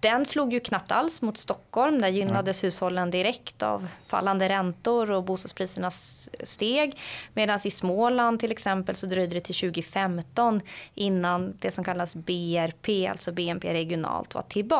den 0.00 0.26
slog 0.26 0.52
ju 0.52 0.60
knappt 0.60 0.92
alls 0.92 1.22
mot 1.22 1.38
Stockholm. 1.38 2.00
Där 2.00 2.08
gynnades 2.08 2.62
ja. 2.62 2.66
hushållen 2.66 3.10
direkt 3.10 3.62
av 3.62 3.88
fallande 4.06 4.48
räntor 4.48 5.10
och 5.10 5.24
bostadspriserna 5.24 5.90
steg. 5.90 6.98
Medan 7.34 7.58
i 7.64 7.70
Småland 7.70 8.40
till 8.40 8.52
exempel 8.52 8.96
så 8.96 9.06
dröjde 9.06 9.34
det 9.34 9.40
till 9.40 9.54
2015 9.54 10.60
innan 10.94 11.56
det 11.60 11.70
som 11.70 11.84
kallas 11.84 12.14
BRP, 12.14 13.10
alltså 13.10 13.32
BNP 13.32 13.72
regionalt, 13.72 14.34
var 14.34 14.42
tillbaka. 14.42 14.71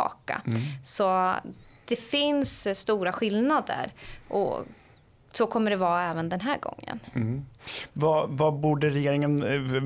Mm. 0.46 0.60
Så 0.84 1.34
det 1.84 1.96
finns 1.96 2.78
stora 2.78 3.12
skillnader. 3.12 3.92
Och 4.28 4.66
så 5.32 5.46
kommer 5.46 5.70
det 5.70 5.76
vara 5.76 6.10
även 6.10 6.28
den 6.28 6.40
här 6.40 6.58
gången. 6.58 7.00
Mm. 7.14 7.44
Vad, 7.92 8.30
vad, 8.30 8.54
borde 8.54 8.90
regeringen, 8.90 9.38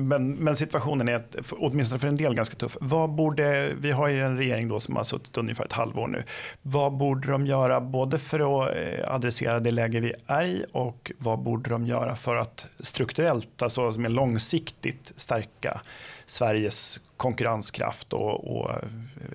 men, 0.07 0.33
men, 0.33 0.55
situationen 0.55 1.07
är 1.07 1.23
åtminstone 1.51 1.99
för 1.99 2.07
en 2.07 2.15
del 2.15 2.35
ganska 2.35 2.55
tuff. 2.55 2.77
Vad 2.81 3.09
borde, 3.09 3.73
vi 3.79 3.91
har 3.91 4.07
ju 4.07 4.25
en 4.25 4.37
regering 4.37 4.67
då 4.67 4.79
som 4.79 4.95
har 4.95 5.03
suttit 5.03 5.37
ungefär 5.37 5.65
ett 5.65 5.73
halvår 5.73 6.07
nu. 6.07 6.23
Vad 6.61 6.93
borde 6.93 7.31
de 7.31 7.45
göra 7.45 7.81
både 7.81 8.19
för 8.19 8.39
att 8.39 8.75
eh, 8.75 9.13
adressera 9.13 9.59
det 9.59 9.71
läge 9.71 9.99
vi 9.99 10.13
är 10.27 10.45
i 10.45 10.65
och 10.73 11.11
vad 11.17 11.39
borde 11.39 11.69
de 11.69 11.85
göra 11.85 12.15
för 12.15 12.35
att 12.35 12.65
strukturellt, 12.79 13.61
alltså 13.61 13.81
mer 13.81 14.09
långsiktigt 14.09 15.13
stärka 15.15 15.81
Sveriges 16.25 16.99
konkurrenskraft 17.17 18.13
och, 18.13 18.57
och 18.57 18.69
eh, 18.69 18.77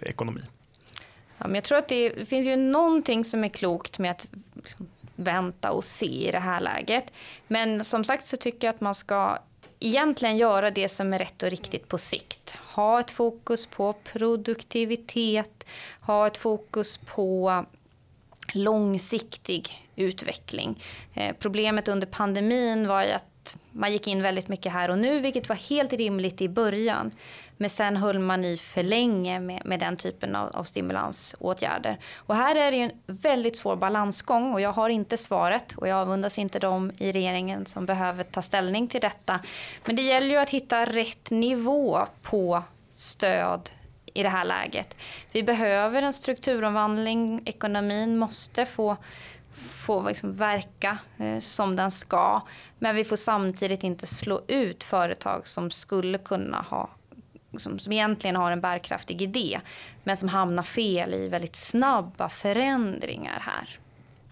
ekonomi? 0.03 0.41
Ja, 1.43 1.49
men 1.49 1.55
jag 1.55 1.65
tror 1.65 1.79
att 1.79 1.89
det 1.89 2.29
finns 2.29 2.47
ju 2.47 2.57
någonting 2.57 3.25
som 3.25 3.45
är 3.45 3.49
klokt 3.49 3.99
med 3.99 4.11
att 4.11 4.27
liksom, 4.55 4.89
vänta 5.17 5.71
och 5.71 5.85
se 5.85 6.29
i 6.29 6.31
det 6.31 6.39
här 6.39 6.61
läget. 6.61 7.13
Men 7.49 7.85
som 7.85 8.05
sagt 8.05 8.27
så 8.27 8.37
tycker 8.37 8.67
jag 8.67 8.75
att 8.75 8.81
man 8.81 8.95
ska 8.95 9.39
egentligen 9.81 10.37
göra 10.37 10.71
det 10.71 10.89
som 10.89 11.13
är 11.13 11.19
rätt 11.19 11.43
och 11.43 11.51
riktigt 11.51 11.89
på 11.89 11.99
sikt. 11.99 12.51
Ha 12.75 13.01
ett 13.01 13.11
fokus 13.11 13.67
på 13.67 13.93
produktivitet, 13.93 15.67
ha 16.01 16.27
ett 16.27 16.37
fokus 16.37 16.99
på 16.99 17.65
långsiktig 18.55 19.89
utveckling. 19.97 20.83
Eh, 21.15 21.37
problemet 21.39 21.89
under 21.89 22.07
pandemin 22.07 22.89
var 22.89 23.05
ju 23.05 23.11
att 23.11 23.57
man 23.71 23.93
gick 23.93 24.07
in 24.07 24.23
väldigt 24.23 24.49
mycket 24.49 24.73
här 24.73 24.91
och 24.91 24.99
nu, 24.99 25.21
vilket 25.21 25.49
var 25.49 25.57
helt 25.57 25.93
rimligt 25.93 26.41
i 26.41 26.49
början. 26.49 27.11
Men 27.63 27.71
sen 27.71 27.97
höll 27.97 28.19
man 28.19 28.45
i 28.45 28.57
för 28.57 28.83
länge 28.83 29.41
med, 29.41 29.63
med 29.65 29.81
den 29.81 29.97
typen 29.97 30.37
av, 30.37 30.57
av 30.57 30.65
stimulansåtgärder. 30.65 31.99
Och 32.17 32.37
här 32.37 32.57
är 32.57 32.71
det 32.73 32.81
en 32.81 32.91
väldigt 33.07 33.57
svår 33.57 33.77
balansgång 33.77 34.53
och 34.53 34.61
jag 34.61 34.73
har 34.73 34.89
inte 34.89 35.17
svaret 35.17 35.75
och 35.77 35.89
jag 35.89 35.99
avundas 35.99 36.39
inte 36.39 36.59
dem 36.59 36.93
i 36.99 37.13
regeringen 37.13 37.67
som 37.67 37.87
behöver 37.87 38.25
ta 38.25 38.43
ställning 38.43 38.89
till 38.89 39.01
detta. 39.01 39.41
Men 39.85 39.97
det 39.97 40.03
gäller 40.03 40.27
ju 40.27 40.37
att 40.37 40.51
hitta 40.51 40.85
rätt 40.85 41.31
nivå 41.31 42.07
på 42.23 42.63
stöd 42.95 43.71
i 44.15 44.23
det 44.23 44.29
här 44.29 44.45
läget. 44.45 44.97
Vi 45.33 45.43
behöver 45.43 46.03
en 46.03 46.13
strukturomvandling. 46.13 47.43
Ekonomin 47.45 48.19
måste 48.19 48.67
få 48.67 48.97
få 49.55 50.09
liksom 50.09 50.37
verka 50.37 50.99
eh, 51.19 51.39
som 51.39 51.77
den 51.77 51.91
ska. 51.91 52.41
Men 52.79 52.97
vi 52.97 53.05
får 53.05 53.17
samtidigt 53.17 53.85
inte 53.85 54.07
slå 54.07 54.41
ut 54.49 54.85
företag 54.85 55.47
som 55.47 55.71
skulle 55.71 56.19
kunna 56.19 56.61
ha 56.61 56.91
som, 57.59 57.79
som 57.79 57.93
egentligen 57.93 58.37
har 58.37 58.53
en 58.53 58.61
bärkraftig 58.61 59.23
idé 59.23 59.61
men 60.05 60.17
som 60.17 60.29
hamnar 60.29 60.63
fel 60.63 61.15
i 61.15 61.29
väldigt 61.29 61.57
snabba 61.57 62.29
förändringar 62.29 63.41
här. 63.41 63.79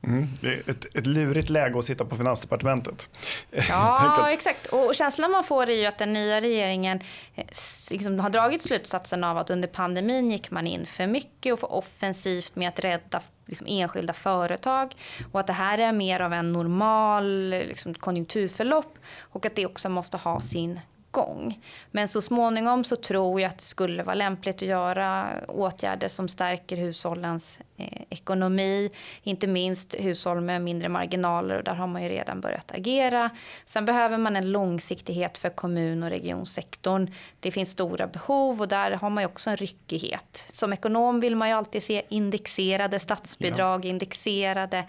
Mm, 0.02 0.28
det 0.40 0.48
är 0.48 0.70
ett, 0.70 0.94
ett 0.94 1.06
lurigt 1.06 1.50
läge 1.50 1.78
att 1.78 1.84
sitta 1.84 2.04
på 2.04 2.16
Finansdepartementet. 2.16 3.08
Ja, 3.68 4.30
exakt. 4.30 4.66
Och 4.66 4.94
känslan 4.94 5.30
man 5.30 5.44
får 5.44 5.70
är 5.70 5.74
ju 5.74 5.86
att 5.86 5.98
den 5.98 6.12
nya 6.12 6.40
regeringen 6.40 7.00
eh, 7.34 7.44
liksom 7.90 8.20
har 8.20 8.30
dragit 8.30 8.62
slutsatsen 8.62 9.24
av 9.24 9.38
att 9.38 9.50
under 9.50 9.68
pandemin 9.68 10.30
gick 10.30 10.50
man 10.50 10.66
in 10.66 10.86
för 10.86 11.06
mycket 11.06 11.52
och 11.52 11.58
för 11.58 11.72
offensivt 11.72 12.56
med 12.56 12.68
att 12.68 12.80
rädda 12.80 13.20
liksom 13.46 13.66
enskilda 13.70 14.12
företag 14.12 14.94
och 15.32 15.40
att 15.40 15.46
det 15.46 15.52
här 15.52 15.78
är 15.78 15.92
mer 15.92 16.20
av 16.20 16.32
en 16.32 16.52
normal 16.52 17.48
liksom, 17.50 17.94
konjunkturförlopp 17.94 18.98
och 19.18 19.46
att 19.46 19.56
det 19.56 19.66
också 19.66 19.88
måste 19.88 20.16
ha 20.16 20.40
sin 20.40 20.80
gång. 21.10 21.60
Men 21.90 22.08
så 22.08 22.20
småningom 22.20 22.84
så 22.84 22.96
tror 22.96 23.40
jag 23.40 23.48
att 23.48 23.58
det 23.58 23.64
skulle 23.64 24.02
vara 24.02 24.14
lämpligt 24.14 24.56
att 24.56 24.62
göra 24.62 25.28
åtgärder 25.48 26.08
som 26.08 26.28
stärker 26.28 26.76
hushållens 26.76 27.60
eh, 27.76 28.02
ekonomi. 28.10 28.90
Inte 29.22 29.46
minst 29.46 29.94
hushåll 29.94 30.40
med 30.40 30.62
mindre 30.62 30.88
marginaler 30.88 31.56
och 31.58 31.64
där 31.64 31.74
har 31.74 31.86
man 31.86 32.02
ju 32.02 32.08
redan 32.08 32.40
börjat 32.40 32.72
agera. 32.72 33.30
Sen 33.66 33.84
behöver 33.84 34.18
man 34.18 34.36
en 34.36 34.52
långsiktighet 34.52 35.38
för 35.38 35.50
kommun 35.50 36.02
och 36.02 36.10
regionsektorn. 36.10 37.14
Det 37.40 37.50
finns 37.50 37.70
stora 37.70 38.06
behov 38.06 38.60
och 38.60 38.68
där 38.68 38.90
har 38.90 39.10
man 39.10 39.22
ju 39.22 39.26
också 39.26 39.50
en 39.50 39.56
ryckighet. 39.56 40.46
Som 40.52 40.72
ekonom 40.72 41.20
vill 41.20 41.36
man 41.36 41.48
ju 41.48 41.54
alltid 41.54 41.82
se 41.82 42.02
indexerade 42.08 42.98
statsbidrag, 42.98 43.84
ja. 43.84 43.88
indexerade 43.88 44.84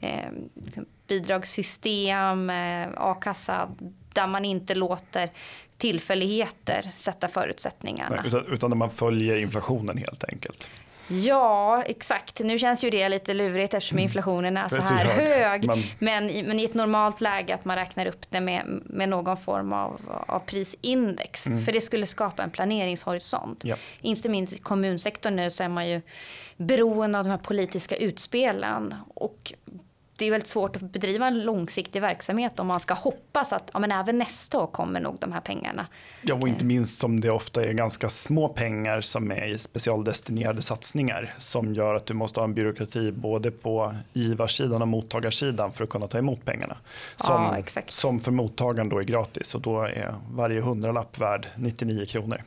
eh, 0.00 0.28
bidragssystem, 1.06 2.50
eh, 2.50 2.88
a-kassa 2.96 3.68
där 4.14 4.26
man 4.26 4.44
inte 4.44 4.74
låter 4.74 5.30
tillfälligheter 5.78 6.90
sätta 6.96 7.28
förutsättningarna. 7.28 8.16
Nej, 8.16 8.26
utan, 8.26 8.52
utan 8.52 8.70
där 8.70 8.76
man 8.76 8.90
följer 8.90 9.36
inflationen 9.36 9.98
helt 9.98 10.24
enkelt. 10.24 10.70
Ja, 11.08 11.82
exakt. 11.82 12.40
Nu 12.40 12.58
känns 12.58 12.84
ju 12.84 12.90
det 12.90 13.08
lite 13.08 13.34
lurigt 13.34 13.74
eftersom 13.74 13.98
mm. 13.98 14.04
inflationen 14.04 14.56
är 14.56 14.68
så 14.68 14.94
här 14.94 15.04
hög. 15.04 15.66
Men, 15.66 15.82
men, 16.46 16.60
i 16.60 16.64
ett 16.64 16.74
normalt 16.74 17.20
läge 17.20 17.54
att 17.54 17.64
man 17.64 17.76
räknar 17.76 18.06
upp 18.06 18.26
det 18.30 18.40
med, 18.40 18.80
med 18.84 19.08
någon 19.08 19.36
form 19.36 19.72
av, 19.72 20.00
av 20.26 20.38
prisindex. 20.38 21.46
Mm. 21.46 21.64
För 21.64 21.72
det 21.72 21.80
skulle 21.80 22.06
skapa 22.06 22.42
en 22.42 22.50
planeringshorisont. 22.50 23.64
Ja. 23.64 23.76
Inte 24.00 24.28
minst 24.28 24.52
i 24.52 24.58
kommunsektorn 24.58 25.36
nu 25.36 25.50
så 25.50 25.62
är 25.62 25.68
man 25.68 25.88
ju 25.88 26.02
beroende 26.56 27.18
av 27.18 27.24
de 27.24 27.30
här 27.30 27.38
politiska 27.38 27.96
utspelen. 27.96 28.94
Och 29.14 29.52
det 30.16 30.24
är 30.24 30.30
väldigt 30.30 30.48
svårt 30.48 30.76
att 30.76 30.82
bedriva 30.82 31.26
en 31.26 31.42
långsiktig 31.42 32.02
verksamhet 32.02 32.60
om 32.60 32.66
man 32.66 32.80
ska 32.80 32.94
hoppas 32.94 33.52
att 33.52 33.70
ja, 33.72 33.78
men 33.78 33.92
även 33.92 34.18
nästa 34.18 34.58
år 34.58 34.66
kommer 34.66 35.00
nog 35.00 35.16
de 35.20 35.32
här 35.32 35.40
pengarna. 35.40 35.86
Ja, 36.22 36.34
och 36.34 36.48
inte 36.48 36.64
minst 36.64 36.98
som 36.98 37.20
det 37.20 37.30
ofta 37.30 37.64
är 37.64 37.72
ganska 37.72 38.08
små 38.08 38.48
pengar 38.48 39.00
som 39.00 39.30
är 39.30 39.46
i 39.46 39.58
specialdestinerade 39.58 40.62
satsningar 40.62 41.34
som 41.38 41.74
gör 41.74 41.94
att 41.94 42.06
du 42.06 42.14
måste 42.14 42.40
ha 42.40 42.44
en 42.44 42.54
byråkrati 42.54 43.12
både 43.12 43.50
på 43.50 43.94
givarsidan 44.12 44.82
och 44.82 44.88
mottagarsidan 44.88 45.72
för 45.72 45.84
att 45.84 45.90
kunna 45.90 46.08
ta 46.08 46.18
emot 46.18 46.44
pengarna. 46.44 46.76
Som, 47.16 47.42
ja, 47.42 47.58
exakt. 47.58 47.90
som 47.90 48.20
för 48.20 48.30
mottagaren 48.30 48.88
då 48.88 48.98
är 48.98 49.04
gratis 49.04 49.54
och 49.54 49.60
då 49.60 49.82
är 49.82 50.14
varje 50.30 50.60
hundralapp 50.60 51.18
värd 51.18 51.46
99 51.56 52.06
kronor. 52.06 52.42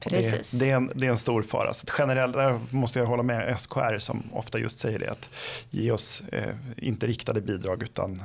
Precis. 0.00 0.50
Det, 0.50 0.64
det, 0.64 0.70
är 0.70 0.76
en, 0.76 0.90
det 0.94 1.06
är 1.06 1.10
en 1.10 1.16
stor 1.16 1.42
fara. 1.42 1.74
Så 1.74 1.86
generellt, 1.98 2.34
där 2.34 2.58
måste 2.70 2.98
jag 2.98 3.06
hålla 3.06 3.22
med 3.22 3.60
SKR 3.60 3.98
som 3.98 4.22
ofta 4.32 4.58
just 4.58 4.78
säger 4.78 4.98
det 4.98 5.10
att 5.10 5.28
ge 5.70 5.90
oss 5.90 6.22
eh, 6.32 6.54
inte 6.76 7.11
riktade 7.12 7.40
bidrag 7.40 7.82
utan, 7.82 8.22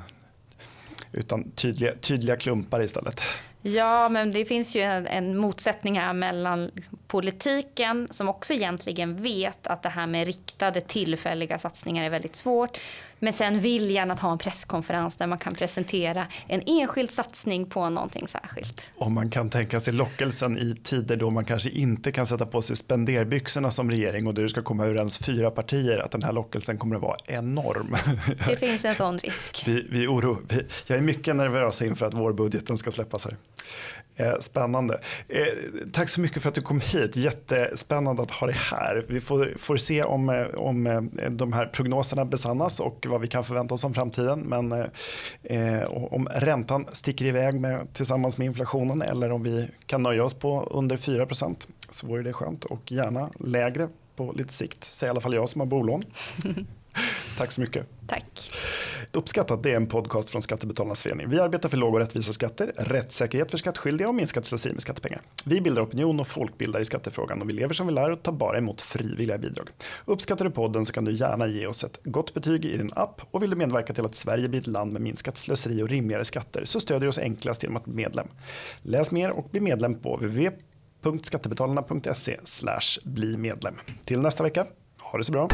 utan 1.11 1.51
tydliga, 1.51 1.93
tydliga 2.01 2.37
klumpar 2.37 2.81
istället. 2.81 3.21
Ja, 3.61 4.09
men 4.09 4.31
det 4.31 4.45
finns 4.45 4.75
ju 4.75 4.81
en, 4.81 5.07
en 5.07 5.37
motsättning 5.37 5.99
här 5.99 6.13
mellan 6.13 6.65
liksom 6.65 6.97
politiken 7.07 8.07
som 8.11 8.29
också 8.29 8.53
egentligen 8.53 9.21
vet 9.21 9.67
att 9.67 9.83
det 9.83 9.89
här 9.89 10.07
med 10.07 10.27
riktade 10.27 10.81
tillfälliga 10.81 11.57
satsningar 11.57 12.03
är 12.05 12.09
väldigt 12.09 12.35
svårt. 12.35 12.77
Men 13.19 13.33
sen 13.33 13.59
viljan 13.59 14.11
att 14.11 14.19
ha 14.19 14.31
en 14.31 14.37
presskonferens 14.37 15.17
där 15.17 15.27
man 15.27 15.37
kan 15.37 15.55
presentera 15.55 16.27
en 16.47 16.61
enskild 16.65 17.11
satsning 17.11 17.65
på 17.65 17.89
någonting 17.89 18.27
särskilt. 18.27 18.81
Om 18.95 19.13
man 19.13 19.29
kan 19.29 19.49
tänka 19.49 19.79
sig 19.79 19.93
lockelsen 19.93 20.57
i 20.57 20.75
tider 20.83 21.15
då 21.15 21.29
man 21.29 21.45
kanske 21.45 21.69
inte 21.69 22.11
kan 22.11 22.25
sätta 22.25 22.45
på 22.45 22.61
sig 22.61 22.75
spenderbyxorna 22.75 23.71
som 23.71 23.91
regering 23.91 24.27
och 24.27 24.33
där 24.33 24.43
det 24.43 24.49
ska 24.49 24.61
komma 24.61 24.85
överens 24.85 25.17
fyra 25.17 25.51
partier, 25.51 25.97
att 25.99 26.11
den 26.11 26.23
här 26.23 26.33
lockelsen 26.33 26.77
kommer 26.77 26.95
att 26.95 27.01
vara 27.01 27.17
enorm. 27.25 27.95
Det 28.47 28.55
finns 28.55 28.85
en 28.85 28.95
sån 28.95 29.19
risk. 29.19 29.63
Vi, 29.65 29.87
vi 29.89 30.07
oro, 30.07 30.37
vi, 30.49 30.65
jag 30.87 30.97
är 30.97 31.01
mycket 31.01 31.35
nervös 31.35 31.81
inför 31.81 32.05
att 32.05 32.13
vårbudgeten 32.13 32.77
ska 32.77 32.91
släppas 32.91 33.25
här. 33.25 33.35
Eh, 34.19 34.39
spännande. 34.39 34.99
Eh, 35.27 35.45
tack 35.93 36.09
så 36.09 36.21
mycket 36.21 36.41
för 36.41 36.49
att 36.49 36.55
du 36.55 36.61
kom 36.61 36.81
hit. 36.81 37.15
Jättespännande 37.15 38.21
att 38.21 38.31
ha 38.31 38.47
dig 38.47 38.55
här. 38.71 39.05
Vi 39.07 39.21
får, 39.21 39.53
får 39.57 39.77
se 39.77 40.03
om, 40.03 40.29
eh, 40.29 40.45
om 40.45 41.09
de 41.29 41.53
här 41.53 41.65
prognoserna 41.65 42.25
besannas 42.25 42.79
och 42.79 43.05
vad 43.09 43.21
vi 43.21 43.27
kan 43.27 43.43
förvänta 43.43 43.73
oss 43.73 43.83
om 43.83 43.93
framtiden. 43.93 44.39
Men 44.39 44.71
eh, 45.43 45.83
om 45.89 46.27
räntan 46.31 46.85
sticker 46.91 47.25
iväg 47.25 47.59
med, 47.59 47.93
tillsammans 47.93 48.37
med 48.37 48.45
inflationen 48.45 49.01
eller 49.01 49.31
om 49.31 49.43
vi 49.43 49.69
kan 49.85 50.03
nöja 50.03 50.23
oss 50.23 50.33
på 50.33 50.67
under 50.71 50.97
4% 50.97 51.67
så 51.89 52.07
vore 52.07 52.23
det 52.23 52.33
skönt 52.33 52.65
och 52.65 52.91
gärna 52.91 53.29
lägre 53.39 53.89
på 54.15 54.31
lite 54.31 54.53
sikt, 54.53 54.83
säger 54.83 55.09
i 55.09 55.11
alla 55.11 55.21
fall 55.21 55.33
jag 55.33 55.49
som 55.49 55.61
har 55.61 55.65
bolån. 55.65 56.03
Tack 57.37 57.51
så 57.51 57.61
mycket. 57.61 57.87
Tack. 58.07 58.51
Uppskattat 59.11 59.63
det 59.63 59.71
är 59.71 59.75
en 59.75 59.87
podcast 59.87 60.29
från 60.29 60.41
Skattebetalarnas 60.41 61.03
förening. 61.03 61.29
Vi 61.29 61.39
arbetar 61.39 61.69
för 61.69 61.77
låga 61.77 61.93
och 61.93 61.99
rättvisa 61.99 62.33
skatter, 62.33 62.71
rättssäkerhet 62.77 63.51
för 63.51 63.57
skattskyldiga 63.57 64.07
och 64.07 64.15
minskat 64.15 64.45
slöseri 64.45 64.73
med 64.73 64.81
skattepengar. 64.81 65.21
Vi 65.45 65.61
bildar 65.61 65.83
opinion 65.83 66.19
och 66.19 66.27
folkbildar 66.27 66.79
i 66.79 66.85
skattefrågan 66.85 67.41
och 67.41 67.49
vi 67.49 67.53
lever 67.53 67.73
som 67.73 67.87
vi 67.87 67.93
lär 67.93 68.11
och 68.11 68.23
tar 68.23 68.31
bara 68.31 68.57
emot 68.57 68.81
frivilliga 68.81 69.37
bidrag. 69.37 69.69
Uppskattar 70.05 70.45
du 70.45 70.51
podden 70.51 70.85
så 70.85 70.93
kan 70.93 71.05
du 71.05 71.11
gärna 71.11 71.47
ge 71.47 71.67
oss 71.67 71.83
ett 71.83 71.99
gott 72.03 72.33
betyg 72.33 72.65
i 72.65 72.77
din 72.77 72.91
app 72.95 73.21
och 73.31 73.43
vill 73.43 73.49
du 73.49 73.55
medverka 73.55 73.93
till 73.93 74.05
att 74.05 74.15
Sverige 74.15 74.49
blir 74.49 74.59
ett 74.59 74.67
land 74.67 74.93
med 74.93 75.01
minskat 75.01 75.37
slöseri 75.37 75.83
och 75.83 75.89
rimligare 75.89 76.25
skatter 76.25 76.65
så 76.65 76.79
stödjer 76.79 77.01
du 77.01 77.07
oss 77.07 77.19
enklast 77.19 77.63
genom 77.63 77.77
att 77.77 77.85
bli 77.85 77.93
medlem. 77.93 78.27
Läs 78.81 79.11
mer 79.11 79.31
och 79.31 79.49
bli 79.51 79.59
medlem 79.59 79.99
på 79.99 80.15
www.skattebetalarna.se 80.15 82.37
bli 83.03 83.37
medlem. 83.37 83.75
Till 84.05 84.21
nästa 84.21 84.43
vecka, 84.43 84.67
ha 85.03 85.17
det 85.17 85.23
så 85.23 85.31
bra. 85.31 85.49